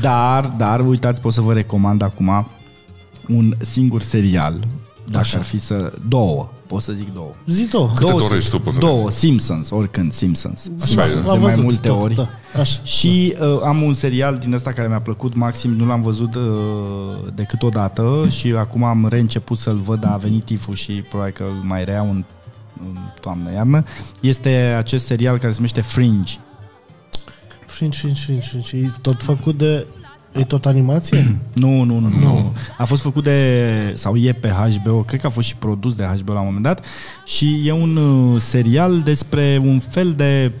Dar, 0.00 0.52
dar, 0.56 0.86
uitați, 0.86 1.20
pot 1.20 1.32
să 1.32 1.40
vă 1.40 1.52
recomand 1.52 2.02
acum 2.02 2.46
un 3.28 3.54
singur 3.58 4.02
serial, 4.02 4.54
dacă 5.04 5.18
Așa. 5.18 5.38
ar 5.38 5.44
fi 5.44 5.58
să... 5.58 5.92
Două, 6.08 6.50
pot 6.72 6.82
să 6.82 6.92
zic 6.92 7.14
două. 7.14 7.32
Zi 7.46 7.64
tu. 7.66 7.92
Câte 7.94 8.10
două, 8.10 8.20
dorești 8.20 8.50
tu, 8.50 8.60
poți 8.60 8.74
să 8.74 8.80
Două, 8.80 9.10
Simpsons, 9.10 9.70
oricând 9.70 10.12
Simpsons. 10.12 10.70
Așa 10.82 11.06
e. 11.06 11.08
de 11.08 11.14
L-am 11.14 11.24
mai 11.24 11.36
văzut 11.38 11.62
multe 11.62 11.88
tot, 11.88 12.02
ori. 12.02 12.14
Da. 12.14 12.28
Așa. 12.60 12.80
Și 12.82 13.34
uh, 13.40 13.60
am 13.64 13.82
un 13.82 13.94
serial 13.94 14.36
din 14.36 14.52
ăsta 14.52 14.72
care 14.72 14.88
mi-a 14.88 15.00
plăcut 15.00 15.34
maxim, 15.34 15.70
nu 15.70 15.86
l-am 15.86 16.02
văzut 16.02 16.34
uh, 16.34 16.42
decât 17.34 17.62
o 17.62 17.68
dată 17.68 18.26
și 18.28 18.54
acum 18.56 18.84
am 18.84 19.06
reînceput 19.08 19.58
să-l 19.58 19.76
văd, 19.76 20.00
dar 20.00 20.12
a 20.12 20.16
venit 20.16 20.44
tiful 20.44 20.74
și 20.74 20.92
probabil 20.92 21.32
că 21.32 21.42
îl 21.42 21.62
mai 21.62 21.84
reiau 21.84 22.10
în, 22.10 22.24
în 22.80 22.98
toamnă-iarnă. 23.20 23.84
Este 24.20 24.74
acest 24.78 25.06
serial 25.06 25.38
care 25.38 25.48
se 25.48 25.56
numește 25.56 25.80
Fringe. 25.80 26.38
Fringe, 27.66 27.98
fringe, 27.98 28.20
fringe, 28.20 28.46
fringe. 28.46 28.76
E 28.76 28.90
tot 29.02 29.22
făcut 29.22 29.58
de... 29.58 29.86
E 30.32 30.42
tot 30.42 30.66
animație? 30.66 31.36
Nu, 31.54 31.82
nu, 31.82 31.98
nu, 31.98 32.08
nu. 32.08 32.52
A 32.78 32.84
fost 32.84 33.02
făcut 33.02 33.24
de, 33.24 33.92
sau 33.96 34.16
e 34.16 34.32
pe 34.32 34.48
HBO, 34.48 35.02
cred 35.02 35.20
că 35.20 35.26
a 35.26 35.30
fost 35.30 35.46
și 35.46 35.56
produs 35.56 35.94
de 35.94 36.04
HBO 36.04 36.32
la 36.32 36.38
un 36.38 36.44
moment 36.44 36.64
dat 36.64 36.84
și 37.24 37.62
e 37.64 37.72
un 37.72 37.96
uh, 37.96 38.40
serial 38.40 39.00
despre 39.00 39.60
un 39.62 39.78
fel 39.78 40.12
de, 40.12 40.52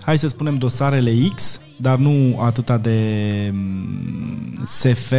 hai 0.00 0.18
să 0.18 0.28
spunem, 0.28 0.56
dosarele 0.58 1.12
X, 1.34 1.60
dar 1.76 1.98
nu 1.98 2.40
atâta 2.40 2.78
de 2.78 2.98
mm, 3.52 4.52
SF, 4.64 5.12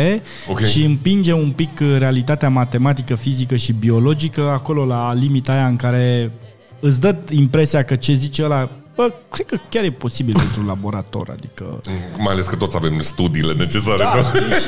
Ok. 0.50 0.64
și 0.64 0.84
împinge 0.84 1.34
un 1.34 1.50
pic 1.52 1.80
uh, 1.82 1.96
realitatea 1.98 2.50
matematică, 2.50 3.16
fizică 3.16 3.56
și 3.56 3.74
biologică 3.74 4.42
acolo 4.42 4.86
la 4.86 5.14
limita 5.14 5.52
aia 5.54 5.68
în 5.68 5.76
care 5.76 6.32
îți 6.80 7.00
dă 7.00 7.16
impresia 7.30 7.84
că 7.84 7.96
ce 7.96 8.14
zice 8.14 8.44
ăla, 8.44 8.70
bă, 8.96 9.12
cred 9.32 9.46
că 9.46 9.58
chiar 9.70 9.84
e 9.84 9.90
posibil 9.92 10.34
pentru 10.38 10.66
laborator, 10.66 11.30
adică... 11.32 11.82
Mai 12.18 12.34
ales 12.34 12.46
că 12.46 12.56
toți 12.56 12.76
avem 12.76 13.00
studiile 13.00 13.54
necesare. 13.54 13.98
Da, 13.98 14.12
Da, 14.16 14.24
știi, 14.24 14.40
și 14.40 14.68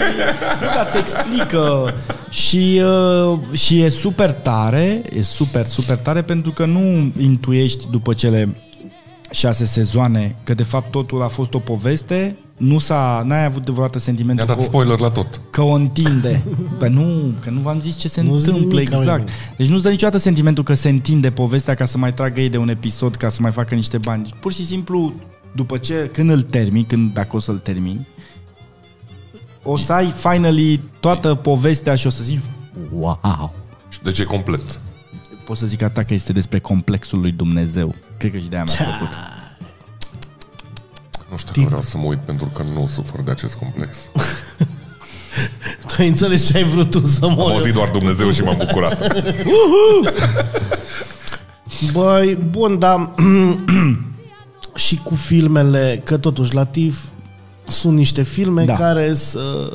nu, 0.59 0.65
dar 0.75 0.85
îți 0.87 0.97
explică 0.97 1.93
și, 2.29 2.81
uh, 2.83 3.39
și 3.51 3.81
e 3.81 3.89
super 3.89 4.31
tare, 4.31 5.01
e 5.13 5.21
super, 5.21 5.65
super 5.65 5.97
tare 5.97 6.21
pentru 6.21 6.51
că 6.51 6.65
nu 6.65 7.11
intuiești 7.19 7.87
după 7.89 8.13
cele 8.13 8.55
șase 9.31 9.65
sezoane 9.65 10.35
că 10.43 10.53
de 10.53 10.63
fapt 10.63 10.91
totul 10.91 11.21
a 11.21 11.27
fost 11.27 11.53
o 11.53 11.59
poveste, 11.59 12.37
nu 12.57 12.79
s-a, 12.79 13.23
n-ai 13.25 13.45
avut 13.45 13.69
vreodată 13.69 13.99
sentimentul 13.99 14.45
Mi-a 14.45 14.55
dat 14.55 14.63
că, 14.63 14.69
spoiler 14.69 14.99
la 14.99 15.09
tot. 15.09 15.41
că 15.49 15.61
o 15.61 15.71
întinde. 15.71 16.43
Păi 16.79 16.89
nu, 16.89 17.33
că 17.41 17.49
nu 17.49 17.59
v-am 17.59 17.81
zis 17.81 17.97
ce 17.97 18.07
se 18.07 18.21
Nu 18.21 18.37
zic 18.37 18.47
întâmplă 18.47 18.79
nimic, 18.79 18.93
exact. 18.93 19.07
Aurelian. 19.07 19.55
Deci 19.57 19.67
nu-ți 19.67 19.83
dă 19.83 19.89
niciodată 19.89 20.17
sentimentul 20.17 20.63
că 20.63 20.73
se 20.73 20.89
întinde 20.89 21.31
povestea 21.31 21.73
ca 21.73 21.85
să 21.85 21.97
mai 21.97 22.13
tragă 22.13 22.41
ei 22.41 22.49
de 22.49 22.57
un 22.57 22.69
episod, 22.69 23.15
ca 23.15 23.29
să 23.29 23.41
mai 23.41 23.51
facă 23.51 23.75
niște 23.75 23.97
bani. 23.97 24.33
Pur 24.39 24.53
și 24.53 24.65
simplu, 24.65 25.13
după 25.55 25.77
ce, 25.77 26.09
când 26.13 26.29
îl 26.29 26.41
termin, 26.41 26.83
când, 26.85 27.13
dacă 27.13 27.35
o 27.35 27.39
să-l 27.39 27.57
termin, 27.57 28.05
o 29.63 29.77
să 29.77 29.93
ai 29.93 30.13
finally 30.17 30.79
toată 30.99 31.35
povestea 31.35 31.95
și 31.95 32.07
o 32.07 32.09
să 32.09 32.23
zici 32.23 32.39
wow. 32.91 33.53
Și 33.89 33.99
Deci 34.03 34.19
e 34.19 34.23
complet. 34.23 34.79
Pot 35.45 35.57
să 35.57 35.67
zic 35.67 35.81
atât 35.81 36.05
că 36.05 36.13
este 36.13 36.33
despre 36.33 36.59
complexul 36.59 37.19
lui 37.19 37.31
Dumnezeu. 37.31 37.95
Cred 38.17 38.31
că 38.31 38.37
și 38.37 38.45
de-aia 38.47 38.63
mi-a 38.67 38.85
plăcut. 38.85 39.15
Nu 41.31 41.37
știu 41.37 41.51
dacă 41.55 41.67
vreau 41.67 41.81
să 41.81 41.97
mă 41.97 42.05
uit 42.05 42.19
pentru 42.19 42.45
că 42.55 42.63
nu 42.73 42.87
sufăr 42.87 43.21
de 43.21 43.31
acest 43.31 43.55
complex. 43.55 43.95
Tu 45.87 45.95
ai 45.97 46.07
înțeles 46.07 46.47
ce 46.51 46.57
ai 46.57 46.63
vrut 46.63 46.91
tu 46.91 47.05
să 47.05 47.25
Am 47.25 47.33
mori. 47.33 47.53
auzit 47.53 47.73
doar 47.73 47.89
Dumnezeu 47.89 48.31
și 48.31 48.41
m-am 48.41 48.57
bucurat. 48.57 49.01
Băi, 51.93 52.35
bun, 52.49 52.79
dar 52.79 53.13
și 54.75 54.95
cu 55.03 55.15
filmele, 55.15 56.01
că 56.03 56.17
totuși 56.17 56.53
la 56.53 56.65
TIF 56.65 56.97
sunt 57.67 57.95
niște 57.95 58.23
filme 58.23 58.63
Da. 58.65 58.73
care 58.73 59.13
să, 59.13 59.71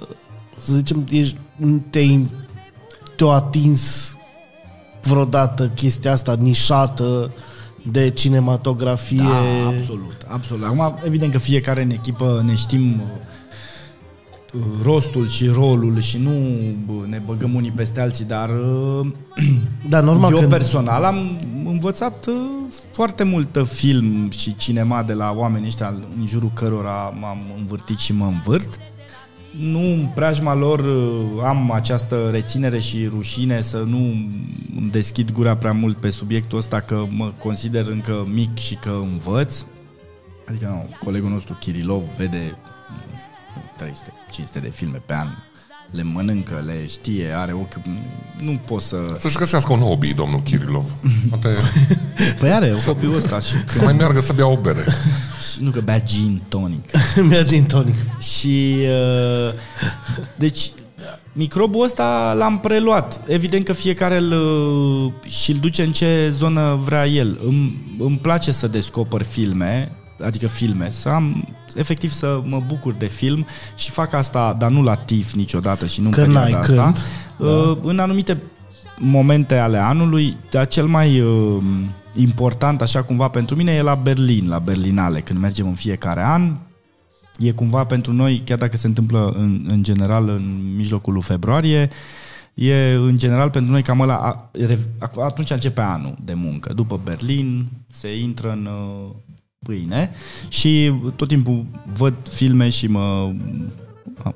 să 0.58 0.72
zicem, 0.72 1.06
ești, 1.10 1.36
te-ai, 1.90 2.30
te-au 3.16 3.30
atins 3.32 4.14
vreodată 5.02 5.68
chestia 5.68 6.12
asta 6.12 6.34
nișată 6.38 7.32
de 7.90 8.10
cinematografie. 8.10 9.16
Da, 9.16 9.66
absolut, 9.66 10.26
absolut. 10.28 10.64
Acum, 10.64 10.98
evident 11.04 11.32
că 11.32 11.38
fiecare 11.38 11.82
în 11.82 11.90
echipă 11.90 12.42
ne 12.46 12.54
știm 12.54 13.00
uh, 13.00 14.62
rostul 14.82 15.28
și 15.28 15.46
rolul 15.46 16.00
și 16.00 16.18
nu 16.18 16.30
bă, 16.86 17.06
ne 17.06 17.22
băgăm 17.26 17.54
unii 17.54 17.70
peste 17.70 18.00
alții, 18.00 18.24
dar 18.24 18.48
uh, 18.48 19.06
Da, 19.88 20.00
normal 20.00 20.32
eu 20.32 20.38
că 20.38 20.46
personal 20.46 21.04
am 21.04 21.38
învățat 21.66 22.26
uh, 22.26 22.34
foarte 22.92 23.24
mult 23.24 23.56
uh, 23.56 23.64
film 23.64 24.30
și 24.30 24.56
cinema 24.56 25.02
de 25.02 25.12
la 25.12 25.34
oamenii 25.36 25.66
ăștia 25.66 25.94
în 26.18 26.26
jurul 26.26 26.50
cărora 26.54 27.14
m-am 27.20 27.38
învârtit 27.58 27.98
și 27.98 28.12
mă 28.12 28.24
învârt 28.24 28.78
nu 29.58 29.78
în 29.78 30.08
preajma 30.14 30.54
lor 30.54 30.80
uh, 30.80 31.42
am 31.44 31.70
această 31.72 32.28
reținere 32.30 32.78
și 32.78 33.06
rușine 33.06 33.60
să 33.60 33.78
nu 33.78 33.96
îmi 34.76 34.90
deschid 34.90 35.32
gura 35.32 35.56
prea 35.56 35.72
mult 35.72 35.96
pe 35.96 36.10
subiectul 36.10 36.58
ăsta 36.58 36.80
că 36.80 37.06
mă 37.08 37.32
consider 37.38 37.86
încă 37.86 38.26
mic 38.32 38.58
și 38.58 38.74
că 38.74 38.90
învăț. 38.90 39.64
Adică 40.48 40.66
nu, 40.66 40.96
colegul 41.04 41.30
nostru 41.30 41.56
Kirilov 41.60 42.02
vede 42.16 42.58
nu 43.10 43.88
știu, 43.88 44.46
300-500 44.58 44.62
de 44.62 44.70
filme 44.70 45.02
pe 45.06 45.14
an 45.14 45.28
le 45.92 46.02
mănâncă, 46.02 46.62
le 46.66 46.86
știe, 46.86 47.32
are 47.36 47.52
ochi... 47.52 47.80
Nu 48.38 48.60
pot 48.64 48.82
să... 48.82 49.16
Să-și 49.20 49.36
găsească 49.36 49.72
un 49.72 49.78
hobby, 49.78 50.14
domnul 50.14 50.40
Kirilov. 50.40 50.84
Poate 51.28 51.48
Păi 52.40 52.50
are 52.50 52.72
hobby-ul 52.86 53.16
ăsta 53.16 53.40
și... 53.40 53.54
să 53.66 53.82
mai 53.82 53.92
meargă 53.92 54.20
să 54.20 54.32
bea 54.32 54.46
o 54.46 54.56
bere. 54.56 54.84
și 55.52 55.62
nu 55.62 55.70
că 55.70 55.80
bea 55.80 56.02
gin 56.02 56.42
tonic. 56.48 56.90
Merge 57.28 57.56
în 57.56 57.64
tonic. 57.64 57.94
Și 58.20 58.76
uh, 58.80 59.52
deci 60.36 60.70
microbul 61.32 61.84
ăsta 61.84 62.34
l-am 62.38 62.58
preluat. 62.58 63.20
Evident 63.26 63.64
că 63.64 63.72
fiecare 63.72 64.16
îl, 64.16 64.32
uh, 64.32 65.12
și-l 65.30 65.56
duce 65.60 65.82
în 65.82 65.92
ce 65.92 66.32
zonă 66.36 66.80
vrea 66.84 67.06
el. 67.06 67.40
Îmi, 67.44 67.94
îmi 67.98 68.18
place 68.18 68.52
să 68.52 68.66
descoper 68.66 69.22
filme, 69.22 69.92
adică 70.24 70.46
filme, 70.46 70.88
să 70.90 71.08
am 71.08 71.48
efectiv 71.74 72.12
să 72.12 72.40
mă 72.44 72.62
bucur 72.66 72.92
de 72.92 73.06
film 73.06 73.46
și 73.76 73.90
fac 73.90 74.12
asta, 74.12 74.56
dar 74.58 74.70
nu 74.70 74.82
la 74.82 74.94
TIF 74.94 75.32
niciodată 75.32 75.86
și 75.86 76.00
nu 76.00 76.10
Că 76.10 76.20
în 76.20 76.26
perioada 76.26 76.50
n-ai 76.50 76.60
asta. 76.60 76.82
când. 76.82 77.02
Uh, 77.50 77.76
În 77.82 77.98
anumite 77.98 78.38
momente 78.98 79.56
ale 79.56 79.78
anului, 79.78 80.36
dar 80.50 80.66
cel 80.66 80.86
mai 80.86 81.20
uh, 81.20 81.62
important, 82.14 82.82
așa 82.82 83.02
cumva 83.02 83.28
pentru 83.28 83.56
mine, 83.56 83.72
e 83.72 83.82
la 83.82 83.94
Berlin, 83.94 84.48
la 84.48 84.58
Berlinale, 84.58 85.20
când 85.20 85.38
mergem 85.38 85.66
în 85.66 85.74
fiecare 85.74 86.22
an. 86.22 86.56
E 87.38 87.50
cumva 87.50 87.84
pentru 87.84 88.12
noi, 88.12 88.42
chiar 88.44 88.58
dacă 88.58 88.76
se 88.76 88.86
întâmplă 88.86 89.32
în, 89.36 89.66
în 89.68 89.82
general 89.82 90.28
în 90.28 90.74
mijlocul 90.76 91.12
lui 91.12 91.22
februarie, 91.22 91.90
e 92.54 92.92
în 92.92 93.18
general 93.18 93.50
pentru 93.50 93.70
noi 93.70 93.82
cam 93.82 94.00
ăla, 94.00 94.16
a- 94.16 94.50
re- 94.66 94.88
atunci 95.24 95.50
începe 95.50 95.80
anul 95.80 96.14
de 96.24 96.34
muncă. 96.34 96.72
După 96.72 97.00
Berlin 97.04 97.66
se 97.86 98.18
intră 98.18 98.50
în 98.50 98.66
uh, 98.66 99.10
pâine 99.58 100.10
și 100.48 100.92
tot 101.16 101.28
timpul 101.28 101.64
văd 101.96 102.14
filme 102.28 102.68
și 102.68 102.86
mă 102.86 103.32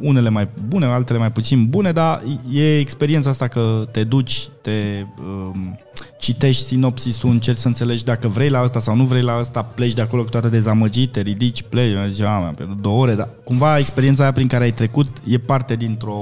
unele 0.01 0.29
mai 0.29 0.49
bune, 0.69 0.87
altele 0.87 1.19
mai 1.19 1.31
puțin 1.33 1.67
bune, 1.67 1.93
dar 1.93 2.23
e 2.53 2.79
experiența 2.79 3.31
asta 3.31 3.49
că 3.49 3.89
te 3.91 4.05
duci, 4.05 4.49
te 4.63 5.05
um, 5.23 5.79
citești 6.21 6.65
sinopsisul, 6.65 7.31
încerci 7.31 7.59
să 7.59 7.67
înțelegi 7.69 8.05
dacă 8.05 8.29
vrei 8.29 8.49
la 8.49 8.59
asta 8.59 8.81
sau 8.81 8.97
nu 8.97 9.05
vrei 9.05 9.23
la 9.23 9.33
asta, 9.33 9.63
pleci 9.63 9.93
de 9.93 10.03
acolo 10.03 10.23
cu 10.23 10.29
toate 10.29 10.49
dezamăgit, 10.49 11.13
te 11.13 11.21
ridici, 11.21 11.63
pleci, 11.69 11.95
zici, 12.11 12.21
"A, 12.27 12.39
mi-am 12.39 12.55
pierdut 12.55 12.81
două 12.81 13.01
ore, 13.03 13.15
dar 13.15 13.29
cumva 13.45 13.79
experiența 13.79 14.23
aia 14.23 14.33
prin 14.33 14.47
care 14.47 14.65
ai 14.65 14.73
trecut 14.73 15.17
e 15.25 15.39
parte 15.39 15.75
dintr-o 15.77 16.21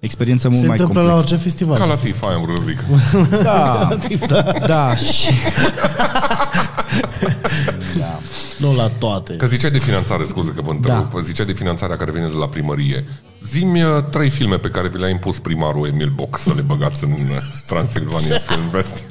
experiență 0.00 0.48
mult 0.48 0.60
Se 0.60 0.66
mai 0.66 0.76
întâmplă 0.78 1.00
la 1.02 1.06
complexă. 1.12 1.34
orice 1.34 1.48
festival. 1.48 1.78
Ca 1.78 1.84
la 1.84 1.94
TIF, 1.94 2.22
aia 2.22 2.34
am 2.36 2.42
vrut 2.42 2.56
să 2.56 3.20
zic. 3.20 3.42
Da, 3.42 3.88
da, 4.66 4.94
și... 4.96 5.28
da. 7.98 8.20
Nu 8.58 8.74
la 8.74 8.88
toate. 8.98 9.34
Că 9.36 9.46
ziceai 9.46 9.70
de 9.70 9.78
finanțare, 9.78 10.24
scuze 10.28 10.50
că 10.50 10.62
vă 10.62 10.70
întrerup, 10.70 11.12
da. 11.14 11.20
ziceai 11.22 11.46
de 11.46 11.52
finanțarea 11.52 11.96
care 11.96 12.10
vine 12.10 12.26
de 12.26 12.36
la 12.38 12.46
primărie. 12.48 13.04
Zimi 13.44 13.82
uh, 13.82 13.90
trei 14.10 14.30
filme 14.30 14.56
pe 14.56 14.68
care 14.68 14.88
vi 14.88 14.98
le-a 14.98 15.08
impus 15.08 15.38
primarul 15.38 15.86
Emil 15.86 16.12
Boc 16.14 16.38
să 16.38 16.52
le 16.56 16.60
băgați 16.60 17.04
în 17.04 17.10
uh, 17.10 17.18
Transilvania 17.66 18.38
Film 18.48 18.68
Fest. 18.70 19.02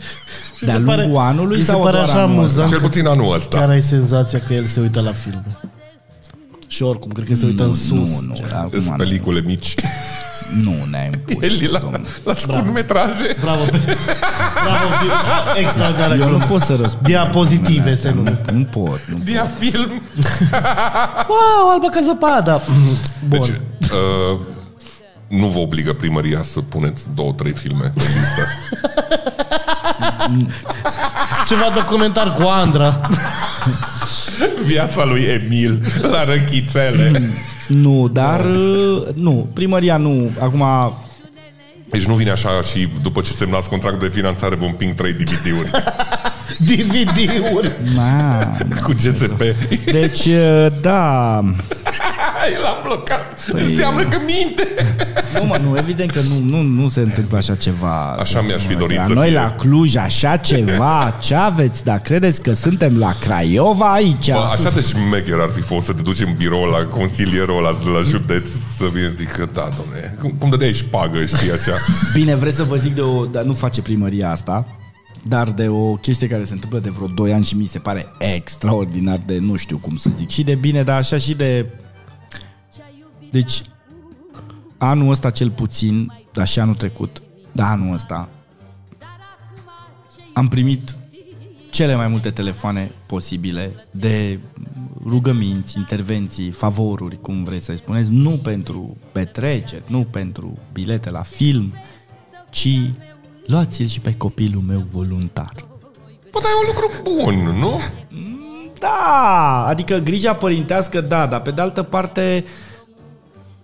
De-a 0.62 0.76
se 0.78 0.82
pare- 0.84 1.02
lungul 1.02 1.20
anului 1.22 1.58
mi 1.58 1.64
se 1.64 1.72
sau 1.72 1.82
pare 1.82 1.92
doar 1.98 2.08
așa 2.10 2.22
anul 2.22 2.30
ăsta? 2.30 2.42
amuzant 2.42 2.70
Cel 2.70 2.80
că 2.80 2.86
puțin 2.88 3.06
anul 3.08 3.34
ăsta. 3.34 3.58
chiar 3.58 3.70
ai 3.70 3.82
senzația 3.82 4.40
că 4.48 4.54
el 4.54 4.66
se 4.66 4.80
uită 4.80 5.02
la 5.02 5.12
filme. 5.12 5.46
Și 6.68 6.84
oricum, 6.84 7.12
cred 7.12 7.28
că 7.28 7.36
se 7.36 7.46
uită 7.46 7.64
în 7.64 7.74
sus. 7.74 7.90
Nu, 8.22 8.22
nu, 8.28 8.34
Gen. 8.34 8.46
acum 8.54 8.70
Sunt 8.72 8.86
nu. 8.90 8.96
pelicule 8.96 9.42
mici. 9.42 9.76
Nu 10.64 10.76
ne-ai 10.92 11.10
impus. 11.14 11.44
El 11.44 11.62
e 11.62 11.68
la, 11.68 11.80
domnule. 11.80 12.04
la 12.24 12.34
scurtmetraje. 12.34 13.36
Bravo, 13.42 13.64
bravo, 14.64 14.88
extraordinar. 15.58 16.20
Eu 16.20 16.30
nu 16.30 16.38
pot 16.46 16.62
să 16.62 16.76
răspund. 16.82 17.06
Diapozitive 17.06 17.96
se 17.96 18.10
nu, 18.10 18.16
nume. 18.16 18.42
nu 18.52 18.64
pot. 18.64 19.00
Nu. 19.08 19.18
Diafilm. 19.24 19.92
Wow, 21.32 21.70
albă 21.72 21.88
ca 21.92 22.00
zăpada. 22.02 22.62
Bun. 23.28 23.40
Deci, 23.40 23.48
uh, 23.48 24.40
nu 25.28 25.48
vă 25.48 25.60
obligă 25.60 25.94
primăria 25.94 26.42
să 26.44 26.60
puneți 26.60 27.04
două, 27.16 27.32
trei 27.32 27.52
filme 27.52 27.92
pe 27.96 28.02
listă. 28.02 28.48
Ceva 31.48 31.72
documentar 31.74 32.34
cu 32.34 32.42
Andra. 32.42 33.02
Viața 34.66 35.06
lui 35.06 35.22
Emil 35.22 35.82
la 36.12 36.24
răchițele. 36.24 37.34
Nu, 37.70 38.08
dar 38.08 38.46
uh, 38.46 39.08
nu, 39.14 39.48
primăria 39.54 39.98
nu. 39.98 40.32
Acum, 40.40 40.64
Deci 41.90 42.06
nu 42.06 42.14
vine 42.14 42.30
așa 42.32 42.50
și 42.62 42.88
după 43.02 43.22
ce 43.22 43.32
semnați 43.32 43.70
contract 43.70 44.00
de 44.00 44.10
finanțare 44.14 44.56
vom 44.56 44.74
ping 44.74 44.94
trei 44.94 45.14
DVD-uri 45.14 45.70
DVD-uri. 46.68 47.72
na, 47.96 48.48
cu 48.84 48.92
GSP. 48.92 49.42
deci, 49.92 50.26
uh, 50.26 50.68
da. 52.54 52.60
L-am 52.62 52.78
blocat. 52.84 53.40
Păi... 53.52 53.64
Înseamnă 53.64 54.04
că 54.04 54.18
minte. 54.26 54.68
Nu, 55.34 55.46
mă, 55.46 55.58
nu, 55.64 55.78
evident 55.78 56.12
că 56.12 56.20
nu, 56.22 56.40
nu, 56.40 56.62
nu 56.62 56.90
se 56.90 57.00
întâmplă 57.00 57.38
așa 57.38 57.56
ceva. 57.56 58.16
Așa 58.20 58.42
mi-aș 58.42 58.64
fi 58.64 58.76
dorit 58.76 58.98
la 58.98 59.06
să 59.06 59.14
noi 59.14 59.28
fie. 59.28 59.38
la 59.38 59.56
Cluj, 59.58 59.96
așa 59.96 60.38
ceva, 60.38 61.18
ce 61.22 61.36
aveți? 61.36 61.84
Dar 61.84 62.00
credeți 62.00 62.42
că 62.42 62.54
suntem 62.54 62.98
la 62.98 63.14
Craiova 63.20 63.94
aici? 63.94 64.32
Bă, 64.32 64.50
așa 64.52 64.70
de 64.70 64.82
șmecher 64.82 65.40
ar 65.40 65.50
fi 65.50 65.62
fost 65.62 65.86
să 65.86 65.94
te 65.94 66.02
duci 66.02 66.20
în 66.20 66.34
birou 66.38 66.64
la 66.64 66.86
consilierul 66.86 67.58
ăla 67.58 67.78
de 67.84 67.90
la 67.90 68.02
județ 68.02 68.50
să 68.78 68.86
vii 68.94 69.04
să 69.04 69.14
zic 69.16 69.32
că 69.32 69.48
da, 69.54 69.70
domne, 69.78 70.16
cum, 70.22 70.34
cum 70.38 70.50
dădeai 70.50 70.74
șpagă, 70.74 71.26
știi, 71.26 71.52
așa. 71.52 71.74
Bine, 72.14 72.36
vreți 72.36 72.56
să 72.56 72.64
vă 72.64 72.76
zic 72.76 72.96
de 72.96 73.02
o... 73.02 73.26
Dar 73.26 73.44
nu 73.44 73.54
face 73.54 73.82
primăria 73.82 74.32
asta, 74.32 74.66
dar 75.24 75.52
de 75.52 75.68
o 75.68 75.94
chestie 75.94 76.28
care 76.28 76.44
se 76.44 76.54
întâmplă 76.54 76.80
de 76.80 76.90
vreo 76.90 77.08
2 77.08 77.34
ani 77.34 77.44
și 77.44 77.56
mi 77.56 77.66
se 77.66 77.80
pare 77.80 78.06
extraordinar 78.18 79.20
de 79.26 79.38
nu 79.40 79.56
știu 79.56 79.78
cum 79.78 79.96
să 79.96 80.10
zic. 80.16 80.30
Și 80.30 80.44
de 80.44 80.56
bine, 80.56 80.84
dar 80.84 80.98
așa 80.98 81.18
și 81.18 81.34
de... 81.34 81.66
Deci, 83.32 83.62
anul 84.78 85.10
ăsta 85.10 85.30
cel 85.30 85.50
puțin, 85.50 86.14
dar 86.34 86.48
și 86.48 86.60
anul 86.60 86.76
trecut, 86.76 87.22
dar 87.52 87.72
anul 87.72 87.94
ăsta, 87.94 88.30
am 90.34 90.48
primit 90.48 90.96
cele 91.70 91.96
mai 91.96 92.08
multe 92.08 92.32
telefoane 92.32 92.92
posibile 93.06 93.86
de 93.92 94.40
rugăminți, 95.06 95.78
intervenții, 95.78 96.52
favoruri, 96.52 97.22
cum 97.22 97.44
vreți 97.44 97.66
să-i 97.66 97.78
spuneți, 97.78 98.10
nu 98.12 98.30
pentru 98.30 98.98
petreceri, 99.12 99.84
nu 99.88 100.04
pentru 100.04 100.58
bilete 100.74 101.10
la 101.10 101.22
film, 101.22 101.74
ci 102.50 102.92
luați-l 103.46 103.88
și 103.88 104.00
pe 104.00 104.14
copilul 104.18 104.62
meu 104.62 104.86
voluntar. 104.92 105.54
Bă, 106.32 106.40
dar 106.42 106.52
e 106.52 106.68
un 106.68 106.74
lucru 106.74 106.92
bun, 107.04 107.58
nu? 107.60 107.80
Da, 108.80 109.66
adică 109.68 109.98
grija 109.98 110.36
părintească, 110.36 111.02
da, 111.02 111.28
dar 111.28 111.42
pe 111.42 111.52
de 111.52 111.62
altă 111.62 111.84
parte, 111.84 112.46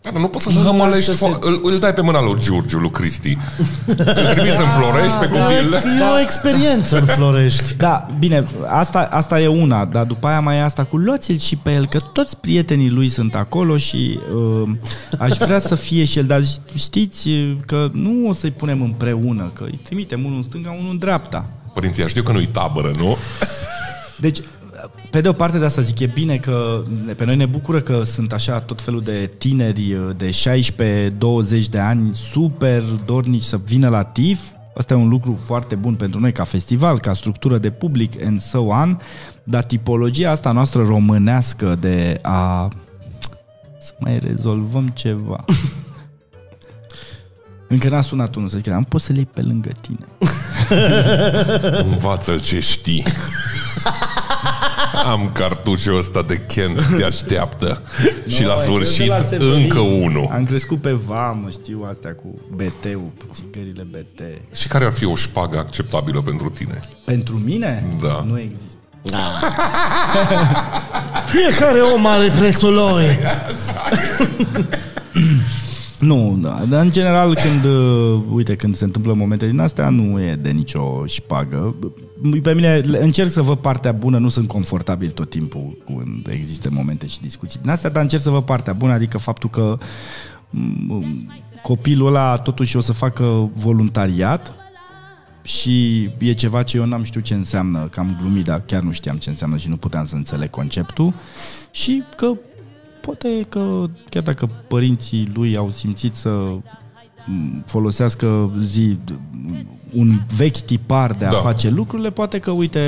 Da, 0.06 0.12
dar 0.12 0.22
nu 0.22 0.28
poți 0.28 0.43
să-l 0.43 0.53
Nu 0.53 0.60
hămălești, 0.62 1.10
lasă 1.10 1.24
să 1.26 1.30
fo- 1.30 1.39
îl, 1.39 1.60
îl 1.64 1.78
dai 1.78 1.93
pe 1.93 2.01
mâna 2.01 2.24
lui 2.24 2.39
Giurgiu, 2.39 2.78
lui 2.80 2.89
Cristi. 2.91 3.38
Îl 3.88 3.95
trimiți 4.36 4.62
în 4.62 4.70
Florești 4.80 5.18
pe 5.18 5.28
copil. 5.28 5.74
E 5.74 6.12
o 6.16 6.20
experiență 6.20 6.99
în 6.99 7.06
Florești. 7.06 7.76
Da, 7.78 8.08
bine, 8.20 8.43
asta, 8.68 9.08
asta 9.12 9.39
e 9.41 9.47
una, 9.47 9.86
dar 9.86 10.03
după 10.06 10.28
aia 10.28 10.39
mai 10.39 10.58
e 10.58 10.62
asta 10.62 10.84
cu 10.84 10.97
luați-l 10.97 11.38
și 11.38 11.56
pe 11.56 11.74
el, 11.74 11.88
că 11.88 11.99
toți 12.14 12.38
prietenii 12.38 12.89
lui 12.89 13.10
sunt 13.10 13.36
acolo 13.36 13.78
și 13.78 14.20
uh, 14.64 14.70
aș 15.20 15.38
vrea 15.38 15.60
să 15.60 15.76
fie 15.76 16.03
și 16.06 16.18
el, 16.20 16.26
dar 16.26 16.41
știți 16.76 17.30
că 17.66 17.89
nu 17.93 18.28
o 18.30 18.34
să-i 18.34 18.51
punem 18.51 18.82
împreună, 18.82 19.51
că 19.53 19.64
îi 19.64 19.80
trimitem 19.84 20.24
unul 20.26 20.38
în 20.38 20.43
stânga, 20.43 20.76
unul 20.80 20.91
în 20.91 20.97
dreapta. 20.97 21.45
Părinții, 21.74 22.08
știu 22.08 22.24
că 22.24 22.32
nu-i 22.32 22.47
tabără, 22.47 22.91
nu? 22.97 23.18
Deci, 24.18 24.39
pe 25.10 25.22
de 25.22 25.30
o 25.30 25.34
parte 25.34 25.60
de 25.60 25.66
asta 25.66 25.82
zic, 25.82 26.00
e 26.00 26.06
bine 26.06 26.38
că 26.38 26.84
pe 27.16 27.26
noi 27.26 27.36
ne 27.36 27.46
bucură 27.46 27.82
că 27.82 28.04
sunt 28.04 28.34
așa 28.34 28.60
tot 28.60 28.82
felul 28.82 29.02
de 29.02 29.32
tineri 29.38 29.98
de 30.18 30.30
16-20 30.30 31.70
de 31.70 31.80
ani 31.80 32.14
super 32.14 32.82
dornici 33.06 33.44
să 33.44 33.60
vină 33.66 33.90
la 33.90 34.04
TIF. 34.04 34.40
Asta 34.78 34.94
e 34.94 34.98
un 34.98 35.08
lucru 35.08 35.40
foarte 35.46 35.76
bun 35.76 35.96
pentru 35.96 36.20
noi 36.20 36.32
ca 36.32 36.44
festival, 36.44 37.00
ca 37.00 37.14
structură 37.14 37.58
de 37.58 37.70
public 37.70 38.24
and 38.26 38.42
so 38.42 38.60
on, 38.60 39.00
dar 39.44 39.64
tipologia 39.64 40.32
asta 40.32 40.52
noastră 40.52 40.84
românească 40.84 41.78
de 41.80 42.20
a 42.22 42.68
să 43.80 43.94
mai 44.00 44.20
rezolvăm 44.20 44.88
ceva. 44.88 45.46
Încă 47.68 47.90
n-a 47.90 48.02
sunat 48.02 48.36
unul 48.36 48.50
să 48.50 48.58
zică, 48.58 48.74
am 48.74 48.84
pot 48.84 49.02
să 49.02 49.12
le 49.12 49.18
iei 49.18 49.30
pe 49.34 49.42
lângă 49.42 49.70
tine. 49.82 50.06
Învață-l 51.92 52.42
ce 52.42 52.60
știi. 52.60 53.04
Am 55.05 55.30
cartușul 55.34 55.97
ăsta 55.97 56.21
de 56.21 56.38
Kent, 56.38 56.86
te 56.97 57.03
așteaptă. 57.03 57.82
și 58.28 58.43
la 58.43 58.53
No, 58.53 58.59
sfârșit 58.59 58.99
eu 58.99 59.05
de 59.05 59.11
la 59.11 59.17
Severin 59.28 59.61
încă 59.61 59.80
unul. 59.80 60.30
Am 60.32 60.45
crescut 60.45 60.82
pe 60.82 60.91
vamă, 60.91 61.47
știu 61.49 61.86
astea 61.89 62.13
cu 62.13 62.41
BT-ul, 62.55 63.11
țigările 63.32 63.88
BT. 63.91 64.21
Și 64.55 64.67
care 64.67 64.86
ar 64.86 64.91
fi 64.91 65.05
o 65.05 65.15
șpagă 65.15 65.57
acceptabilă 65.57 66.21
pentru 66.21 66.49
tine? 66.49 66.80
Pentru 67.05 67.36
mine? 67.38 67.84
Da. 68.01 68.23
Nu 68.28 68.39
există. 68.39 68.78
Fiecare 71.34 71.80
om 71.80 72.05
are 72.05 72.30
prețul 72.30 72.73
lui. 72.73 73.05
Nu, 76.06 76.38
da, 76.41 76.64
dar 76.70 76.84
în 76.84 76.91
general 76.91 77.36
când, 77.36 77.66
uh, 77.66 78.20
uite, 78.32 78.56
când 78.56 78.76
se 78.76 78.84
întâmplă 78.84 79.14
momente 79.14 79.47
din 79.47 79.60
astea, 79.60 79.89
nu 79.89 80.22
e 80.22 80.36
de 80.36 80.49
nicio 80.49 81.06
șpagă. 81.06 81.76
Pe 82.43 82.53
mine 82.53 82.82
încerc 82.99 83.30
să 83.30 83.41
văd 83.41 83.58
partea 83.58 83.91
bună, 83.91 84.18
nu 84.18 84.30
sunt 84.30 84.47
confortabil 84.47 85.12
tot 85.12 85.30
timpul 85.30 85.78
când 85.86 86.28
există 86.30 86.70
momente 86.72 87.08
și 87.08 87.22
discuții 87.22 87.60
din 87.62 87.70
astea, 87.70 87.89
dar 87.89 88.01
încerc 88.01 88.22
să 88.22 88.30
văd 88.30 88.43
partea 88.43 88.74
bună, 88.74 88.93
adică 88.93 89.18
faptul 89.18 89.49
că 89.49 89.78
mm, 90.49 91.30
copilul 91.62 92.08
ăla 92.08 92.36
totuși 92.36 92.78
o 92.78 92.80
să 92.80 92.93
facă 92.93 93.49
voluntariat 93.56 94.53
și 95.43 96.03
e 96.20 96.34
ceva 96.34 96.64
ce 96.64 96.78
eu 96.78 96.86
n-am 96.86 97.03
știut 97.03 97.24
ce 97.24 97.34
înseamnă, 97.34 97.88
că 97.88 97.99
am 97.99 98.18
glumit, 98.20 98.43
dar 98.43 98.62
chiar 98.66 98.82
nu 98.82 98.91
știam 98.91 99.18
ce 99.18 99.30
înseamnă 99.30 99.58
și 99.58 99.70
nu 99.70 99.78
puteam 99.78 100.06
să 100.06 100.16
înțeleg 100.16 100.49
conceptul 100.49 101.14
și 101.72 102.03
că 102.16 102.32
poate 103.06 103.45
că 103.49 103.84
chiar 104.10 104.24
dacă 104.24 104.49
părinții 104.68 105.32
lui 105.34 105.58
au 105.58 105.70
simțit 105.70 106.14
să 106.14 106.56
folosească 107.66 108.51
zi, 108.60 108.97
un 109.93 110.20
vechi 110.36 110.58
tipar 110.58 111.12
de 111.12 111.26
a 111.26 111.30
Da. 111.30 111.38
face 111.38 111.70
lucrurile, 111.70 112.10
poate 112.12 112.39
că, 112.39 112.51
uite, 112.51 112.80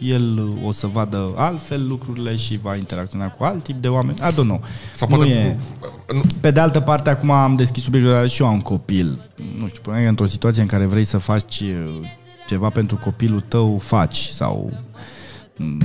el 0.00 0.48
o 0.64 0.72
să 0.72 0.86
vadă 0.86 1.32
altfel 1.36 1.86
lucrurile 1.86 2.36
și 2.36 2.58
va 2.62 2.76
interacționa 2.76 3.28
cu 3.28 3.44
alt 3.44 3.62
tip 3.62 3.82
de 3.82 3.88
oameni. 3.88 4.18
I 4.18 4.32
don't 4.32 4.34
know. 4.34 4.60
Sau 4.94 5.08
nu 5.10 5.16
poate... 5.16 5.30
e... 5.32 5.56
Nu, 6.14 6.22
Pe 6.40 6.50
de 6.50 6.60
altă 6.60 6.80
parte, 6.80 7.10
acum 7.10 7.30
am 7.30 7.56
deschis 7.56 7.82
subiectul, 7.82 8.12
dar 8.12 8.28
și 8.28 8.42
eu 8.42 8.48
am 8.48 8.60
copil. 8.60 9.30
Nu 9.58 9.66
știu, 9.68 9.80
până 9.82 9.96
într-o 9.96 10.26
situație 10.26 10.62
în 10.62 10.68
care 10.68 10.84
vrei 10.84 11.04
să 11.04 11.18
faci 11.18 11.60
uh, 11.60 12.08
ceva 12.46 12.68
pentru 12.68 12.96
copilul 12.96 13.44
tău, 13.48 13.78
faci 13.78 14.16
sau 14.16 14.70
mm, 14.72 14.78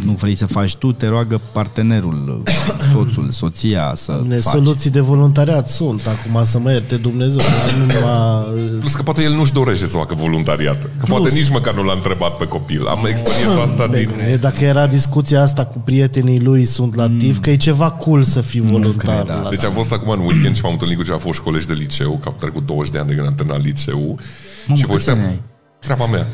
nu 0.05 0.11
vrei 0.11 0.36
să 0.36 0.45
faci 0.45 0.76
tu, 0.76 0.91
te 0.91 1.07
roagă 1.07 1.41
partenerul, 1.53 2.43
uh, 2.47 2.53
soțul, 2.93 3.30
soția 3.30 3.91
să 3.95 4.22
Ne 4.28 4.36
faci. 4.36 4.53
soluții 4.53 4.89
de 4.89 4.99
voluntariat 4.99 5.67
sunt 5.67 6.07
acum 6.07 6.43
să 6.43 6.59
mă 6.59 6.72
ierte 6.72 6.95
Dumnezeu. 6.95 7.38
dar 7.38 7.76
Nu 7.78 7.86
numai, 7.86 8.69
plus 8.80 8.93
că 8.95 9.03
poate 9.03 9.24
el 9.24 9.34
nu-și 9.34 9.53
dorește 9.53 9.86
să 9.86 9.91
facă 9.97 10.13
voluntariat. 10.15 10.82
Că 10.82 11.05
poate 11.07 11.30
nici 11.34 11.49
măcar 11.49 11.74
nu 11.74 11.84
l-a 11.84 11.93
întrebat 11.93 12.38
pe 12.38 12.47
copil. 12.47 12.86
Am 12.88 13.05
experiența 13.05 13.61
asta 13.61 13.88
din... 13.88 14.09
Bine, 14.15 14.36
dacă 14.36 14.63
era 14.63 14.88
discuția 14.88 15.41
asta 15.41 15.65
cu 15.65 15.78
prietenii 15.80 16.39
lui 16.41 16.65
sunt 16.65 16.95
la 16.95 17.09
TIF, 17.17 17.39
că 17.39 17.49
e 17.49 17.55
ceva 17.55 17.91
cool 17.91 18.24
să 18.24 18.41
fii 18.41 18.61
voluntar. 18.61 19.15
cred, 19.15 19.26
da. 19.36 19.41
la- 19.41 19.49
Deci 19.49 19.63
am 19.63 19.72
fost 19.74 19.91
acum 19.91 20.09
în 20.09 20.19
weekend 20.19 20.55
și 20.55 20.61
m-am 20.63 20.72
întâlnit 20.72 20.97
cu 20.97 21.03
ceva 21.03 21.17
foști 21.17 21.43
colegi 21.43 21.67
de 21.67 21.74
liceu, 21.74 22.11
că 22.22 22.28
au 22.28 22.36
trecut 22.39 22.65
20 22.65 22.91
de 22.91 22.97
ani 22.97 23.07
de 23.07 23.13
când 23.15 23.28
am 23.28 23.36
terminat 23.36 23.63
liceu. 23.63 24.19
și 24.76 24.84
câți 24.86 25.09
ani 25.09 25.19
ai? 25.19 25.26
povesteam 25.28 25.41
treaba 25.82 26.05
mea. 26.05 26.27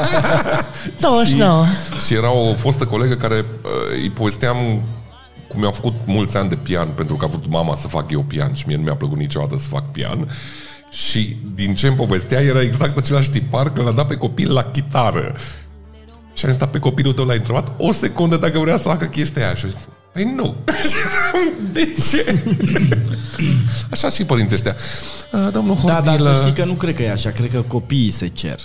29. 1.00 1.64
Și 2.06 2.14
era 2.14 2.32
o 2.32 2.54
fostă 2.54 2.84
colegă 2.84 3.14
care 3.14 3.44
uh, 3.62 4.00
îi 4.02 4.10
povesteam 4.10 4.56
cum 5.48 5.60
mi-au 5.60 5.72
făcut 5.72 5.94
mulți 6.04 6.36
ani 6.36 6.48
de 6.48 6.56
pian 6.56 6.88
pentru 6.88 7.16
că 7.16 7.24
a 7.24 7.28
vrut 7.28 7.48
mama 7.48 7.76
să 7.76 7.88
fac 7.88 8.10
eu 8.10 8.20
pian 8.20 8.54
și 8.54 8.64
mie 8.66 8.76
nu 8.76 8.82
mi-a 8.82 8.94
plăcut 8.96 9.18
niciodată 9.18 9.56
să 9.56 9.68
fac 9.68 9.90
pian. 9.90 10.28
Și 10.90 11.36
din 11.54 11.74
ce 11.74 11.86
îmi 11.86 11.96
povestea 11.96 12.40
era 12.40 12.60
exact 12.62 12.96
același 12.96 13.30
tipar 13.30 13.72
că 13.72 13.82
l-a 13.82 13.90
dat 13.90 14.06
pe 14.06 14.16
copil 14.16 14.52
la 14.52 14.62
chitară. 14.62 15.34
Și 16.34 16.46
am 16.46 16.52
stat 16.52 16.70
pe 16.70 16.78
copilul 16.78 17.12
tău, 17.12 17.24
l-a 17.24 17.34
întrebat 17.34 17.72
o 17.78 17.92
secundă 17.92 18.36
dacă 18.36 18.58
vrea 18.58 18.76
să 18.76 18.82
facă 18.82 19.04
chestia 19.04 19.44
aia. 19.44 19.54
Și 19.54 19.64
a 19.64 19.68
zis, 19.68 19.78
păi 20.12 20.32
nu. 20.34 20.54
Și 20.88 20.94
eram, 21.06 21.52
de 21.72 21.94
ce? 22.10 22.42
Așa 23.92 24.08
și 24.08 24.24
părinții 24.24 24.54
ăștia. 24.54 24.76
"A, 25.32 25.50
Domnul 25.50 25.76
Da, 25.84 25.92
Hordilă... 25.92 26.24
dar 26.24 26.34
să 26.34 26.40
știi 26.42 26.52
că 26.54 26.64
nu 26.64 26.72
cred 26.72 26.94
că 26.94 27.02
e 27.02 27.10
așa, 27.12 27.30
cred 27.30 27.50
că 27.50 27.60
copiii 27.66 28.10
se 28.10 28.26
cer. 28.26 28.58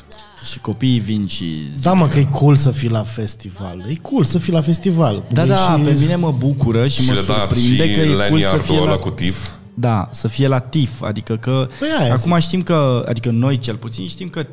Și 0.51 0.59
copiii 0.59 0.99
vin 0.99 1.28
și 1.28 1.45
zic, 1.74 1.84
Da, 1.84 1.93
mă, 1.93 2.07
că 2.07 2.19
e 2.19 2.24
cool 2.32 2.55
să 2.55 2.72
fii 2.72 2.89
la 2.89 3.03
festival. 3.03 3.86
E 3.89 3.95
cool 4.01 4.24
să 4.24 4.38
fii 4.38 4.53
la 4.53 4.61
festival. 4.61 5.24
Da, 5.32 5.41
Cum 5.41 5.51
e 5.51 5.53
da, 5.53 5.76
și- 5.78 5.82
pe 5.84 5.95
mine 5.99 6.15
mă 6.15 6.32
bucură 6.38 6.88
și, 6.88 7.01
și 7.01 7.07
mă 7.07 7.13
le 7.13 7.22
dat 7.28 7.38
surprinde 7.38 7.88
și 7.89 7.93
că 7.95 7.99
e 8.01 8.05
cool 8.05 8.15
să 8.15 8.17
laniardul 8.30 8.61
fie 8.61 8.78
ăla 8.82 8.89
la... 8.89 8.95
cu 8.95 9.09
tif. 9.09 9.47
Da, 9.74 10.09
să 10.11 10.28
fie 10.28 10.47
la 10.47 10.59
TIF, 10.59 11.01
adică 11.01 11.36
că 11.36 11.67
Păi 11.80 11.88
aia 11.99 12.13
acum 12.13 12.39
știm 12.39 12.61
că, 12.61 13.05
adică 13.09 13.30
noi 13.30 13.59
cel 13.59 13.76
puțin 13.76 14.07
știm 14.07 14.30
că 14.30 14.45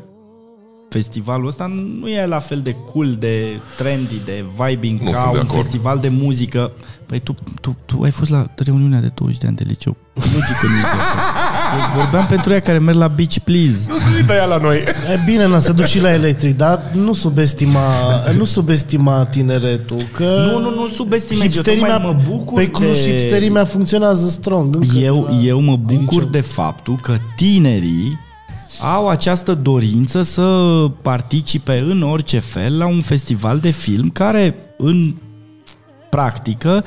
festivalul 0.88 1.46
ăsta 1.46 1.72
nu 2.00 2.08
e 2.08 2.26
la 2.26 2.38
fel 2.38 2.60
de 2.62 2.76
cool, 2.92 3.14
de 3.18 3.60
trendy, 3.76 4.20
de 4.24 4.44
vibing 4.58 5.00
Nu 5.00 5.10
ca 5.10 5.18
sunt 5.20 5.32
de 5.32 5.38
un 5.38 5.44
acord. 5.48 5.62
festival 5.62 5.98
de 5.98 6.08
muzică. 6.08 6.70
Păi 7.06 7.18
tu, 7.18 7.34
tu, 7.60 7.76
tu 7.84 8.00
ai 8.02 8.10
fost 8.10 8.30
la 8.30 8.46
reuniunea 8.56 9.00
de 9.00 9.10
20 9.14 9.38
de 9.38 9.46
ani 9.46 9.56
de 9.56 9.64
liceu. 9.66 9.96
Logic 10.14 10.56
că 10.60 10.66
nu 10.66 10.76
e 10.76 10.80
de 10.80 10.86
acord. 10.86 11.94
Eu 11.94 12.00
Vorbeam 12.00 12.26
pentru 12.26 12.52
ea 12.52 12.60
care 12.60 12.78
merg 12.78 12.96
la 12.98 13.08
Beach 13.08 13.38
Please. 13.38 13.86
Nu 13.88 13.96
se 13.98 14.16
uită 14.16 14.32
ea 14.32 14.44
la 14.44 14.56
noi. 14.58 14.76
E 15.12 15.22
bine, 15.24 15.46
na, 15.46 15.58
se 15.58 15.72
duc 15.72 15.84
și 15.84 16.00
la 16.00 16.12
electric, 16.12 16.56
dar 16.56 16.82
nu 16.94 17.12
subestima, 17.12 17.80
nu 18.36 18.44
subestima 18.44 19.24
tineretul, 19.24 20.02
că 20.12 20.48
Nu, 20.52 20.58
nu, 20.60 20.74
nu 20.74 20.88
subestimez, 20.88 21.56
eu 21.56 21.62
tocmai 21.62 21.74
hipsterimea, 21.74 21.98
mă 21.98 22.16
bucur 22.28 22.58
Pe 22.60 22.68
Cluj 22.68 23.02
de- 23.02 23.08
hipsterimea 23.08 23.64
funcționează 23.64 24.26
strong. 24.28 24.74
încă 24.74 24.96
Eu, 24.96 25.26
de 25.30 25.34
la- 25.36 25.42
eu 25.42 25.60
mă 25.60 25.76
bucur 25.76 26.14
liceu. 26.14 26.30
de 26.30 26.40
faptul 26.40 26.98
că 27.02 27.16
tinerii 27.36 28.18
au 28.80 29.08
această 29.08 29.54
dorință 29.54 30.22
să 30.22 30.46
participe 31.02 31.78
în 31.78 32.02
orice 32.02 32.38
fel 32.38 32.78
la 32.78 32.86
un 32.86 33.00
festival 33.00 33.58
de 33.58 33.70
film 33.70 34.08
care 34.10 34.54
în 34.76 35.14
practică 36.10 36.84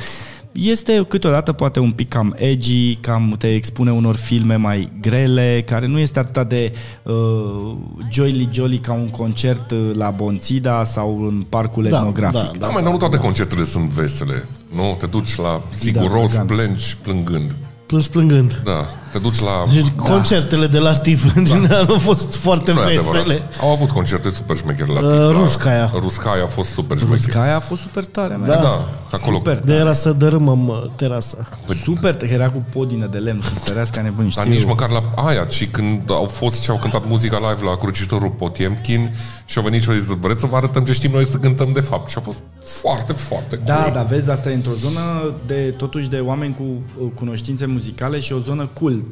este 0.52 1.06
câteodată 1.08 1.52
poate 1.52 1.80
un 1.80 1.92
pic 1.92 2.10
cam 2.10 2.36
edgy, 2.38 2.96
cam 2.96 3.36
te 3.38 3.54
expune 3.54 3.92
unor 3.92 4.16
filme 4.16 4.56
mai 4.56 4.92
grele, 5.02 5.64
care 5.66 5.88
nu 5.88 6.00
este 6.00 6.20
atât 6.20 6.50
de 6.50 6.72
uh, 7.04 7.76
jolly 8.12 8.50
jolly 8.52 8.78
ca 8.78 8.94
un 8.94 9.10
concert 9.10 9.72
uh, 9.72 9.90
la 9.94 10.10
Bonțida 10.10 10.84
sau 10.84 11.24
în 11.26 11.42
parcul 11.50 11.84
Da, 11.90 11.98
etnografic. 11.98 12.52
da, 12.52 12.58
Da, 12.58 12.68
mai, 12.68 12.84
dar 12.84 12.92
nu 12.92 12.98
toate 12.98 13.18
concertele 13.18 13.64
sunt 13.64 13.90
vesele. 13.90 14.48
Nu? 14.76 14.96
Te 15.00 15.06
duci 15.06 15.36
la 15.36 15.62
siguros, 15.70 16.30
Dragan. 16.32 16.46
plângi 16.46 16.98
plângând. 17.02 17.56
Plâns 17.92 18.08
plângând. 18.08 18.62
Da, 18.64 18.86
te 19.12 19.18
duci 19.20 19.40
la... 19.40 19.52
Deci 19.74 19.88
concertele 19.96 20.68
de 20.68 20.78
la 20.80 20.98
TIF, 20.98 21.36
în 21.36 21.46
general, 21.46 21.86
au 21.90 21.98
fost 21.98 22.36
foarte 22.36 22.72
Nu 22.74 22.80
e 22.80 22.84
adevărat. 22.84 23.24
vesele. 23.24 23.42
Au 23.62 23.72
avut 23.72 23.90
concerte 23.90 24.30
super 24.30 24.58
șmechere 24.58 24.92
la 24.94 25.00
Uh, 25.00 25.08
TIF, 25.08 25.32
la- 25.32 25.32
Ruscaia. 25.40 25.92
Ruscaia 26.00 26.44
a 26.44 26.48
fost 26.48 26.70
super 26.70 26.98
șmecher. 26.98 27.26
Ruscaia 27.26 27.56
a 27.56 27.60
fost 27.60 27.82
super 27.82 28.06
tare, 28.06 28.40
Da. 28.46 28.54
da. 28.54 28.62
Da, 28.62 28.86
acolo. 29.12 29.36
Super 29.36 29.60
De 29.60 29.74
era 29.74 29.94
să 29.94 30.12
dărâmăm 30.12 30.68
uh, 30.68 30.84
terasa. 30.96 31.38
Super, 31.84 32.16
că 32.16 32.26
era 32.26 32.50
cu 32.52 32.66
podină 32.74 33.06
de 33.08 33.18
lemn 33.18 33.42
și 33.42 33.60
sărească 33.60 33.98
ca 33.98 34.04
nebun, 34.04 34.30
știu. 34.30 34.42
Dar 34.42 34.52
nici 34.52 34.66
măcar 34.66 34.90
la 34.90 35.24
aia, 35.24 35.44
ci 35.46 35.70
când 35.72 36.02
au 36.12 36.26
fost 36.26 36.62
și 36.62 36.70
au 36.70 36.78
cântat 36.78 37.08
muzica 37.08 37.38
live 37.38 37.66
la 37.70 37.76
Cruciștorul 37.78 38.30
Potiemkin 38.30 39.16
și 39.46 39.58
au 39.58 39.64
venit 39.64 39.82
și 39.82 39.90
au 39.90 39.96
zis, 39.96 40.06
vreți 40.20 40.40
să 40.42 40.48
vă 40.48 40.56
arătăm 40.56 40.84
ce 40.84 40.92
știm 40.94 41.12
noi 41.12 41.26
să 41.26 41.38
cântăm 41.38 41.70
de 41.74 41.80
fapt. 41.82 42.10
Și 42.10 42.16
a 42.18 42.22
fost 42.22 42.38
foarte, 42.66 43.14
foarte 43.14 43.56
cool. 43.56 43.66
Da, 43.66 43.92
dar 43.94 44.06
vezi, 44.06 44.30
asta 44.30 44.50
e 44.50 44.54
într-o 44.54 44.72
zonă 44.82 45.00
de, 45.46 45.74
totuși, 45.78 46.10
de 46.10 46.18
oameni 46.18 46.54
cu 46.56 46.64
uh, 46.64 47.08
cunoștințe 47.16 47.66
muzicale 47.66 47.81
și 48.20 48.34
o 48.34 48.40
zonă 48.40 48.70
cult 48.74 49.06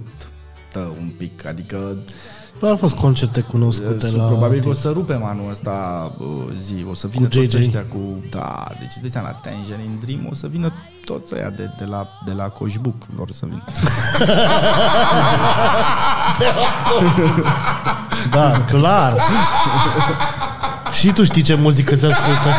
un 0.99 1.11
pic, 1.17 1.45
adică 1.45 1.97
Dar 2.59 2.69
au 2.69 2.75
fost 2.75 2.95
concerte 2.95 3.41
cunoscute 3.41 4.07
uh, 4.07 4.13
la... 4.15 4.23
probabil 4.23 4.61
că 4.61 4.69
o 4.69 4.73
să 4.73 4.89
rupem 4.89 5.23
anul 5.23 5.49
ăsta 5.51 5.71
uh, 6.19 6.27
zi, 6.61 6.85
o 6.89 6.93
să 6.93 7.07
vină 7.07 7.27
Cu 7.27 7.35
toți 7.35 7.45
JJ. 7.57 7.65
ăștia 7.65 7.83
cu, 7.89 7.97
da, 8.29 8.67
deci 8.79 8.87
îți 8.89 9.01
dai 9.01 9.09
seama, 9.09 9.27
la 9.27 9.33
Tangerine 9.49 9.97
Dream 10.05 10.27
o 10.31 10.33
să 10.33 10.47
vină 10.47 10.71
toți 11.05 11.35
ăia 11.35 11.49
de, 11.49 11.69
de, 11.77 11.85
la, 11.85 12.07
de 12.25 12.31
la 12.31 12.43
Coșbuc 12.43 13.05
vor 13.15 13.31
să 13.31 13.45
vină. 13.45 13.63
Da, 18.31 18.63
clar. 18.65 19.17
și 20.91 21.11
tu 21.11 21.23
știi 21.23 21.41
ce 21.41 21.55
muzică 21.55 21.95
se 21.95 22.05
ascultă. 22.05 22.49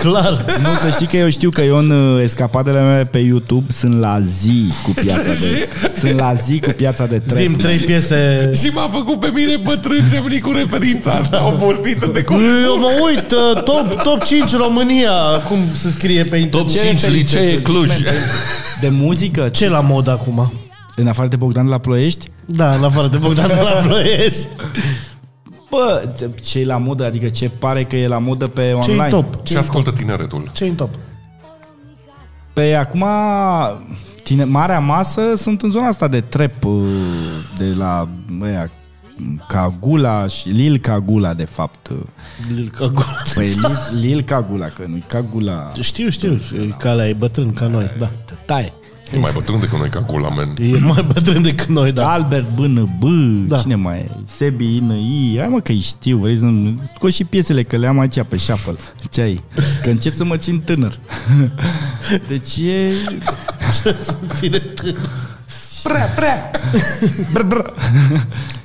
Clar. 0.00 0.44
Nu, 0.62 0.68
să 0.80 0.90
știi 0.90 1.06
că 1.06 1.16
eu 1.16 1.30
știu 1.30 1.50
că 1.50 1.60
eu 1.60 1.76
în 1.76 1.90
uh, 1.90 2.22
escapadele 2.22 2.80
mele 2.80 3.04
pe 3.04 3.18
YouTube 3.18 3.72
sunt 3.72 3.98
la 3.98 4.20
zi 4.20 4.72
cu 4.84 4.90
piața 4.90 5.22
de... 5.22 5.68
sunt 6.00 6.16
la 6.16 6.34
zi 6.34 6.60
cu 6.60 6.70
piața 6.70 7.06
de 7.06 7.18
trep. 7.18 7.38
Zim 7.38 7.52
trei 7.52 7.76
piese... 7.76 8.50
Și 8.54 8.66
m-a 8.66 8.88
făcut 8.92 9.20
pe 9.20 9.30
mine 9.34 9.56
bătrân 9.56 10.08
ce 10.10 10.20
veni 10.20 10.40
cu 10.40 10.52
referința 10.52 11.10
asta 11.12 11.46
obosită 11.46 12.10
de 12.12 12.22
cum. 12.22 12.36
Eu 12.64 12.78
mă 12.78 12.90
uit, 13.06 13.30
uh, 13.30 13.62
top, 13.62 14.02
top 14.02 14.24
5 14.24 14.56
România, 14.56 15.12
cum 15.48 15.58
se 15.74 15.90
scrie 15.90 16.24
pe 16.24 16.36
internet. 16.36 16.50
Top 16.50 16.68
Ce 16.68 16.86
5 16.86 17.00
referințe 17.00 17.36
licee 17.38 17.54
să 17.54 17.60
Cluj. 17.60 17.88
zic, 17.96 18.06
man, 18.06 18.14
De 18.80 18.88
muzică? 18.88 19.48
Ce 19.48 19.68
la 19.68 19.80
mod 19.80 20.08
acum? 20.08 20.52
În 20.96 21.06
afară 21.06 21.28
de 21.28 21.36
Bogdan 21.36 21.66
la 21.66 21.78
Ploiești? 21.78 22.26
Da, 22.44 22.74
în 22.74 22.84
afară 22.84 23.06
de 23.08 23.16
Bogdan 23.16 23.48
de 23.48 23.60
la 23.62 23.70
Ploiești. 23.70 24.46
Bă, 25.70 26.08
ce 26.42 26.58
e 26.60 26.64
la 26.64 26.76
modă? 26.76 27.04
Adică 27.04 27.28
ce 27.28 27.48
pare 27.48 27.84
că 27.84 27.96
e 27.96 28.06
la 28.06 28.18
modă 28.18 28.46
pe 28.46 28.68
ce 28.82 28.90
online? 28.90 29.06
e 29.06 29.08
top? 29.08 29.44
Ce 29.44 29.52
ce 29.52 29.58
ascultă 29.58 29.90
tineretul? 29.92 30.50
ce 30.52 30.64
în 30.64 30.74
top? 30.74 30.90
Pe 32.52 32.74
acum, 32.74 33.04
tine, 34.22 34.44
marea 34.44 34.80
masă 34.80 35.34
sunt 35.36 35.62
în 35.62 35.70
zona 35.70 35.86
asta 35.86 36.08
de 36.08 36.20
trap, 36.20 36.64
uh, 36.64 36.82
de 37.56 37.72
la 37.76 38.08
ăia, 38.42 38.70
Cagula 39.48 40.26
și 40.26 40.48
Lil 40.48 40.78
Cagula, 40.78 41.34
de 41.34 41.44
fapt. 41.44 41.90
Lil 42.54 42.70
Cagula. 42.76 43.16
Păi 43.34 43.46
Lil, 43.46 44.00
Lil 44.00 44.22
Cagula, 44.22 44.66
că 44.66 44.84
nu-i 44.88 45.04
Cagula. 45.06 45.72
Știu, 45.80 46.08
știu, 46.08 46.40
calea 46.78 47.08
e 47.08 47.12
bătrân 47.12 47.52
ca 47.52 47.66
noi, 47.66 47.94
da. 47.98 48.10
Tai. 48.44 48.72
E 49.14 49.18
mai 49.18 49.30
bătrân 49.34 49.60
decât 49.60 49.78
noi 49.78 49.88
ca 49.88 50.00
gula, 50.00 50.28
man. 50.28 50.54
E 50.60 50.78
mai 50.78 51.06
bătrân 51.12 51.42
decât 51.42 51.68
noi, 51.68 51.92
da. 51.92 52.12
Albert 52.12 52.54
Bână 52.54 52.88
B, 52.98 53.02
Da. 53.48 53.56
cine 53.58 53.74
mai 53.74 53.98
e? 53.98 54.10
Sebi 54.36 54.76
Ină 54.76 54.94
I, 54.94 55.36
hai 55.38 55.48
mă 55.48 55.60
că 55.60 55.72
îi 55.72 55.80
știu, 55.80 56.18
vrei 56.18 56.36
să 56.36 56.46
scot 56.94 57.12
și 57.12 57.24
piesele, 57.24 57.62
că 57.62 57.76
le-am 57.76 57.98
aici 57.98 58.22
pe 58.28 58.36
shuffle. 58.36 58.74
Ce 59.10 59.20
ai? 59.20 59.42
Că 59.82 59.90
încep 59.90 60.14
să 60.14 60.24
mă 60.24 60.36
țin 60.36 60.60
tânăr. 60.60 60.98
Deci 62.28 62.56
e... 62.56 62.92
Să 63.72 63.96
ține 64.34 64.58
tânăr. 64.58 65.10
Prea, 65.82 66.04
prea. 66.04 66.50
Brr, 67.32 67.42
brr. 67.44 67.64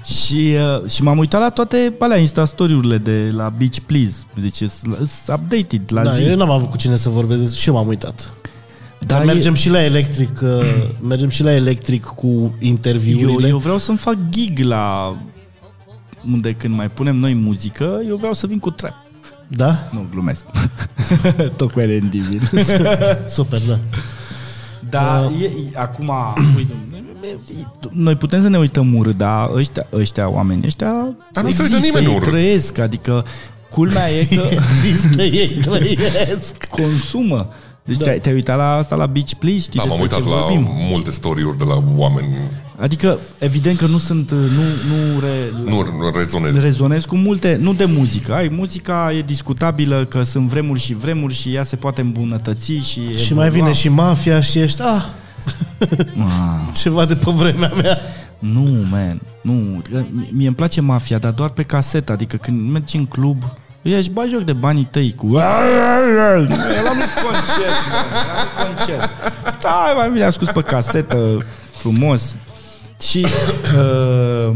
și, 0.05 0.55
uh, 0.83 0.89
și 0.89 1.03
m-am 1.03 1.17
uitat 1.17 1.41
la 1.41 1.49
toate 1.49 1.93
alea 1.99 2.17
Insta-story-urile 2.17 2.97
de 2.97 3.29
la 3.35 3.53
Beach 3.57 3.77
Please. 3.85 4.15
Deci 4.41 4.55
sunt 4.55 4.97
updated 5.33 5.81
la 5.87 6.03
Da, 6.03 6.11
zi. 6.13 6.23
eu 6.23 6.35
n-am 6.35 6.49
avut 6.49 6.69
cu 6.69 6.77
cine 6.77 6.95
să 6.95 7.09
vorbesc 7.09 7.55
și 7.55 7.67
eu 7.69 7.73
m-am 7.75 7.87
uitat. 7.87 8.29
Dar 9.05 9.17
Dar 9.17 9.25
mergem 9.25 9.53
e- 9.53 9.57
și 9.57 9.69
la 9.69 9.83
electric, 9.83 10.39
uh, 10.43 10.49
mergem 11.09 11.29
și 11.29 11.43
la 11.43 11.51
electric 11.53 12.03
cu 12.03 12.27
eu, 12.27 12.53
interviurile. 12.59 13.47
eu 13.47 13.57
vreau 13.57 13.77
să-mi 13.77 13.97
fac 13.97 14.17
gig 14.29 14.59
la 14.59 15.15
unde 16.31 16.53
când 16.53 16.75
mai 16.75 16.89
punem 16.89 17.15
noi 17.15 17.33
muzică, 17.33 18.01
eu 18.07 18.15
vreau 18.15 18.33
să 18.33 18.47
vin 18.47 18.59
cu 18.59 18.69
trap. 18.69 18.93
Da? 19.47 19.89
Nu, 19.91 20.05
glumesc. 20.11 20.45
Tot 21.57 21.71
cu 21.71 21.79
LND 21.79 22.13
Super, 23.27 23.59
da. 23.67 23.79
Dar 24.89 25.23
e, 25.41 25.43
e, 25.45 25.49
acum, 25.73 26.11
uite, 26.55 26.73
noi 27.91 28.15
putem 28.15 28.41
să 28.41 28.47
ne 28.49 28.57
uităm 28.57 28.95
urât, 28.95 29.17
dar 29.17 29.49
ăștia, 29.55 29.87
ăștia 29.93 30.29
oameni 30.29 30.61
ăștia 30.65 31.15
Dar 31.31 31.43
nu 31.43 31.51
se 31.51 31.61
uită 31.61 31.75
există, 31.75 31.97
nimeni 31.97 32.05
ei 32.13 32.15
urât. 32.17 32.29
trăiesc, 32.29 32.77
adică 32.77 33.25
culmea 33.69 34.09
e 34.11 34.35
că 34.35 34.41
Există, 34.89 35.21
ei 35.23 35.47
trăiesc. 35.61 36.65
consumă. 36.65 37.49
Deci 37.85 37.97
te-ai, 37.97 38.19
te-ai 38.19 38.35
uitat 38.35 38.57
la 38.57 38.75
asta 38.75 38.95
la 38.95 39.05
Beach 39.05 39.33
Please, 39.39 39.59
știi 39.59 39.79
Da, 39.79 39.83
m-am 39.85 39.97
despre 39.99 40.17
uitat 40.17 40.31
ce 40.31 40.35
la 40.39 40.41
vorbim? 40.41 40.67
multe 40.89 41.09
story-uri 41.11 41.57
de 41.57 41.63
la 41.63 41.83
oameni. 41.95 42.27
Adică, 42.79 43.17
evident 43.39 43.77
că 43.77 43.85
nu 43.85 43.97
sunt, 43.97 44.31
nu, 44.31 44.37
nu 44.89 45.19
re, 45.19 45.51
Nu 45.65 46.09
rezonez. 46.17 46.61
rezonez 46.61 47.05
cu 47.05 47.15
multe, 47.15 47.57
nu 47.61 47.73
de 47.73 47.85
muzică. 47.85 48.33
Ai, 48.33 48.47
muzica 48.51 49.13
e 49.13 49.21
discutabilă 49.21 50.05
că 50.05 50.23
sunt 50.23 50.47
vremuri 50.47 50.79
și 50.79 50.93
vremuri 50.93 51.33
și 51.33 51.53
ea 51.53 51.63
se 51.63 51.75
poate 51.75 52.01
îmbunătăți 52.01 52.71
și 52.71 52.81
Și 52.83 53.01
evolua. 53.23 53.41
mai 53.41 53.49
vine 53.49 53.71
și 53.73 53.89
mafia 53.89 54.41
și 54.41 54.59
ești, 54.59 54.81
ah, 54.81 55.03
Ah, 56.17 56.75
ceva 56.81 57.05
de 57.05 57.15
pe 57.15 57.31
vremea 57.31 57.71
mea. 57.81 57.99
nu, 58.39 58.85
man, 58.89 59.21
nu. 59.41 59.81
Că 59.91 60.03
Mie 60.31 60.47
îmi 60.47 60.55
place 60.55 60.81
mafia, 60.81 61.17
dar 61.17 61.31
doar 61.31 61.49
pe 61.49 61.63
casetă. 61.63 62.11
Adică 62.11 62.37
când 62.37 62.71
mergi 62.71 62.95
în 62.97 63.05
club, 63.05 63.43
îi 63.85 63.95
aș 63.95 64.05
bagi 64.07 64.29
joc 64.33 64.41
de 64.41 64.53
banii 64.53 64.87
tăi 64.91 65.13
cu... 65.15 65.25
Eram 65.37 66.39
în 66.39 67.11
concert, 67.23 67.79
man, 67.91 68.05
eram 68.25 68.47
în 68.67 68.75
concert. 68.75 69.09
Da, 69.61 69.93
mai 69.97 70.09
bine 70.11 70.23
ascult 70.23 70.51
pe 70.51 70.61
casetă, 70.61 71.45
frumos. 71.77 72.35
Și... 73.01 73.25
Uh, 73.77 74.55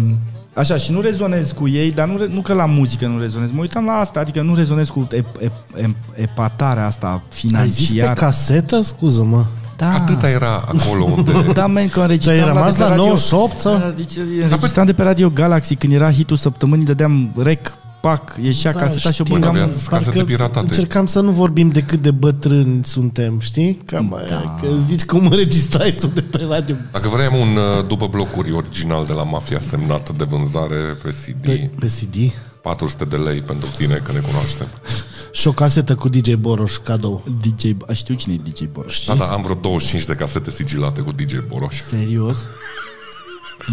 Așa, 0.54 0.78
și 0.78 0.92
nu 0.92 1.02
rezonez 1.02 1.52
cu 1.52 1.68
ei, 1.68 1.92
dar 1.92 2.08
nu, 2.08 2.18
re- 2.18 2.30
nu 2.34 2.42
că 2.42 2.54
la 2.54 2.66
muzică 2.66 3.08
nu 3.08 3.20
rezonez. 3.20 3.50
Mă 3.52 3.60
uitam 3.62 3.86
la 3.86 3.92
asta, 3.92 4.20
adică 4.20 4.42
nu 4.42 4.56
rezonez 4.56 4.88
cu 4.90 5.08
ep, 5.12 5.26
ep, 5.42 5.52
ep, 5.76 5.90
epatarea 6.14 6.86
asta 6.86 7.08
Ai 7.08 7.68
zis 7.68 7.88
pe 7.88 7.94
financiară. 7.94 8.14
casetă? 8.20 8.82
Scuză-mă. 8.82 9.44
Da. 9.78 9.94
Atâta 9.94 10.30
era 10.30 10.64
acolo 10.68 11.04
unde... 11.04 11.32
Da, 11.54 11.68
men, 11.68 11.90
că 11.90 12.00
înregistram 12.00 12.36
Ți-ai 12.36 12.48
rămas 12.54 12.72
de 12.76 12.78
pe 12.78 12.84
la 12.84 12.90
radio- 12.90 13.04
98 13.04 13.58
sau? 13.58 13.78
Da, 13.78 13.94
Deci 13.96 14.12
înregistram 14.44 14.86
de 14.86 14.94
pe 14.94 15.04
Radio 15.04 15.30
Galaxy 15.30 15.76
când 15.76 15.94
era 15.94 16.12
hitul 16.12 16.38
săptămânii, 16.38 16.86
dădeam 16.86 17.32
rec, 17.44 17.74
pac, 18.02 18.36
ieșea 18.42 18.72
Da, 18.74 18.80
caseta 18.80 19.12
și 19.12 19.22
o 19.22 19.24
știu. 19.24 19.38
băgam 19.38 19.56
în... 19.56 19.62
Aveați 19.62 19.90
casete 19.90 20.24
piratate. 20.24 20.60
încercam 20.60 21.06
să 21.06 21.20
nu 21.20 21.32
vorbim 21.32 21.70
de 21.70 21.82
cât 21.82 22.02
de 22.02 22.12
bătrâni 22.12 22.86
suntem, 22.86 23.40
știi? 23.40 23.74
Cam 23.86 24.14
aia, 24.14 24.28
Da. 24.28 24.58
că 24.62 24.68
zici 24.88 25.06
cum 25.06 25.26
înregistrai 25.26 25.96
tu 25.96 26.08
de 26.08 26.22
pe 26.22 26.46
radio. 26.50 26.76
Dacă 26.92 27.08
vrem 27.08 27.36
un 27.36 27.48
uh, 27.56 27.86
după 27.88 28.08
blocuri 28.08 28.52
original 28.52 29.06
de 29.06 29.14
la 29.14 29.24
Mafia 29.24 29.60
semnat 29.70 30.12
de 30.18 30.24
vânzare 30.24 30.76
pe 31.04 31.10
CD, 31.10 31.46
Pe, 31.46 31.70
pe 31.80 31.86
CD. 31.88 32.16
400 32.62 33.06
de 33.06 33.16
lei 33.16 33.40
pentru 33.40 33.68
tine 33.78 34.02
că 34.04 34.12
ne 34.12 34.20
cunoaștem. 34.20 34.68
Și 35.32 35.48
o 35.48 35.52
casetă 35.52 35.96
cu 35.96 36.10
DJ 36.10 36.34
Boroș 36.34 36.76
cadou. 36.78 37.24
DJ, 37.42 37.64
a, 37.88 37.94
știu 37.94 38.16
cine 38.16 38.34
e 38.34 38.50
DJ 38.50 38.62
Boroș. 38.72 39.06
Da, 39.06 39.14
da, 39.16 39.26
am 39.26 39.42
vreo 39.42 39.56
25 39.56 40.04
de 40.06 40.14
casete 40.14 40.52
sigilate 40.52 41.02
cu 41.02 41.12
DJ 41.12 41.34
Boroș. 41.48 41.82
Serios? 41.88 42.38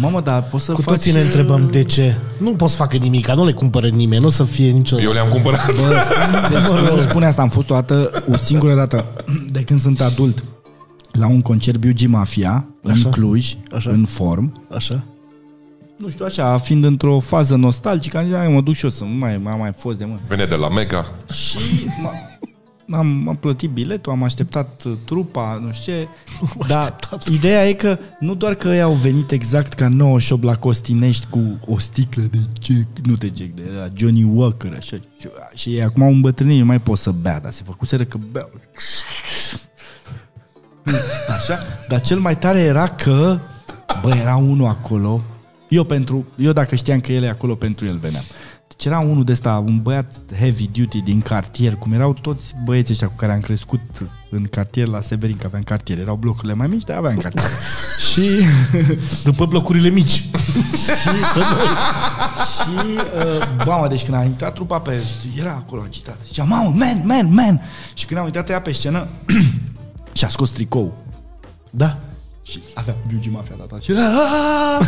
Mamă, 0.01 0.21
dar 0.21 0.43
poți 0.43 0.65
să 0.65 0.71
Cu 0.71 0.81
faci... 0.81 0.93
toții 0.93 1.11
ne 1.11 1.21
întrebăm 1.21 1.67
de 1.71 1.83
ce. 1.83 2.15
Nu 2.39 2.51
pot 2.51 2.69
să 2.69 2.75
facă 2.75 2.97
nimic, 2.97 3.31
nu 3.31 3.45
le 3.45 3.51
cumpără 3.51 3.87
nimeni, 3.87 4.21
nu 4.21 4.27
o 4.27 4.31
să 4.31 4.43
fie 4.43 4.69
nicio... 4.71 4.99
Eu 5.01 5.11
le-am 5.11 5.29
cumpărat. 5.29 5.65
Deci, 5.65 6.91
nu 6.93 7.01
spune 7.09 7.25
asta, 7.25 7.41
am 7.41 7.49
fost 7.49 7.69
o 7.69 7.73
dată, 7.73 8.11
o 8.31 8.37
singură 8.37 8.75
dată, 8.75 9.05
de 9.51 9.61
când 9.61 9.79
sunt 9.79 10.01
adult, 10.01 10.43
la 11.11 11.27
un 11.27 11.41
concert 11.41 11.77
BUG 11.77 11.99
Mafia, 12.07 12.65
în 12.81 12.91
Așa. 12.91 13.09
Cluj, 13.09 13.53
Așa. 13.75 13.89
în 13.89 14.05
form. 14.05 14.61
Așa? 14.75 15.03
Nu 15.97 16.09
știu, 16.09 16.25
așa, 16.25 16.57
fiind 16.57 16.83
într-o 16.85 17.19
fază 17.19 17.55
nostalgică, 17.55 18.17
am 18.17 18.25
zis, 18.25 18.35
hai, 18.35 18.47
mă 18.47 18.61
duc 18.61 18.73
și 18.73 18.83
eu 18.83 18.89
să 18.89 19.03
nu 19.03 19.09
mai, 19.09 19.39
mai, 19.43 19.55
mai 19.59 19.71
fost 19.77 19.97
de 19.97 20.05
mână. 20.05 20.19
Vine 20.29 20.45
de 20.45 20.55
la 20.55 20.69
Mega. 20.69 21.05
Și 21.33 21.57
m- 21.85 22.36
am, 22.91 23.27
am 23.27 23.35
plătit 23.35 23.69
biletul, 23.69 24.11
am 24.11 24.23
așteptat 24.23 24.83
uh, 24.83 24.93
trupa, 25.05 25.59
nu 25.63 25.71
știu 25.71 25.93
ce. 25.93 26.07
Dar 26.73 26.95
ideea 27.31 27.67
e 27.67 27.73
că 27.73 27.97
nu 28.19 28.35
doar 28.35 28.55
că 28.55 28.67
ei 28.67 28.81
au 28.81 28.93
venit 28.93 29.31
exact 29.31 29.73
ca 29.73 29.87
98 29.87 30.43
la 30.43 30.55
Costinești 30.55 31.25
cu 31.29 31.59
o 31.65 31.79
sticlă 31.79 32.21
de 32.21 32.37
Jack, 32.61 32.87
nu 33.03 33.15
de 33.15 33.31
Jack, 33.35 33.55
de 33.55 33.63
la 33.77 33.87
Johnny 33.93 34.23
Walker, 34.23 34.73
așa. 34.77 34.97
Și, 35.19 35.27
și 35.55 35.69
ei 35.69 35.83
acum 35.83 36.03
au 36.03 36.09
îmbătrânit, 36.09 36.59
nu 36.59 36.65
mai 36.65 36.79
pot 36.79 36.97
să 36.97 37.11
bea, 37.11 37.39
dar 37.39 37.51
se 37.51 37.63
făcuseră 37.65 38.03
că 38.03 38.17
beau. 38.31 38.49
Așa? 41.37 41.59
Dar 41.87 42.01
cel 42.01 42.19
mai 42.19 42.37
tare 42.37 42.59
era 42.59 42.87
că, 42.87 43.39
bă, 44.01 44.15
era 44.15 44.35
unul 44.35 44.67
acolo, 44.67 45.21
eu 45.69 45.83
pentru, 45.83 46.27
eu 46.35 46.51
dacă 46.51 46.75
știam 46.75 46.99
că 46.99 47.11
el 47.11 47.23
e 47.23 47.29
acolo, 47.29 47.55
pentru 47.55 47.85
el 47.85 47.97
veneam. 47.97 48.23
Deci 48.77 48.85
era 48.85 48.99
unul 48.99 49.23
de 49.23 49.31
ăsta, 49.31 49.63
un 49.65 49.81
băiat 49.81 50.35
heavy 50.39 50.67
duty 50.67 51.01
din 51.01 51.21
cartier, 51.21 51.75
cum 51.75 51.93
erau 51.93 52.13
toți 52.13 52.55
băieții 52.63 52.93
ăștia 52.93 53.07
cu 53.07 53.15
care 53.15 53.31
am 53.31 53.39
crescut 53.39 53.79
în 54.29 54.43
cartier 54.43 54.87
la 54.87 55.01
Severin, 55.01 55.37
că 55.37 55.45
aveam 55.45 55.63
cartier. 55.63 55.99
Erau 55.99 56.15
blocurile 56.15 56.53
mai 56.53 56.67
mici, 56.67 56.83
dar 56.83 56.97
aveam 56.97 57.17
cartier. 57.17 57.45
și, 58.11 58.45
După 59.23 59.45
blocurile 59.45 59.89
mici. 59.89 60.11
și, 60.81 61.09
și 62.53 62.85
uh, 62.85 63.65
mamă, 63.65 63.87
deci 63.87 64.03
când 64.03 64.17
a 64.17 64.23
intrat 64.23 64.53
trupa 64.53 64.79
pe, 64.79 65.03
era 65.37 65.51
acolo 65.51 65.81
agitat. 65.85 66.17
Zicea, 66.25 66.43
mamă, 66.43 66.73
man, 66.75 67.01
man, 67.05 67.33
man. 67.33 67.61
Și 67.93 68.05
când 68.05 68.19
a 68.19 68.23
uitat 68.23 68.49
ea 68.49 68.61
pe 68.61 68.71
scenă, 68.71 69.07
și-a 70.13 70.27
scos 70.27 70.49
tricou. 70.49 70.97
Da. 71.69 71.99
Și 72.49 72.61
avea 72.73 72.95
Biugi 73.07 73.29
Mafia 73.29 73.55
dat 73.69 73.81
și 73.81 73.91
era 73.91 74.01
"Aaah!" 74.01 74.85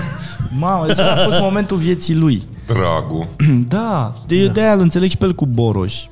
Mamă, 0.59 0.85
deci 0.87 0.99
a 0.99 1.15
fost 1.15 1.39
momentul 1.39 1.77
vieții 1.77 2.15
lui. 2.15 2.43
Dragul. 2.65 3.27
Da, 3.67 4.13
de, 4.27 4.35
eu 4.35 4.47
de-aia 4.47 4.73
îl 4.73 4.79
înțeleg 4.79 5.09
și 5.09 5.17
pe 5.17 5.25
el 5.25 5.33
cu 5.35 5.45
Boroș. 5.45 6.03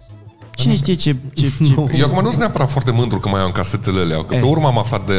Cine 0.57 0.75
știe 0.75 0.93
ce... 0.93 1.15
ce, 1.33 1.51
ce 1.65 1.73
Eu 1.99 2.05
acum 2.05 2.21
nu 2.23 2.27
sunt 2.27 2.39
neapărat 2.39 2.69
foarte 2.71 2.91
mândru 2.91 3.19
că 3.19 3.29
mai 3.29 3.41
am 3.41 3.49
casetele 3.51 3.99
alea, 3.99 4.23
că 4.23 4.33
Eh. 4.35 4.39
pe 4.39 4.45
urmă 4.45 4.67
am 4.67 4.77
aflat 4.77 5.05
de, 5.05 5.13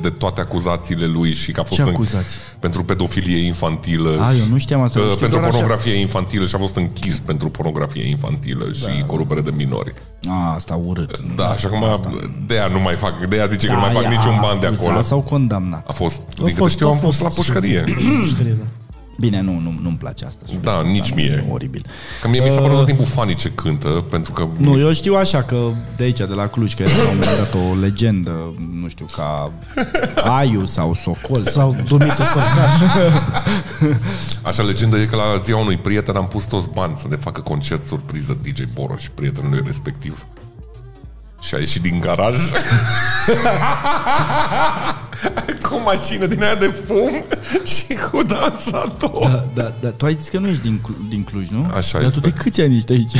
de 0.00 0.10
toate 0.10 0.40
acuzațiile 0.40 1.06
lui 1.06 1.32
și 1.34 1.52
că 1.52 1.60
a 1.60 1.62
fost 1.62 1.80
Ce 1.80 1.82
în- 1.82 1.94
acuzații? 1.94 2.36
pentru 2.58 2.84
pedofilie 2.84 3.38
infantilă. 3.46 4.10
A, 4.20 4.32
eu 4.32 4.44
nu 4.50 4.58
știam 4.58 4.80
asta, 4.80 4.98
Uh, 4.98 5.04
eu 5.04 5.10
știu 5.10 5.20
pentru 5.20 5.38
doar 5.38 5.50
așa. 5.50 5.58
pornografie 5.58 5.94
infantilă 6.00 6.46
și 6.46 6.54
a 6.54 6.58
fost 6.58 6.76
închis 6.76 7.18
pentru 7.18 7.48
pornografie 7.50 8.08
infantilă 8.08 8.72
și 8.72 9.02
corupere 9.06 9.40
de 9.40 9.52
minori. 9.56 9.94
A, 10.28 10.54
asta 10.54 10.80
urât. 10.86 11.20
Da, 11.36 11.56
și 11.56 11.66
acum 11.66 12.00
de 12.46 12.54
aia 12.54 12.66
nu 12.66 12.80
mai 12.80 12.94
fac, 12.94 13.26
de 13.28 13.36
aia 13.36 13.46
zice 13.46 13.66
că 13.66 13.72
nu 13.72 13.78
mai 13.80 13.90
fac 13.92 14.02
Aia, 14.02 14.10
niciun 14.10 14.38
ban 14.40 14.60
de 14.60 14.66
acuzat 14.66 14.86
acolo. 14.86 15.02
Sau 15.02 15.20
condamnat. 15.20 15.88
A 15.88 15.92
fost, 15.92 16.16
din 16.16 16.44
câte 16.44 16.52
fost- 16.56 16.72
știu, 16.74 16.86
a 16.86 16.90
am 16.90 16.96
fost 16.98 17.18
fost 17.18 17.22
la 17.36 17.42
pușcărie. 17.42 17.84
Pușcărie, 18.22 18.56
da. 18.60 18.64
Bine, 19.20 19.40
nu, 19.40 19.52
nu, 19.52 19.74
nu-mi 19.82 19.96
place 19.96 20.24
asta. 20.24 20.44
Da, 20.60 20.82
nici 20.82 21.08
nu, 21.08 21.14
mie. 21.14 21.44
E 21.48 21.52
oribil. 21.52 21.84
Că 22.20 22.28
mie 22.28 22.40
mi 22.40 22.50
s-a 22.50 22.60
părut 22.60 22.76
tot 22.76 22.86
timpul 22.86 23.04
funny 23.04 23.34
ce 23.34 23.50
cântă, 23.50 23.88
pentru 23.88 24.32
că... 24.32 24.46
Nu, 24.56 24.78
eu 24.78 24.92
știu 24.92 25.14
așa 25.14 25.42
că 25.42 25.70
de 25.96 26.04
aici, 26.04 26.18
de 26.18 26.34
la 26.34 26.46
Cluj, 26.46 26.74
că 26.74 26.82
era 26.82 26.96
la 26.96 27.08
un 27.08 27.16
moment 27.16 27.36
dat 27.36 27.54
o 27.54 27.74
legendă, 27.80 28.54
nu 28.80 28.88
știu, 28.88 29.06
ca 29.16 29.52
Aiu 30.14 30.64
sau 30.64 30.94
Socol. 30.94 31.44
Sau 31.44 31.76
Dumitru 31.88 32.24
Fărcaș. 32.24 32.72
Așa 34.48 34.62
legendă 34.62 34.96
e 34.96 35.04
că 35.04 35.16
la 35.16 35.40
ziua 35.44 35.60
unui 35.60 35.76
prieten 35.76 36.16
am 36.16 36.28
pus 36.28 36.44
toți 36.44 36.68
bani 36.68 36.96
să 36.96 37.06
ne 37.10 37.16
facă 37.16 37.40
concert 37.40 37.86
surpriză 37.86 38.38
DJ 38.42 38.62
Boroș, 38.74 39.04
prietenului 39.14 39.62
respectiv. 39.64 40.26
Și 41.40 41.54
a 41.54 41.58
ieșit 41.58 41.82
din 41.82 42.00
garaj 42.00 42.36
cu 45.68 45.74
o 45.74 45.82
mașină 45.84 46.26
din 46.26 46.42
aia 46.42 46.54
de 46.54 46.66
fum 46.66 47.24
și 47.74 47.84
cu 48.10 48.22
dansator. 48.22 49.20
Da, 49.54 49.62
da, 49.62 49.72
da, 49.80 49.88
tu 49.88 50.04
ai 50.04 50.14
zis 50.14 50.28
că 50.28 50.38
nu 50.38 50.48
ești 50.48 50.62
din, 50.62 50.78
Clu- 50.82 50.94
din 51.08 51.24
Cluj, 51.24 51.48
nu? 51.48 51.66
Așa 51.74 51.98
Dar 51.98 52.06
este. 52.08 52.20
tu 52.20 52.28
de 52.28 52.32
câți 52.32 52.60
ani 52.60 52.76
ești 52.76 52.92
aici? 52.92 53.10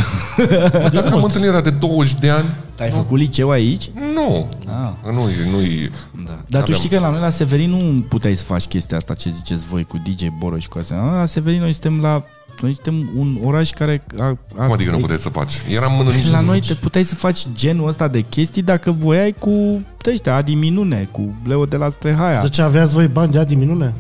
Dacă 0.93 1.11
am 1.13 1.23
întâlnirea 1.23 1.61
de 1.61 1.71
20 1.71 2.15
de 2.21 2.31
ani, 2.31 2.47
Ai 2.81 2.91
făcut 2.91 3.19
liceu 3.19 3.51
aici? 3.51 3.91
nu. 4.15 4.49
Ah. 4.67 5.13
Nu, 5.13 5.23
nu 5.51 5.61
e... 5.61 5.91
Da. 6.25 6.31
Dar 6.47 6.63
tu 6.63 6.71
Aveam- 6.73 6.75
știi 6.79 6.89
că 6.89 6.99
la 6.99 7.11
noi 7.11 7.21
la 7.21 7.31
Severin 7.31 7.71
nu 7.71 8.05
puteai 8.09 8.35
să 8.35 8.45
faci 8.45 8.65
chestia 8.65 8.97
asta 8.97 9.15
ce 9.15 9.31
ziceți 9.31 9.65
voi 9.65 9.85
cu 9.85 9.97
DJ 10.05 10.23
Boroș 10.39 10.63
și 10.63 10.69
cu 10.69 10.79
asta. 10.79 11.15
La 11.19 11.27
Severin 11.27 11.61
noi 11.61 11.73
suntem 11.73 12.01
la 12.01 12.25
noi 12.61 12.75
suntem 12.75 13.11
un 13.17 13.39
oraș 13.45 13.71
care 13.71 14.05
a, 14.19 14.25
a, 14.25 14.37
Cum 14.65 14.73
adică 14.73 14.91
nu 14.91 14.99
puteai 14.99 15.19
să 15.19 15.29
faci? 15.29 15.63
Eram 15.71 15.99
în 15.99 16.07
Păi 16.07 16.29
la 16.31 16.41
noi 16.41 16.61
te 16.61 16.75
puteai 16.75 17.05
să 17.05 17.15
faci 17.15 17.47
genul 17.55 17.89
ăsta 17.89 18.09
de 18.09 18.21
chestii 18.21 18.63
dacă 18.63 18.91
voiai 18.91 19.35
cu 19.39 19.83
de 20.03 20.11
ăștia, 20.11 20.35
Adi 20.35 20.55
Minune, 20.55 21.09
cu 21.11 21.35
Leo 21.45 21.65
de 21.65 21.77
la 21.77 21.89
Strehaia. 21.89 22.41
De 22.41 22.49
ce 22.49 22.63
aveați 22.63 22.95
voi 22.95 23.07
bani 23.07 23.33
de 23.33 23.39
Adi 23.39 23.55
Minune? 23.55 23.95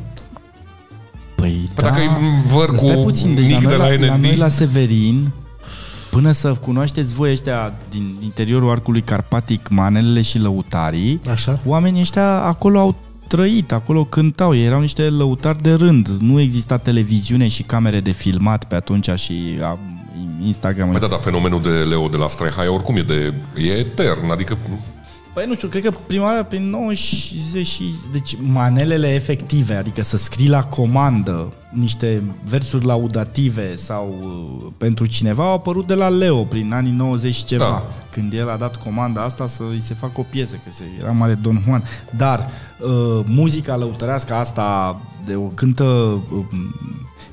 Păi, 1.34 1.70
Păi 1.74 1.84
dacă 1.84 2.00
îi 2.00 2.11
văr 2.46 2.68
cu 2.68 2.84
Stai 2.84 2.96
puțin, 3.02 3.34
deci 3.34 3.50
la 3.50 3.59
Nic 3.59 3.68
de 3.68 3.76
noi, 3.76 3.98
la 3.98 4.06
la, 4.06 4.06
la 4.06 4.14
NND, 4.14 4.24
noi 4.24 4.36
la 4.36 4.48
Severin, 4.48 5.32
până 6.11 6.32
să 6.32 6.52
cunoașteți 6.52 7.12
voi 7.12 7.30
ăștia 7.30 7.72
din 7.88 8.16
interiorul 8.22 8.70
arcului 8.70 9.02
carpatic, 9.02 9.68
manelele 9.68 10.22
și 10.22 10.38
lăutarii, 10.38 11.20
Așa. 11.30 11.61
oamenii 11.66 12.00
ăștia 12.00 12.42
acolo 12.42 12.78
au 12.78 12.94
trăit, 13.29 13.72
acolo 13.72 14.05
cântau, 14.05 14.55
ei 14.55 14.64
erau 14.64 14.81
niște 14.81 15.03
lăutari 15.03 15.62
de 15.62 15.72
rând. 15.72 16.09
Nu 16.09 16.41
exista 16.41 16.76
televiziune 16.76 17.49
și 17.49 17.62
camere 17.62 18.01
de 18.01 18.11
filmat 18.11 18.64
pe 18.64 18.74
atunci 18.74 19.11
și 19.11 19.59
a, 19.62 19.79
Instagram. 20.43 20.89
Mai 20.89 21.01
da, 21.01 21.07
dar 21.07 21.18
fenomenul 21.18 21.62
de 21.62 21.68
Leo 21.68 22.09
de 22.09 22.16
la 22.16 22.29
Straihaia 22.29 22.72
oricum 22.72 22.97
e, 22.97 23.03
de, 23.03 23.35
e 23.57 23.70
etern, 23.70 24.31
adică 24.31 24.59
Păi 25.39 25.47
nu 25.47 25.55
știu, 25.55 25.68
cred 25.68 25.82
că 25.82 25.91
prima 26.07 26.24
oară 26.24 26.45
prin 26.45 26.70
90 26.70 27.66
și... 27.66 27.95
Deci 28.12 28.36
manelele 28.41 29.14
efective, 29.14 29.74
adică 29.74 30.03
să 30.03 30.16
scrii 30.16 30.49
la 30.49 30.62
comandă 30.62 31.53
niște 31.72 32.22
versuri 32.45 32.84
laudative 32.84 33.74
sau 33.76 34.14
uh, 34.22 34.72
pentru 34.78 35.07
cineva 35.07 35.45
au 35.45 35.55
apărut 35.55 35.86
de 35.86 35.95
la 35.95 36.09
Leo 36.09 36.45
prin 36.45 36.72
anii 36.72 36.93
90 36.93 37.34
și 37.34 37.45
ceva. 37.45 37.64
Da. 37.64 37.84
Când 38.11 38.32
el 38.32 38.51
a 38.51 38.57
dat 38.57 38.76
comanda 38.76 39.22
asta 39.22 39.47
să 39.47 39.62
îi 39.70 39.80
se 39.80 39.95
facă 39.95 40.20
o 40.20 40.24
piesă, 40.30 40.55
că 40.64 40.70
se, 40.70 40.84
era 41.01 41.11
mare 41.11 41.34
Don 41.34 41.62
Juan. 41.64 41.82
Dar 42.16 42.51
uh, 42.78 43.24
muzica 43.26 43.76
lăutărească 43.76 44.34
asta 44.34 45.01
de 45.26 45.34
o 45.34 45.47
cântă... 45.47 45.84
Uh, 45.84 46.45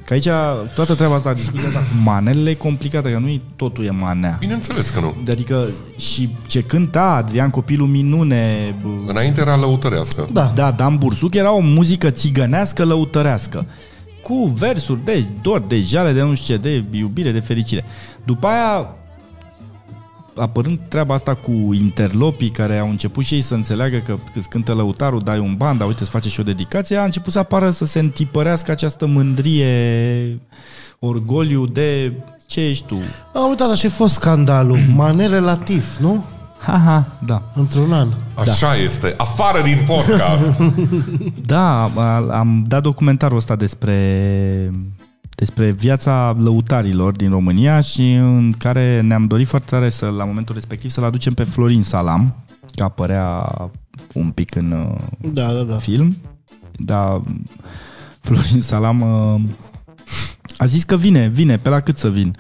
Că 0.06 0.14
aici 0.14 0.28
toată 0.76 0.96
treaba 0.96 1.16
asta, 1.16 1.34
discuția 1.34 1.68
asta 1.68 1.80
cu 1.80 1.86
manelele 2.04 2.50
e 2.50 2.54
complicată, 2.54 3.10
că 3.10 3.18
nu 3.18 3.42
totul 3.56 3.86
e 3.86 3.90
manea. 3.90 4.38
bineînțeles 4.40 4.90
că 4.90 5.00
nu. 5.00 5.16
Adică 5.30 5.66
și 5.98 6.30
ce 6.46 6.62
cânta 6.62 7.02
Adrian 7.04 7.50
Copilul 7.50 7.88
Minune, 7.88 8.76
bă, 8.82 8.90
Înainte 9.12 9.42
era 9.42 9.56
lăutărească. 9.56 10.28
Da. 10.32 10.52
da, 10.56 10.72
Dan 10.72 10.98
Bursuc 10.98 11.34
era 11.36 11.52
o 11.52 11.60
muzică 11.60 12.10
țigănească 12.10 12.84
lăutărească. 12.84 13.66
Cu 14.22 14.54
versuri 14.58 15.04
de 15.04 15.24
dor, 15.42 15.60
de 15.60 15.80
jale, 15.80 16.12
de 16.12 16.22
nu 16.22 16.36
știu 16.36 16.56
ce, 16.56 16.62
de 16.62 16.98
iubire, 16.98 17.32
de 17.32 17.40
fericire. 17.40 17.86
După 18.24 18.48
aia, 18.48 18.88
apărând 20.38 20.80
treaba 20.88 21.14
asta 21.14 21.34
cu 21.36 21.52
interlopii 21.74 22.50
care 22.50 22.78
au 22.78 22.90
început 22.90 23.24
și 23.26 23.34
ei 23.34 23.42
să 23.42 23.54
înțeleagă 23.54 23.98
că 23.98 24.16
când 24.32 24.46
cântă 24.46 24.74
lăutarul, 24.74 25.22
dai 25.24 25.40
un 25.40 25.56
ban, 25.58 25.78
dar 25.78 25.88
uite, 25.88 26.02
îți 26.02 26.10
face 26.10 26.30
și 26.30 26.40
o 26.40 26.44
dedicație, 26.44 26.98
a 26.98 27.04
început 27.04 27.32
să 27.32 27.40
apară 27.40 27.70
să 27.70 27.86
se 27.86 28.00
întipărească 28.00 28.72
această 28.72 29.06
mândrie, 29.06 30.40
orgoliu 31.00 31.66
de 31.66 32.12
ce 32.48 32.62
ești 32.68 32.86
tu? 32.86 32.96
Am 33.34 33.50
uitat, 33.50 33.72
așa 33.72 33.88
a 33.88 33.92
fost 33.92 34.14
scandalul. 34.14 34.78
Manele 34.96 35.40
la 35.40 35.56
TIF, 35.58 35.98
nu? 36.00 36.24
Haha, 36.60 37.08
da. 37.26 37.42
Într-un 37.56 37.94
an. 37.94 38.10
Așa 38.34 38.76
este. 38.76 39.14
Afară 39.18 39.62
din 39.62 39.84
podcast. 39.86 40.60
Da, 41.46 41.84
a- 41.84 42.28
am 42.38 42.64
dat 42.68 42.82
documentarul 42.82 43.38
ăsta 43.38 43.56
despre 43.56 43.94
despre 45.36 45.72
viața 45.72 46.36
lăutarilor 46.40 47.12
din 47.16 47.30
România 47.30 47.80
și 47.80 48.14
în 48.14 48.54
care 48.58 49.02
ne-am 49.02 49.28
dorit 49.28 49.48
foarte 49.48 49.68
tare 49.70 49.90
să, 49.90 50.06
la 50.06 50.26
momentul 50.26 50.56
respectiv, 50.56 50.90
să-l 50.92 51.04
aducem 51.04 51.34
pe 51.34 51.44
Florin 51.44 51.84
Salam, 51.84 52.36
că 52.76 52.84
apărea 52.84 53.52
un 54.14 54.30
pic 54.30 54.56
în 54.56 54.72
uh, 54.72 55.32
Da, 55.34 55.54
da, 55.54 55.62
da. 55.64 55.76
film. 55.78 56.18
Dar 56.78 57.22
Florin 58.22 58.62
Salam 58.62 59.02
uh, 59.02 59.42
a 60.58 60.66
zis 60.66 60.84
că 60.84 60.98
vine, 60.98 61.28
vine, 61.28 61.58
pe 61.58 61.70
la 61.70 61.80
cât 61.80 61.98
să 61.98 62.10
vin. 62.10 62.36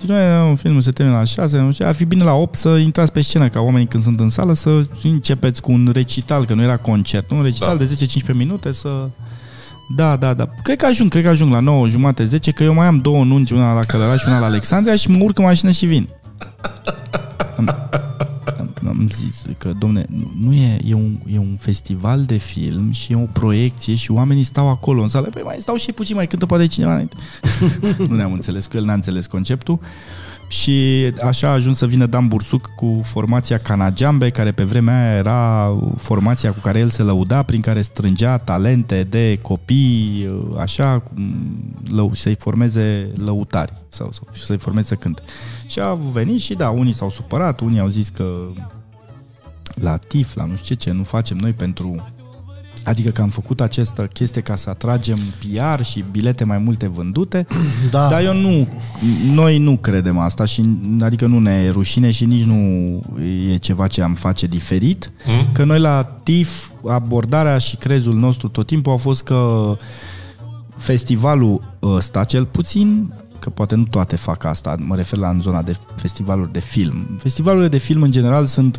Și 0.00 0.06
noi, 0.06 0.56
filmul 0.56 0.80
se 0.80 0.90
termină 0.90 1.16
la 1.16 1.24
6, 1.24 1.58
nu 1.58 1.72
știu, 1.72 1.86
ar 1.86 1.94
fi 1.94 2.04
bine 2.04 2.24
la 2.24 2.32
8 2.32 2.54
să 2.54 2.68
intrați 2.68 3.12
pe 3.12 3.20
scenă, 3.20 3.48
ca 3.48 3.60
oamenii 3.60 3.86
când 3.86 4.02
sunt 4.02 4.20
în 4.20 4.28
sală 4.28 4.52
să 4.52 4.86
începeți 5.02 5.60
cu 5.60 5.72
un 5.72 5.90
recital, 5.92 6.44
că 6.44 6.54
nu 6.54 6.62
era 6.62 6.76
concert, 6.76 7.30
nu? 7.30 7.36
un 7.36 7.42
recital 7.42 7.78
Da. 7.78 7.84
de 7.84 8.06
10-15 8.32 8.34
minute 8.34 8.72
să... 8.72 9.10
Da, 9.88 10.16
da, 10.16 10.34
da. 10.34 10.48
Cred 10.62 10.76
că 10.78 10.86
ajung, 10.86 11.10
cred 11.10 11.22
că 11.22 11.28
ajung 11.28 11.52
la 11.52 11.60
9 11.60 11.88
jumate, 11.88 12.24
10, 12.24 12.50
că 12.50 12.62
eu 12.62 12.74
mai 12.74 12.86
am 12.86 12.98
două 12.98 13.24
nunți, 13.24 13.52
una 13.52 13.74
la 13.74 13.80
Călăraș 13.84 14.20
și 14.20 14.28
una 14.28 14.38
la 14.38 14.46
Alexandria 14.46 14.96
și 14.96 15.10
mă 15.10 15.18
urc 15.24 15.38
în 15.38 15.44
mașină 15.44 15.70
și 15.70 15.86
vin. 15.86 16.08
Am, 17.56 17.68
am, 18.58 18.70
am 18.88 19.08
zis 19.12 19.44
că, 19.58 19.72
domne, 19.78 20.06
nu- 20.08 20.32
nu 20.40 20.52
e, 20.54 20.78
e 20.84 20.94
un, 20.94 21.18
e 21.32 21.38
un 21.38 21.56
festival 21.58 22.22
de 22.24 22.36
film 22.36 22.90
și 22.92 23.12
e 23.12 23.16
o 23.16 23.26
proiecție 23.32 23.94
și 23.94 24.10
oamenii 24.10 24.42
stau 24.42 24.68
acolo 24.68 25.02
în 25.02 25.08
sală. 25.08 25.26
Păi 25.26 25.42
mai 25.44 25.56
stau 25.58 25.76
și 25.76 25.92
puțin, 25.92 26.14
mai 26.16 26.26
cântă 26.26 26.46
poate 26.46 26.66
cineva 26.66 26.90
înainte. 26.92 27.16
nu 28.08 28.16
ne-am 28.16 28.32
înțeles 28.32 28.66
cu 28.66 28.76
el, 28.76 28.84
n-a 28.84 28.92
înțeles 28.92 29.26
conceptul. 29.26 29.78
Și 30.48 31.06
așa 31.24 31.48
a 31.48 31.52
ajuns 31.52 31.78
să 31.78 31.86
vină 31.86 32.06
Dan 32.06 32.28
Bursuc 32.28 32.70
cu 32.76 33.00
formația 33.04 33.56
Canagiambe, 33.56 34.30
care 34.30 34.52
pe 34.52 34.64
vremea 34.64 35.08
aia 35.08 35.16
era 35.16 35.72
formația 35.96 36.52
cu 36.52 36.58
care 36.58 36.78
el 36.78 36.88
se 36.88 37.02
lăuda, 37.02 37.42
prin 37.42 37.60
care 37.60 37.80
strângea 37.80 38.38
talente 38.38 39.02
de 39.02 39.38
copii, 39.42 40.28
așa, 40.58 40.98
cum- 40.98 41.74
lău, 41.88 42.14
să-i 42.14 42.34
formeze 42.34 43.12
lăutari 43.24 43.72
sau 43.88 44.12
sau 44.12 44.28
să-i 44.32 44.58
formeze 44.58 44.86
să 44.86 44.94
cânte. 44.94 45.22
Și 45.66 45.80
a 45.80 45.94
venit 45.94 46.40
și 46.40 46.54
da, 46.54 46.70
unii 46.70 46.92
s-au 46.92 47.10
supărat, 47.10 47.60
unii 47.60 47.80
au 47.80 47.88
zis 47.88 48.08
că 48.08 48.46
la 49.74 49.96
TIF, 49.96 50.34
la 50.34 50.44
nu 50.44 50.56
știu 50.56 50.74
ce, 50.74 50.90
ce 50.90 50.96
nu 50.96 51.02
facem 51.02 51.36
noi 51.36 51.52
pentru... 51.52 52.12
Adică 52.86 53.10
că 53.10 53.22
am 53.22 53.28
făcut 53.28 53.60
această 53.60 54.02
chestie 54.02 54.40
ca 54.40 54.54
să 54.54 54.70
atragem 54.70 55.18
PR 55.38 55.82
și 55.82 56.04
bilete 56.10 56.44
mai 56.44 56.58
multe 56.58 56.86
vândute, 56.88 57.46
Da. 57.90 58.08
dar 58.08 58.22
eu 58.22 58.34
nu, 58.34 58.68
noi 59.34 59.58
nu 59.58 59.76
credem 59.76 60.18
asta 60.18 60.44
și 60.44 60.64
adică 61.00 61.26
nu 61.26 61.38
ne 61.38 61.50
e 61.52 61.70
rușine 61.70 62.10
și 62.10 62.24
nici 62.24 62.44
nu 62.44 62.56
e 63.52 63.56
ceva 63.56 63.86
ce 63.86 64.02
am 64.02 64.14
face 64.14 64.46
diferit, 64.46 65.10
Mm? 65.26 65.52
că 65.52 65.64
noi 65.64 65.78
la 65.80 66.02
TIF 66.22 66.68
abordarea 66.88 67.58
și 67.58 67.76
crezul 67.76 68.14
nostru 68.14 68.48
tot 68.48 68.66
timpul 68.66 68.92
a 68.92 68.96
fost 68.96 69.22
că 69.22 69.76
festivalul 70.76 71.62
ăsta 71.82 72.24
cel 72.24 72.44
puțin 72.44 73.12
că 73.38 73.50
poate 73.50 73.74
nu 73.74 73.84
toate 73.84 74.16
fac 74.16 74.44
asta, 74.44 74.74
mă 74.78 74.96
refer 74.96 75.18
la 75.18 75.28
în 75.28 75.40
zona 75.40 75.62
de 75.62 75.76
festivaluri 75.96 76.52
de 76.52 76.60
film. 76.60 77.06
Festivalurile 77.18 77.68
de 77.68 77.78
film 77.78 78.02
în 78.02 78.10
general 78.10 78.46
sunt 78.46 78.78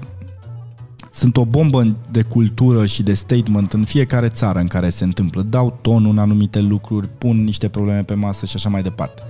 sunt 1.17 1.37
o 1.37 1.45
bombă 1.45 1.95
de 2.11 2.21
cultură 2.21 2.85
și 2.85 3.03
de 3.03 3.13
statement 3.13 3.73
în 3.73 3.83
fiecare 3.83 4.27
țară 4.27 4.59
în 4.59 4.67
care 4.67 4.89
se 4.89 5.03
întâmplă. 5.03 5.41
Dau 5.41 5.77
tonul 5.81 6.11
în 6.11 6.17
anumite 6.17 6.59
lucruri, 6.59 7.07
pun 7.17 7.43
niște 7.43 7.67
probleme 7.67 8.01
pe 8.01 8.13
masă 8.13 8.45
și 8.45 8.55
așa 8.55 8.69
mai 8.69 8.81
departe. 8.81 9.21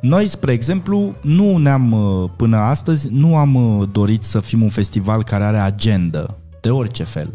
Noi, 0.00 0.28
spre 0.28 0.52
exemplu, 0.52 1.14
nu 1.22 1.56
ne-am, 1.56 1.92
uh, 1.92 2.30
până 2.36 2.56
astăzi, 2.56 3.08
nu 3.10 3.36
am 3.36 3.54
uh, 3.54 3.88
dorit 3.92 4.22
să 4.22 4.40
fim 4.40 4.62
un 4.62 4.68
festival 4.68 5.24
care 5.24 5.44
are 5.44 5.58
agendă, 5.58 6.38
de 6.60 6.70
orice 6.70 7.04
fel. 7.04 7.30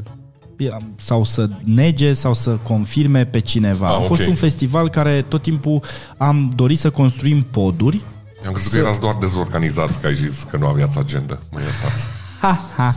Sau 0.95 1.23
să 1.23 1.49
nege 1.63 2.13
sau 2.13 2.33
să 2.33 2.49
confirme 2.49 3.25
pe 3.25 3.39
cineva. 3.39 3.87
Ah, 3.87 3.95
a 3.95 3.99
fost 3.99 4.21
ok. 4.21 4.27
un 4.27 4.35
festival 4.35 4.89
care 4.89 5.21
tot 5.21 5.41
timpul 5.41 5.81
am 6.17 6.51
dorit 6.55 6.79
să 6.79 6.89
construim 6.89 7.41
poduri 7.41 8.03
Am 8.45 8.51
crezut 8.51 8.71
că 8.71 8.77
erați 8.77 8.99
doar 8.99 9.15
dezorganizați, 9.19 9.99
că 9.99 10.07
ai 10.07 10.15
zis 10.15 10.43
că 10.49 10.57
nu 10.57 10.67
aveați 10.67 10.97
agenda. 10.97 11.39
Mă 11.51 11.59
iertați. 11.59 12.05
Ha, 12.41 12.59
ha. 12.75 12.95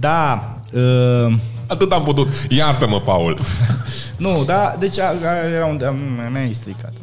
Da, 0.00 0.48
uh, 0.72 1.32
Atât 1.66 1.92
am 1.92 2.02
putut. 2.02 2.28
Iartă-mă, 2.48 3.00
Paul. 3.00 3.38
nu, 4.16 4.42
da, 4.46 4.74
deci 4.78 4.98
a, 5.00 5.06
a, 5.08 5.48
era 5.56 5.66
un... 5.66 5.80
a, 6.24 6.28
mi-ai 6.32 6.52
stricat. 6.52 6.92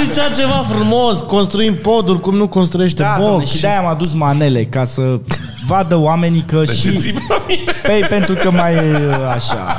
Zicea 0.00 0.28
ceva 0.36 0.64
frumos, 0.74 1.20
construim 1.20 1.74
poduri, 1.74 2.20
cum 2.20 2.34
nu 2.36 2.48
construiește 2.48 3.02
Da, 3.02 3.14
box. 3.18 3.28
domne, 3.30 3.44
și 3.44 3.60
de-aia 3.60 3.78
am 3.78 3.86
adus 3.86 4.12
manele, 4.14 4.64
ca 4.64 4.84
să 4.84 5.20
vadă 5.66 5.96
oamenii 5.96 6.40
că 6.46 6.56
De 6.66 6.72
ce 6.72 6.72
și... 6.72 6.96
ții 6.96 7.14
la 7.28 7.42
mine? 7.48 7.72
Păi, 7.82 8.00
pentru 8.08 8.34
că 8.34 8.50
mai 8.50 8.74
e 8.74 9.14
așa... 9.34 9.76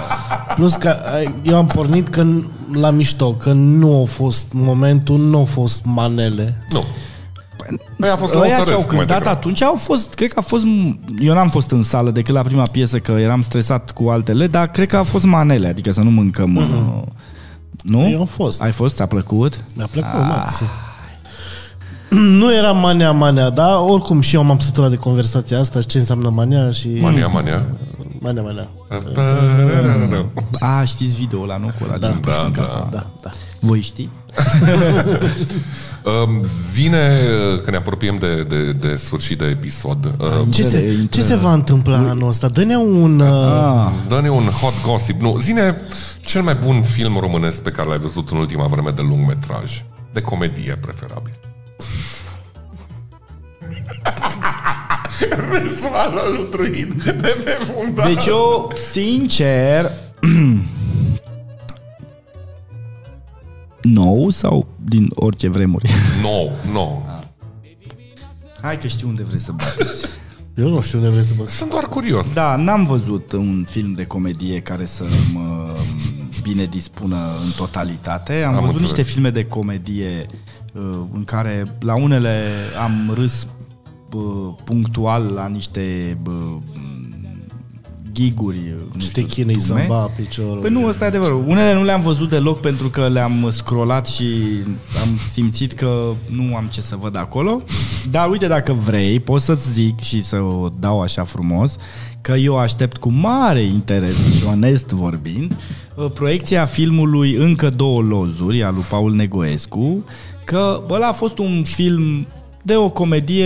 Plus 0.56 0.74
că 0.76 0.96
ai, 1.16 1.34
eu 1.44 1.56
am 1.58 1.68
pornit 1.68 2.10
că 2.10 2.24
n- 2.24 2.44
la 2.74 2.90
mișto, 2.90 3.32
că 3.32 3.52
nu 3.52 4.02
a 4.02 4.06
fost 4.06 4.48
momentul, 4.52 5.18
nu 5.18 5.40
a 5.42 5.44
fost 5.44 5.82
manele. 5.86 6.58
Nu. 6.70 6.84
Păi 7.98 8.10
a 8.10 8.16
fost 8.16 8.34
Ăia 8.36 8.46
ce 8.46 8.52
au 8.52 8.58
lăutăresc, 8.58 8.88
mai 8.88 8.98
cântat 8.98 9.18
degrabă. 9.18 9.38
atunci 9.38 9.62
au 9.62 9.76
fost, 9.76 10.14
cred 10.14 10.34
că 10.34 10.40
a 10.40 10.42
fost, 10.42 10.66
eu 11.20 11.34
n-am 11.34 11.50
fost 11.50 11.72
în 11.72 11.84
sală 11.84 12.12
decât 12.12 12.34
la 12.34 12.42
prima 12.42 12.64
piesă 12.72 12.98
că 12.98 13.12
eram 13.12 13.42
stresat 13.42 13.92
cu 13.92 14.10
altele, 14.10 14.48
dar 14.48 14.68
cred 14.68 14.88
că 14.88 14.98
a 14.98 15.04
fost 15.04 15.26
manele, 15.26 15.68
adică 15.68 15.92
să 15.92 16.02
nu 16.02 16.10
mâncăm, 16.10 16.56
uh, 16.56 16.64
nu? 17.82 18.10
Eu 18.10 18.20
am 18.20 18.26
fost. 18.26 18.62
Ai 18.62 18.72
fost? 18.72 18.96
Ți-a 18.96 19.06
plăcut? 19.06 19.64
Mi-a 19.76 19.88
plăcut, 19.92 20.20
maxim. 20.20 20.66
Nu 22.40 22.54
era 22.54 22.72
mania, 22.72 23.12
mania, 23.12 23.50
dar 23.50 23.76
oricum 23.88 24.22
și 24.22 24.36
eu 24.36 24.44
m-am 24.44 24.60
săturat 24.60 24.90
de 24.90 24.96
conversația 24.96 25.60
asta, 25.60 25.82
ce 25.82 25.98
înseamnă 25.98 26.30
mania 26.30 26.72
și... 26.72 26.88
Mania, 27.02 27.28
mania. 27.28 27.66
Mania, 28.24 28.42
mania. 28.42 28.68
A, 30.60 30.84
știți 30.84 31.16
video 31.16 31.42
ăla, 31.42 31.58
nu? 31.58 31.66
Cu 31.80 31.84
ăla 31.84 31.98
din 31.98 32.10
Da, 32.10 32.16
Pușkin 32.32 32.52
da. 32.54 32.62
Cafa. 32.62 32.88
Da, 32.92 33.12
da. 33.22 33.30
Voi 33.60 33.82
știți? 33.82 34.10
Um, 36.26 36.44
Vine, 36.74 37.20
că 37.64 37.72
ne 37.72 37.76
apropiem 37.78 38.18
de, 38.18 38.44
de, 38.44 38.72
de 38.72 38.96
sfârșit 38.96 39.38
de 39.38 39.46
episod, 39.46 40.06
uh, 40.20 40.28
Ce 40.50 40.64
se, 40.64 40.92
Intră- 40.92 41.10
ce 41.10 41.22
se 41.22 41.36
va 41.36 41.54
întâmpla 41.54 41.98
anul 41.98 42.28
ăsta? 42.30 42.48
Dă-ne 42.48 42.76
un... 42.78 43.20
Uh, 43.20 43.28
Ah, 43.28 43.92
dă-ne 44.08 44.30
un 44.30 44.44
hot 44.44 44.74
gossip. 44.86 45.22
Nu, 45.22 45.38
zine 45.42 45.76
cel 46.26 46.42
mai 46.42 46.56
bun 46.56 46.82
film 46.82 47.18
românesc 47.18 47.62
pe 47.62 47.70
care 47.70 47.88
l-ai 47.90 47.98
văzut 48.00 48.30
în 48.32 48.38
ultima 48.38 48.66
vreme 48.68 48.90
de 48.90 49.02
lungmetraj. 49.02 49.84
De 50.14 50.22
comedie, 50.22 50.78
preferabil. 50.82 51.34
Răsoară 55.30 56.22
lutruit 56.38 56.94
de 57.04 57.12
pe 57.44 57.58
fundal. 57.62 58.14
deci 58.14 58.26
eu, 58.26 58.72
sincer, 58.92 59.92
nou 63.82 64.30
sau 64.30 64.68
din 64.86 65.08
orice 65.16 65.50
vremuri? 65.50 65.90
No, 66.22 66.72
no. 66.72 67.02
Hai 68.62 68.78
că 68.78 68.88
știu 68.88 69.08
unde 69.08 69.24
vreți 69.24 69.44
să 69.44 69.52
bateți. 69.52 70.06
Eu 70.56 70.70
nu 70.70 70.82
știu 70.82 70.98
unde 70.98 71.10
vreți 71.10 71.28
să 71.28 71.34
mă... 71.38 71.46
Sunt 71.48 71.70
doar 71.70 71.84
curios. 71.84 72.34
Da, 72.34 72.56
n-am 72.56 72.84
văzut 72.86 73.32
un 73.32 73.66
film 73.70 73.94
de 73.94 74.06
comedie 74.06 74.60
care 74.62 74.86
să 74.86 75.04
mă 75.34 75.74
bine 76.42 76.66
dispună 76.66 77.16
în 77.16 77.52
totalitate. 77.56 78.34
Am, 78.44 78.48
Am 78.48 78.54
văzut 78.60 78.68
înțeles. 78.68 78.82
niște 78.82 79.12
filme 79.12 79.30
de 79.30 79.46
comedie 79.46 80.26
uh, 80.74 80.82
în 81.14 81.24
care 81.24 81.64
la 81.80 81.96
unele 81.96 82.50
am 82.84 83.12
râs 83.16 83.44
bă, 83.44 83.50
punctual 84.64 85.32
la 85.36 85.48
niște 85.48 86.18
bă, 86.22 86.32
giguri. 88.12 88.76
nu 88.94 89.00
Și 89.02 89.08
știu, 89.08 89.22
te 89.22 89.28
chinui 89.28 89.54
dume. 89.54 89.66
să-mi 89.66 89.86
ba 89.88 90.12
piciorul. 90.16 90.62
Păi 90.62 90.70
nu, 90.70 90.86
ăsta 90.88 91.04
e 91.04 91.08
adevărul. 91.08 91.44
Unele 91.48 91.74
nu 91.74 91.84
le-am 91.84 92.02
văzut 92.02 92.30
deloc 92.30 92.60
pentru 92.60 92.88
că 92.90 93.08
le-am 93.08 93.48
scrollat 93.52 94.08
și 94.08 94.26
am 95.02 95.10
simțit 95.32 95.74
că 95.74 96.14
nu 96.30 96.56
am 96.56 96.66
ce 96.72 96.82
să 96.82 96.96
văd 96.96 97.18
acolo. 97.18 97.62
Dar 98.12 98.30
uite, 98.30 98.48
dacă 98.48 98.74
vrei, 98.74 99.20
pot 99.20 99.42
să-ți 99.42 99.72
zic 99.72 100.00
și 100.00 100.22
să 100.22 100.36
o 100.38 100.70
dau 100.80 101.02
așa 101.02 101.24
frumos, 101.24 101.76
că 102.22 102.32
eu 102.32 102.58
aștept 102.58 102.98
cu 102.98 103.10
mare 103.12 103.62
interes 103.62 104.36
și 104.38 104.46
onest 104.48 104.88
vorbind 104.88 105.56
uh, 105.96 106.12
proiecția 106.12 106.66
filmului 106.66 107.34
Încă 107.36 107.70
două 107.70 108.02
lozuri 108.02 108.64
al 108.64 108.74
lui 108.74 108.84
Paul 108.90 109.14
Negoescu, 109.14 110.04
că 110.44 110.82
bă, 110.88 110.94
ăla 110.94 111.08
a 111.08 111.12
fost 111.14 111.38
un 111.38 111.64
film 111.64 112.28
de 112.66 112.76
o 112.76 112.90
comedie 112.90 113.46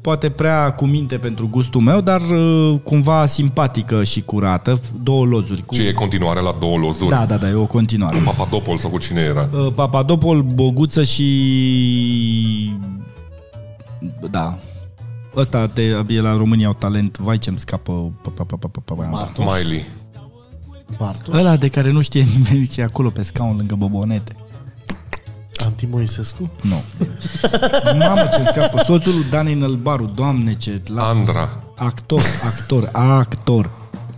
poate 0.00 0.30
prea 0.30 0.72
cu 0.72 0.86
minte 0.86 1.16
pentru 1.16 1.48
gustul 1.48 1.80
meu, 1.80 2.00
dar 2.00 2.20
uh, 2.20 2.80
cumva 2.82 3.26
simpatică 3.26 4.04
și 4.04 4.20
curată, 4.20 4.80
două 5.02 5.24
lozuri. 5.24 5.64
Cu... 5.64 5.74
Ce 5.74 5.82
e 5.82 5.92
continuare 5.92 6.40
la 6.40 6.56
două 6.60 6.76
lozuri? 6.76 7.10
Da, 7.10 7.26
da, 7.26 7.36
da, 7.36 7.48
e 7.48 7.54
o 7.54 7.66
continuare. 7.66 8.18
Papadopol 8.24 8.78
sau 8.78 8.90
cu 8.90 8.98
cine 8.98 9.20
era? 9.20 9.48
Uh, 9.52 9.72
Papadopol, 9.74 10.42
Boguță 10.42 11.02
și... 11.02 11.26
Da. 14.30 14.58
Ăsta 15.36 15.66
te, 15.66 15.82
e 16.08 16.20
la 16.20 16.36
România 16.36 16.66
au 16.66 16.74
talent. 16.74 17.18
Vai 17.18 17.38
ce-mi 17.38 17.58
scapă... 17.58 18.12
pa, 18.22 18.30
pa, 18.34 18.44
pa, 18.44 18.56
pa, 18.56 18.68
pa, 18.84 18.94
pa. 18.94 19.08
Bartuș. 19.10 19.44
Miley. 19.44 19.86
Bartuș. 20.98 21.34
Ăla 21.34 21.56
de 21.56 21.68
care 21.68 21.90
nu 21.90 22.00
știe 22.00 22.26
nimeni 22.36 22.66
că 22.66 22.80
e 22.80 22.84
acolo 22.84 23.10
pe 23.10 23.22
scaun 23.22 23.56
lângă 23.56 23.74
bobonete. 23.74 24.36
Anti 25.80 25.94
Moisescu? 25.96 26.50
Nu. 26.62 26.82
Mamă 27.98 28.28
ce-mi 28.32 28.46
scapă. 28.46 28.82
Soțul 28.86 29.12
lui 29.14 29.24
Dani 29.30 29.54
Nălbaru. 29.54 30.04
Doamne 30.14 30.54
ce... 30.54 30.82
l-a 30.94 31.02
fost. 31.02 31.18
Andra. 31.18 31.48
Actor, 31.76 32.20
actor, 32.46 32.88
actor. 32.92 33.70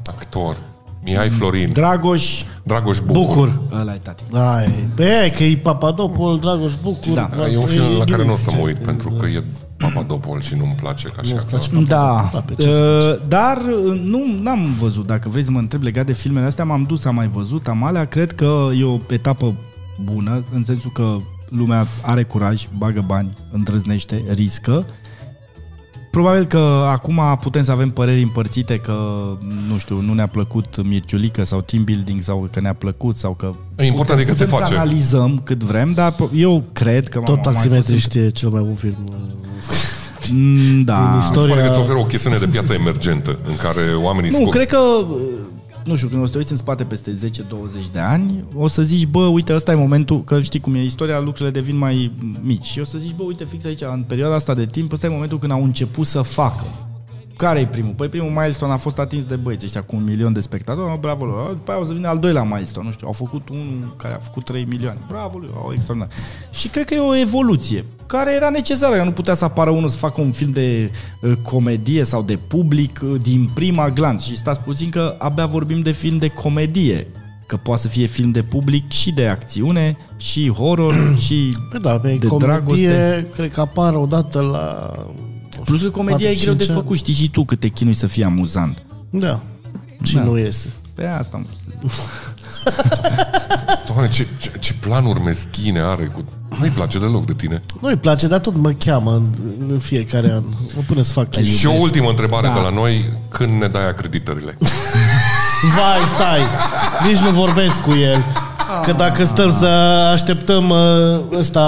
Actor. 0.09 0.57
Mihai 1.05 1.29
Florin. 1.29 1.69
Dragoș... 1.73 2.43
Dragoș 2.63 2.99
Bucur. 2.99 3.49
Bucur. 3.49 3.63
Ăla 3.81 3.95
e 3.95 3.97
tati. 3.97 4.23
Ai, 4.33 4.89
băi, 4.95 5.33
că 5.37 5.43
e 5.45 5.57
Papadopol, 5.57 6.39
Dragoș 6.39 6.73
Bucur. 6.83 7.13
Da. 7.15 7.31
E 7.53 7.57
un 7.57 7.67
film 7.67 7.97
la 7.99 8.05
care 8.05 8.25
nu 8.25 8.33
o 8.33 8.37
să 8.37 8.43
mă 8.51 8.57
Ce- 8.57 8.63
uit, 8.63 8.79
pentru 8.79 9.11
că 9.11 9.27
e 9.27 9.43
Papadopol 9.77 10.41
și 10.41 10.55
nu-mi 10.55 10.75
place 10.81 11.09
ca 11.09 11.23
și 11.23 11.33
actor. 11.33 11.61
Da, 11.87 12.31
Da, 12.33 12.41
pe 12.41 12.55
ce 12.55 12.71
să 12.71 13.19
uh, 13.23 13.29
dar 13.29 13.57
uh, 13.57 14.01
nu 14.05 14.39
n-am 14.43 14.77
văzut, 14.81 15.07
dacă 15.07 15.29
vrei 15.29 15.45
să 15.45 15.51
mă 15.51 15.59
întreb 15.59 15.83
legat 15.83 16.07
de 16.07 16.13
filmele 16.13 16.47
astea, 16.47 16.65
m-am 16.65 16.83
dus, 16.83 17.05
am 17.05 17.15
mai 17.15 17.29
văzut, 17.33 17.69
am 17.69 17.85
alea, 17.85 18.05
cred 18.05 18.33
că 18.33 18.69
e 18.79 18.85
o 18.85 18.99
etapă 19.09 19.55
bună, 20.05 20.45
în 20.55 20.65
sensul 20.65 20.91
că 20.93 21.17
lumea 21.51 21.87
are 22.03 22.23
curaj, 22.23 22.67
bagă 22.79 23.05
bani, 23.07 23.31
îndrăznește, 23.53 24.25
riscă. 24.35 24.87
Probabil 26.11 26.45
că 26.45 26.85
acum 26.89 27.21
putem 27.41 27.63
să 27.65 27.71
avem 27.71 27.89
păreri 27.89 28.23
împărțite 28.23 28.77
că, 28.79 28.93
nu 29.69 29.79
știu, 29.79 30.01
nu 30.01 30.15
ne-a 30.15 30.27
plăcut 30.27 30.83
Mirciulică 30.85 31.45
sau 31.45 31.61
team 31.61 31.85
building 31.85 32.21
sau 32.21 32.49
că 32.53 32.61
ne-a 32.61 32.73
plăcut 32.75 33.17
sau 33.17 33.33
că... 33.35 33.53
E 33.77 33.85
important 33.87 34.21
e 34.21 34.25
că 34.25 34.35
se 34.35 34.45
putem 34.45 34.59
face. 34.59 34.73
să 34.73 34.79
analizăm 34.81 35.41
cât 35.45 35.63
vrem, 35.63 35.93
dar 35.93 36.15
eu 36.35 36.65
cred 36.73 37.09
că... 37.09 37.19
Tot 37.19 37.29
am 37.29 37.41
mai 37.45 37.53
taximetrii 37.53 37.95
văzut- 37.95 38.11
știe 38.11 38.31
cel 38.31 38.49
mai 38.49 38.63
bun 38.63 38.75
film. 38.75 38.97
Mm, 40.33 40.83
Da. 40.85 40.95
Din 40.95 41.17
Mi 41.17 41.23
se 41.23 41.27
istoria- 41.29 41.55
pare 41.55 41.67
că 41.67 41.71
îți 41.71 41.79
oferă 41.81 41.99
o 41.99 42.05
chestiune 42.05 42.37
de 42.37 42.47
piață 42.47 42.73
emergentă 42.73 43.39
în 43.49 43.57
care 43.57 43.81
oamenii 44.03 44.31
Nu, 44.31 44.37
scot... 44.37 44.51
cred 44.51 44.67
că, 44.67 44.79
nu 45.85 45.97
știu, 45.97 46.09
când 46.09 46.23
o 46.23 46.27
să 46.27 46.33
te 46.33 46.39
uiți 46.39 46.51
în 46.51 46.57
spate 46.57 46.85
peste 46.85 47.19
10-20 47.29 47.91
de 47.93 47.99
ani, 47.99 48.45
o 48.55 48.69
să 48.69 48.83
zici, 48.83 49.07
bă, 49.07 49.27
uite, 49.27 49.55
ăsta 49.55 49.73
e 49.73 49.75
momentul, 49.75 50.25
că 50.25 50.41
știi 50.41 50.61
cum 50.61 50.75
e, 50.75 50.85
istoria, 50.85 51.21
lucrurile 51.21 51.61
devin 51.61 51.77
mai 51.77 52.13
mici. 52.43 52.65
Și 52.65 52.81
o 52.81 52.85
să 52.85 52.99
zici, 52.99 53.15
bă, 53.17 53.23
uite, 53.23 53.45
fix 53.45 53.65
aici, 53.65 53.83
în 53.93 54.03
perioada 54.07 54.35
asta 54.35 54.55
de 54.55 54.67
timp, 54.67 54.93
ăsta 54.93 55.07
e 55.07 55.11
momentul 55.11 55.39
când 55.39 55.53
au 55.53 55.65
început 55.65 56.07
să 56.07 56.23
facă. 56.23 56.65
Care 57.41 57.61
e 57.61 57.67
primul? 57.67 57.93
Păi 57.93 58.09
primul 58.09 58.31
milestone 58.31 58.73
a 58.73 58.77
fost 58.77 58.99
atins 58.99 59.25
de 59.25 59.37
băieți 59.37 59.65
ăștia 59.65 59.81
cu 59.81 59.97
un 59.97 60.05
milion 60.05 60.33
de 60.33 60.41
spectatori, 60.41 60.89
mă, 60.89 60.97
bravo 61.01 61.25
lor. 61.25 61.49
După 61.49 61.71
aia 61.71 61.81
o 61.81 61.85
să 61.85 61.93
vină 61.93 62.09
al 62.09 62.19
doilea 62.19 62.43
milestone, 62.43 62.87
nu 62.87 62.93
știu, 62.93 63.07
au 63.07 63.13
făcut 63.13 63.49
unul 63.49 63.95
care 63.97 64.15
a 64.15 64.19
făcut 64.19 64.45
3 64.45 64.65
milioane. 64.65 64.99
Bravo 65.09 65.39
lui, 65.39 65.51
au 65.55 65.73
extraordinar. 65.73 66.17
Și 66.51 66.69
cred 66.69 66.85
că 66.85 66.95
e 66.95 66.99
o 66.99 67.17
evoluție 67.17 67.85
care 68.07 68.35
era 68.35 68.51
necesară, 68.51 68.97
că 68.97 69.05
nu 69.05 69.11
putea 69.11 69.35
să 69.35 69.45
apară 69.45 69.71
unul 69.71 69.89
să 69.89 69.97
facă 69.97 70.21
un 70.21 70.33
film 70.33 70.51
de 70.51 70.91
uh, 71.21 71.33
comedie 71.43 72.05
sau 72.05 72.23
de 72.23 72.37
public 72.37 73.01
uh, 73.05 73.21
din 73.23 73.51
prima 73.55 73.91
glans. 73.91 74.23
Și 74.23 74.37
stați 74.37 74.61
puțin 74.61 74.91
că 74.91 75.17
abia 75.19 75.47
vorbim 75.47 75.81
de 75.81 75.91
film 75.91 76.19
de 76.19 76.29
comedie, 76.29 77.07
că 77.47 77.57
poate 77.57 77.81
să 77.81 77.89
fie 77.89 78.07
film 78.07 78.31
de 78.31 78.43
public 78.43 78.91
și 78.91 79.13
de 79.13 79.27
acțiune, 79.27 79.97
și 80.17 80.51
horror, 80.51 80.95
și 81.27 81.57
Păi 81.71 81.81
da, 81.81 81.99
pe 81.99 82.17
de 82.21 82.27
comedie, 82.27 82.49
dragoste. 82.49 83.27
cred 83.33 83.53
că 83.53 83.61
apar 83.61 83.95
odată 83.95 84.41
la... 84.41 84.91
Plus 85.65 85.83
că 85.83 85.91
comedia 85.91 86.31
e 86.31 86.35
greu 86.35 86.55
de 86.55 86.65
4-5 86.65 86.67
ani. 86.69 86.77
făcut, 86.79 86.97
știi 86.97 87.15
și 87.15 87.31
tu 87.31 87.45
cât 87.45 87.61
te 87.61 87.69
chinui 87.69 87.95
să 87.95 88.07
fie 88.07 88.25
amuzant. 88.25 88.83
Da. 89.11 89.41
Și 90.03 90.15
Da. 90.15 90.23
nu 90.23 90.39
iese. 90.39 90.69
Pe 90.95 91.07
asta 91.07 91.37
am 91.37 91.47
Doamne, 93.87 94.09
ce, 94.11 94.27
ce, 94.39 94.53
ce 94.61 94.73
planuri 94.81 95.21
meschine 95.21 95.81
are 95.81 96.05
cu... 96.05 96.25
Nu-i 96.59 96.69
place 96.69 96.99
deloc 96.99 97.27
de 97.27 97.33
tine. 97.33 97.63
Nu-i 97.81 97.97
place, 97.97 98.27
dar 98.27 98.39
tot 98.39 98.57
mă 98.57 98.71
cheamă 98.71 99.11
în, 99.15 99.25
în 99.69 99.79
fiecare 99.79 100.31
an. 100.33 100.43
Mă 100.77 100.83
pune 100.87 101.03
să 101.03 101.13
fac 101.13 101.31
chestii. 101.31 101.57
Și 101.57 101.67
o 101.67 101.73
ultimă 101.73 102.09
întrebare 102.09 102.47
Da. 102.47 102.53
de 102.53 102.59
la 102.61 102.71
noi. 102.71 103.13
Când 103.29 103.51
ne 103.53 103.67
dai 103.67 103.89
acreditările? 103.89 104.57
Vai, 105.75 106.07
stai! 106.15 106.41
Nici 107.09 107.19
nu 107.19 107.31
vorbesc 107.31 107.81
cu 107.81 107.91
el. 107.91 108.25
Că 108.83 108.93
dacă 108.93 109.25
stăm 109.25 109.51
să 109.51 109.67
așteptăm 110.13 110.71
uh, 110.71 111.39
ăsta, 111.39 111.61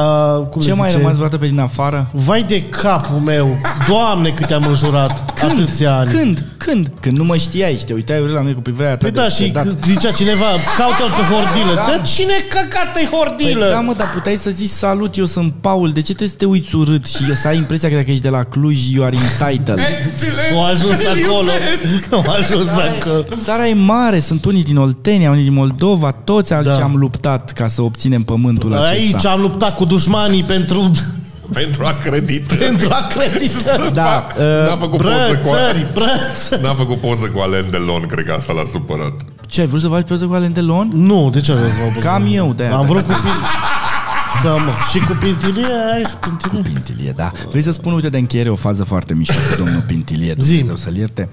cum 0.50 0.60
Ce 0.60 0.68
le 0.68 0.74
mai 0.74 0.88
zice? 0.88 1.00
rămas 1.00 1.14
vreodată 1.16 1.38
pe 1.42 1.46
din 1.48 1.58
afară? 1.58 2.08
Vai 2.12 2.42
de 2.42 2.62
capul 2.62 3.18
meu! 3.18 3.48
Doamne, 3.88 4.30
cât 4.30 4.46
te-am 4.46 4.64
înjurat 4.68 5.32
Când? 5.34 5.50
atâția 5.60 5.96
ani. 5.96 6.10
Când? 6.10 6.44
Când? 6.56 6.90
Când 7.00 7.16
nu 7.18 7.24
mă 7.24 7.36
știai 7.36 7.76
și 7.78 7.84
te 7.84 7.92
uitai 7.92 8.20
urât 8.20 8.34
la 8.34 8.40
mine 8.40 8.52
cu 8.52 8.60
privirea 8.60 8.90
ta 8.90 8.96
Păi 9.00 9.10
de 9.10 9.20
da, 9.20 9.28
și 9.28 9.44
sedat. 9.44 9.66
c- 9.66 9.84
zicea 9.86 10.10
cineva, 10.10 10.44
caută-l 10.78 11.10
pe 11.16 11.34
hordilă. 11.34 11.74
Da. 11.74 11.80
Da. 11.96 12.02
Cine 12.02 12.32
căcat 12.48 12.96
e 12.96 13.16
hordilă? 13.16 13.64
Păi 13.64 13.70
da, 13.74 13.80
mă, 13.80 13.94
dar 13.96 14.10
puteai 14.14 14.36
să 14.36 14.50
zici 14.50 14.68
salut, 14.68 15.16
eu 15.16 15.24
sunt 15.24 15.52
Paul, 15.60 15.90
de 15.90 15.98
ce 16.00 16.04
trebuie 16.14 16.28
să 16.28 16.34
te 16.38 16.44
uiți 16.44 16.74
urât 16.74 17.06
și 17.06 17.34
să 17.36 17.48
ai 17.48 17.56
impresia 17.56 17.88
că 17.88 17.94
dacă 17.94 18.10
ești 18.10 18.22
de 18.22 18.28
la 18.28 18.42
Cluj, 18.42 18.90
you 18.92 19.04
are 19.04 19.16
entitled? 19.16 19.78
Au 20.52 20.64
ajuns 20.64 20.94
acolo. 20.94 21.50
Au 22.10 22.24
ajuns 22.38 22.68
acolo. 22.68 23.24
Țara 23.42 23.66
e 23.68 23.74
mare, 23.74 24.18
sunt 24.18 24.44
unii 24.44 24.62
din 24.64 24.76
Oltenia, 24.76 25.30
unii 25.30 25.42
din 25.44 25.52
Moldova, 25.54 26.10
toți 26.24 26.52
alții 26.52 26.70
Da. 26.70 26.76
Am 26.92 26.98
luptat 27.00 27.52
ca 27.52 27.66
să 27.66 27.82
obținem 27.82 28.22
pământul 28.22 28.74
acesta. 28.74 28.90
Aici 28.92 29.26
am 29.26 29.40
luptat 29.40 29.74
cu 29.74 29.84
dușmanii 29.84 30.42
pentru, 30.42 30.90
Pentru 31.52 31.84
acreditări. 31.84 32.60
pentru 32.60 32.88
acreditări. 32.90 33.92
Da, 33.94 34.26
N-a 34.38 34.72
uh, 34.72 34.78
făcut 34.78 35.00
poză 35.00 35.38
cu 35.42 35.48
Brățări, 35.50 35.86
brățări. 35.92 36.62
N-a 36.62 36.74
făcut 36.74 37.00
poză 37.00 37.26
cu 37.34 37.40
Alain 37.40 37.66
Delon, 37.70 38.00
cred 38.06 38.24
că 38.24 38.32
asta 38.32 38.52
l-a 38.52 38.62
supărat. 38.72 39.12
ce, 39.46 39.60
ai 39.60 39.66
vrut 39.66 39.80
să 39.80 39.88
faci 39.88 40.06
pe 40.06 40.14
cu 40.26 40.34
Alain 40.34 40.52
Delon? 40.52 40.90
Nu, 40.92 41.30
de 41.32 41.40
ce 41.40 41.52
vreau 41.52 41.68
să 41.68 41.74
vă 41.94 42.00
Cam 42.00 42.26
eu, 42.32 42.52
de 42.52 42.64
Am 42.64 42.86
vrut 42.86 43.02
cu 43.02 43.12
pin... 43.22 43.30
Să 44.42 44.48
mă. 44.48 44.72
Și 44.90 44.98
cu 44.98 45.16
pintilie 45.20 45.66
ai 45.94 46.02
și 46.04 46.16
pintilie? 46.20 46.62
Pintilie, 46.62 47.12
da. 47.16 47.32
Vrei 47.50 47.62
să 47.62 47.70
spun, 47.70 47.92
uite, 47.92 48.08
de 48.08 48.18
încheiere 48.18 48.48
o 48.48 48.56
fază 48.56 48.84
foarte 48.84 49.14
mișto 49.14 49.34
cu 49.50 49.56
domnul 49.56 49.82
Pintilie, 49.86 50.34
Dumnezeu 50.34 50.76
să-l 50.76 50.96
ierte. 50.96 51.28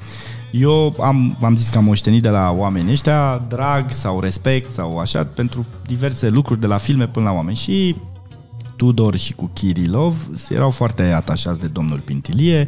Eu 0.52 0.96
am, 1.00 1.38
am 1.42 1.56
zis 1.56 1.70
că 1.70 1.78
am 1.78 1.84
moștenit 1.84 2.22
de 2.22 2.30
la 2.30 2.52
oameni 2.52 2.92
ăștia 2.92 3.46
drag 3.48 3.92
sau 3.92 4.20
respect 4.20 4.72
sau 4.72 4.98
așa 4.98 5.24
pentru 5.26 5.66
diverse 5.86 6.30
lucruri 6.30 6.60
de 6.60 6.68
la 6.68 6.78
filme 6.78 7.08
până 7.08 7.26
la 7.26 7.32
oameni. 7.32 7.56
Și 7.56 7.96
Tudor 8.76 9.16
și 9.16 9.34
cu 9.34 9.50
Kirilov 9.54 10.16
erau 10.50 10.70
foarte 10.70 11.04
atașați 11.04 11.60
de 11.60 11.68
domnul 11.68 12.00
Pintilie, 12.00 12.68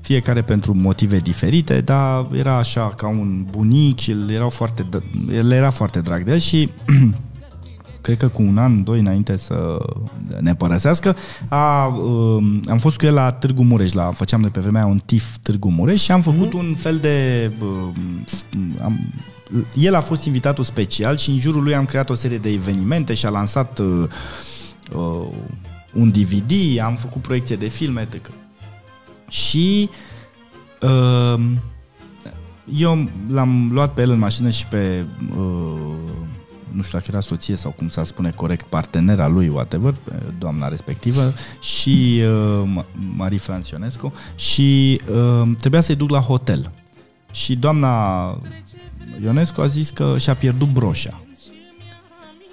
fiecare 0.00 0.42
pentru 0.42 0.74
motive 0.74 1.18
diferite, 1.18 1.80
dar 1.80 2.26
era 2.32 2.56
așa 2.56 2.88
ca 2.96 3.08
un 3.08 3.46
bunic 3.50 3.98
și 3.98 4.10
el, 4.10 4.30
erau 4.30 4.48
foarte, 4.48 4.86
el 5.32 5.50
era 5.50 5.70
foarte 5.70 6.00
drag 6.00 6.24
de 6.24 6.32
el 6.32 6.38
și 6.38 6.70
cred 8.08 8.20
că 8.20 8.28
cu 8.28 8.42
un 8.42 8.58
an, 8.58 8.84
doi 8.84 8.98
înainte 8.98 9.36
să 9.36 9.78
ne 10.40 10.54
părăsească, 10.54 11.16
a, 11.48 11.86
um, 11.86 12.60
am 12.68 12.78
fost 12.78 12.96
cu 12.96 13.06
el 13.06 13.14
la 13.14 13.32
Târgu 13.32 13.62
Mureș, 13.62 13.92
la, 13.92 14.10
făceam 14.10 14.40
de 14.40 14.48
pe 14.48 14.60
vremea 14.60 14.82
aia 14.82 14.90
un 14.90 15.00
TIF 15.04 15.36
Târgu 15.42 15.70
Mureș 15.70 16.02
și 16.02 16.12
am 16.12 16.20
făcut 16.20 16.52
un 16.52 16.74
fel 16.74 16.96
de... 16.96 17.50
um, 17.60 18.26
am, 18.82 18.98
el 19.74 19.94
a 19.94 20.00
fost 20.00 20.24
invitatul 20.24 20.64
special 20.64 21.16
și 21.16 21.30
în 21.30 21.38
jurul 21.38 21.62
lui 21.62 21.74
am 21.74 21.84
creat 21.84 22.10
o 22.10 22.14
serie 22.14 22.38
de 22.38 22.50
evenimente 22.50 23.14
și 23.14 23.26
a 23.26 23.30
lansat 23.30 23.78
uh, 23.78 24.04
uh, 24.94 25.28
un 25.92 26.10
DVD, 26.10 26.80
am 26.84 26.96
făcut 26.96 27.22
proiecție 27.22 27.56
de 27.56 27.68
filme, 27.68 28.08
etc. 28.10 28.30
Și 29.28 29.88
uh, 30.82 31.40
eu 32.74 33.08
l-am 33.30 33.68
luat 33.72 33.94
pe 33.94 34.00
el 34.00 34.10
în 34.10 34.18
mașină 34.18 34.50
și 34.50 34.66
pe 34.66 35.04
uh, 35.36 36.06
nu 36.72 36.82
știu 36.82 36.98
dacă 36.98 37.10
era 37.10 37.20
soție 37.20 37.56
sau 37.56 37.70
cum 37.70 37.88
s-ar 37.88 38.04
spune 38.04 38.30
corect, 38.30 38.66
partenera 38.66 39.26
lui, 39.26 39.48
whatever, 39.48 39.94
doamna 40.38 40.68
respectivă, 40.68 41.32
și 41.60 42.22
uh, 42.64 42.84
Marie 43.16 43.38
Francionescu, 43.38 44.12
și 44.36 45.00
uh, 45.10 45.50
trebuia 45.58 45.80
să-i 45.80 45.94
duc 45.94 46.10
la 46.10 46.20
hotel. 46.20 46.70
Și 47.32 47.56
doamna 47.56 48.30
Ionescu 49.22 49.60
a 49.60 49.66
zis 49.66 49.90
că 49.90 50.18
și-a 50.18 50.34
pierdut 50.34 50.68
broșa. 50.68 51.20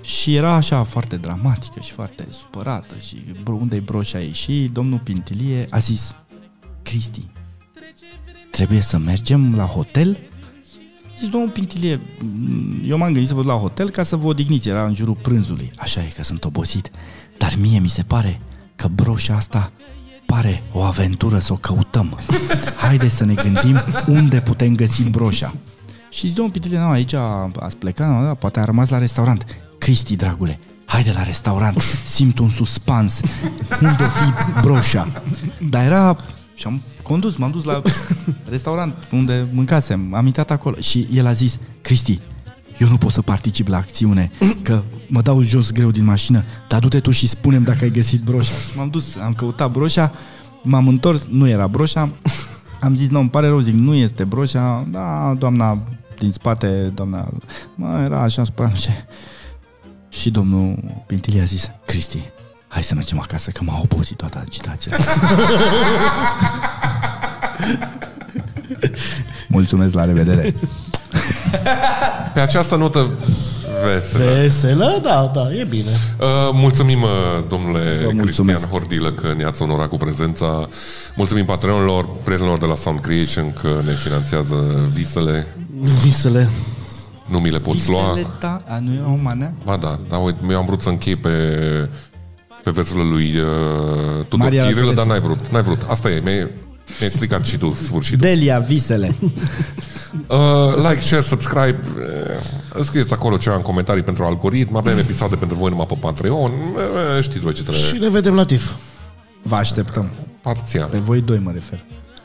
Și 0.01 0.35
era 0.35 0.51
așa 0.51 0.83
foarte 0.83 1.17
dramatică 1.17 1.79
și 1.79 1.91
foarte 1.91 2.27
supărată 2.29 2.95
și 2.99 3.15
unde-i 3.45 3.79
broșa 3.79 4.19
ei. 4.19 4.31
Și 4.31 4.69
domnul 4.73 4.99
Pintilie 4.99 5.65
a 5.69 5.77
zis, 5.77 6.15
Cristi, 6.81 7.25
trebuie 8.51 8.81
să 8.81 8.97
mergem 8.97 9.55
la 9.55 9.65
hotel? 9.65 10.19
Zici, 11.19 11.29
domnul 11.29 11.49
Pintilie, 11.49 12.01
eu 12.85 12.97
m-am 12.97 13.11
gândit 13.11 13.27
să 13.27 13.33
vă 13.33 13.41
duc 13.41 13.49
la 13.49 13.57
hotel 13.57 13.89
ca 13.89 14.03
să 14.03 14.15
vă 14.15 14.27
odihniți, 14.27 14.69
era 14.69 14.85
în 14.85 14.93
jurul 14.93 15.17
prânzului. 15.21 15.71
Așa 15.77 16.01
e 16.01 16.13
că 16.15 16.23
sunt 16.23 16.43
obosit, 16.45 16.91
dar 17.37 17.55
mie 17.59 17.79
mi 17.79 17.89
se 17.89 18.03
pare 18.03 18.41
că 18.75 18.87
broșa 18.87 19.35
asta 19.35 19.71
pare 20.25 20.63
o 20.71 20.81
aventură 20.81 21.39
să 21.39 21.53
o 21.53 21.55
căutăm. 21.55 22.19
Haideți 22.85 23.15
să 23.15 23.25
ne 23.25 23.33
gândim 23.33 23.79
unde 24.07 24.41
putem 24.41 24.75
găsi 24.75 25.09
broșa. 25.09 25.53
Și 26.09 26.27
zic, 26.27 26.35
domnul 26.35 26.53
Pintilie, 26.53 26.79
nu, 26.79 26.89
aici 26.89 27.13
ați 27.59 27.77
plecat, 27.77 28.09
nu, 28.09 28.25
da, 28.25 28.33
poate 28.33 28.59
a 28.59 28.63
rămas 28.63 28.89
la 28.89 28.97
restaurant. 28.97 29.45
Cristi, 29.77 30.15
dragule, 30.15 30.59
haide 30.85 31.11
la 31.11 31.23
restaurant, 31.23 31.77
simt 32.05 32.39
un 32.39 32.49
suspans. 32.49 33.19
Unde 33.81 34.03
o 34.03 34.07
fi 34.07 34.61
broșa? 34.61 35.07
Dar 35.69 35.85
era... 35.85 36.17
Și 36.53 36.67
am 36.67 36.81
condus, 37.07 37.35
m-am 37.35 37.51
dus 37.51 37.63
la 37.63 37.81
restaurant 38.49 39.07
unde 39.11 39.47
mâncasem, 39.53 40.13
am 40.13 40.25
intrat 40.25 40.51
acolo 40.51 40.75
și 40.79 41.07
el 41.13 41.25
a 41.25 41.31
zis, 41.31 41.59
Cristi, 41.81 42.19
eu 42.79 42.87
nu 42.87 42.97
pot 42.97 43.11
să 43.11 43.21
particip 43.21 43.67
la 43.67 43.77
acțiune, 43.77 44.31
că 44.61 44.83
mă 45.07 45.21
dau 45.21 45.41
jos 45.41 45.71
greu 45.71 45.91
din 45.91 46.03
mașină, 46.03 46.43
dar 46.67 46.79
du-te 46.79 46.99
tu 46.99 47.11
și 47.11 47.27
spunem 47.27 47.63
dacă 47.63 47.83
ai 47.83 47.89
găsit 47.89 48.21
broșa. 48.21 48.51
Și 48.51 48.77
m-am 48.77 48.89
dus, 48.89 49.15
am 49.15 49.33
căutat 49.33 49.71
broșa, 49.71 50.13
m-am 50.63 50.87
întors, 50.87 51.27
nu 51.29 51.47
era 51.47 51.67
broșa, 51.67 52.07
am 52.81 52.95
zis, 52.95 53.09
nu, 53.09 53.19
îmi 53.19 53.29
pare 53.29 53.47
rău, 53.47 53.59
zic, 53.59 53.73
nu 53.73 53.93
este 53.93 54.23
broșa, 54.23 54.87
da, 54.89 55.35
doamna 55.37 55.79
din 56.19 56.31
spate, 56.31 56.91
doamna, 56.93 57.29
mă, 57.75 58.01
era 58.05 58.21
așa, 58.21 58.43
spune, 58.43 58.73
și 60.09 60.29
domnul 60.29 60.83
Pintilie 61.05 61.41
a 61.41 61.45
zis, 61.45 61.71
Cristi, 61.85 62.19
hai 62.67 62.83
să 62.83 62.95
mergem 62.95 63.19
acasă, 63.19 63.51
că 63.51 63.63
m-a 63.63 63.79
obosit 63.83 64.17
toată 64.17 64.43
agitația. 64.45 64.97
Mulțumesc, 69.47 69.93
la 69.93 70.05
revedere! 70.05 70.53
Pe 72.33 72.39
această 72.39 72.75
notă 72.75 73.07
veselă. 73.85 74.33
Veselă? 74.33 74.99
Da, 75.01 75.31
da, 75.33 75.53
e 75.53 75.63
bine. 75.63 75.89
Uh, 76.19 76.25
mulțumim, 76.53 77.01
uh, 77.01 77.09
domnule 77.49 77.99
Vă 78.03 78.11
mulțumesc. 78.13 78.57
Cristian 78.59 78.71
Hordilă, 78.71 79.11
că 79.11 79.33
ne-ați 79.37 79.61
onorat 79.61 79.89
cu 79.89 79.97
prezența. 79.97 80.67
Mulțumim 81.15 81.45
patronilor, 81.45 82.07
prietenilor 82.23 82.57
de 82.57 82.65
la 82.65 82.75
Sound 82.75 82.99
Creation, 82.99 83.53
că 83.61 83.81
ne 83.85 83.91
finanțează 83.91 84.55
visele. 84.93 85.47
Visele. 86.03 86.49
Nu 87.25 87.37
mi 87.39 87.49
le 87.49 87.57
poți 87.57 87.89
lua. 87.89 88.11
Visele 88.13 88.33
ta, 88.39 88.63
a, 88.67 88.79
nu 88.79 88.93
e 88.93 89.01
o 89.05 89.15
manea? 89.21 89.53
Ba 89.63 89.77
da, 89.77 89.99
da, 90.09 90.17
uite, 90.17 90.39
eu 90.49 90.57
am 90.57 90.65
vrut 90.65 90.81
să 90.81 90.89
închei 90.89 91.15
pe, 91.15 91.29
pe 92.63 92.71
versurile 92.71 93.05
lui 93.09 93.33
uh, 93.37 94.25
Tudor 94.27 94.45
Maria 94.45 94.63
Chirilă, 94.65 94.87
Antonescu. 94.89 94.95
dar 94.95 95.05
n-ai 95.05 95.19
vrut. 95.19 95.39
N-ai 95.51 95.61
vrut. 95.61 95.81
Asta 95.89 96.09
e, 96.09 96.19
mi-ai, 96.23 96.49
mi-ai 96.99 97.11
stricat 97.11 97.45
și 97.45 97.57
tu 97.57 97.77
sfârșitul. 97.83 98.27
Delia, 98.27 98.59
visele. 98.59 99.15
Uh, 100.27 100.75
like, 100.75 101.01
share, 101.01 101.21
subscribe. 101.21 101.79
Uh, 102.77 102.85
scrieți 102.85 103.13
acolo 103.13 103.37
ceva 103.37 103.55
în 103.55 103.61
comentarii 103.61 104.03
pentru 104.03 104.23
algoritm. 104.23 104.75
Avem 104.75 104.97
episoade 104.97 105.35
pentru 105.35 105.57
voi 105.57 105.69
numai 105.69 105.85
pe 105.85 105.97
Patreon. 105.99 106.51
Uh, 106.51 107.21
știți 107.23 107.39
voi 107.39 107.53
ce 107.53 107.61
trebuie. 107.61 107.85
Și 107.85 107.97
ne 107.97 108.09
vedem 108.09 108.35
la 108.35 108.45
TIF. 108.45 108.71
Vă 109.41 109.55
așteptăm. 109.55 110.11
Parțial. 110.41 110.87
Pe 110.87 110.97
voi 110.97 111.21
doi 111.21 111.39
mă 111.43 111.51
refer. 111.53 111.83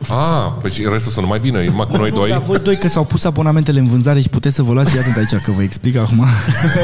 Ah, 0.08 0.52
păi 0.60 0.70
și 0.70 0.86
restul 0.92 1.12
să 1.12 1.20
nu 1.20 1.26
mai 1.26 1.38
vină, 1.38 1.60
e 1.62 1.66
numai 1.66 1.86
cu 1.86 1.96
noi 1.96 2.10
Nu, 2.10 2.16
doi. 2.20 2.28
dar 2.28 2.40
voi 2.40 2.58
doi 2.58 2.76
că 2.76 2.88
s-au 2.88 3.04
pus 3.04 3.24
abonamentele 3.24 3.78
în 3.78 3.86
vânzare 3.86 4.20
și 4.20 4.28
puteți 4.28 4.54
să 4.54 4.62
vă 4.62 4.72
luați 4.72 4.96
iată 4.96 5.18
aici, 5.18 5.42
că 5.42 5.52
vă 5.56 5.62
explic 5.62 5.96
acum. 5.96 6.26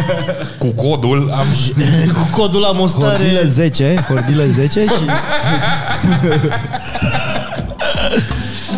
Cu 0.58 0.74
codul 0.74 1.30
am 1.30 1.46
Cu 2.12 2.40
codul 2.40 2.60
la 2.60 2.70
mostare. 2.72 3.16
Hordilă 3.16 3.44
10, 3.44 4.04
hordilă 4.08 4.46
10 4.46 4.80
și 4.80 5.04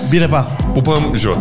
Bine, 0.09 0.29
pa! 0.29 0.57
pupăm 0.72 1.11
jos. 1.14 1.39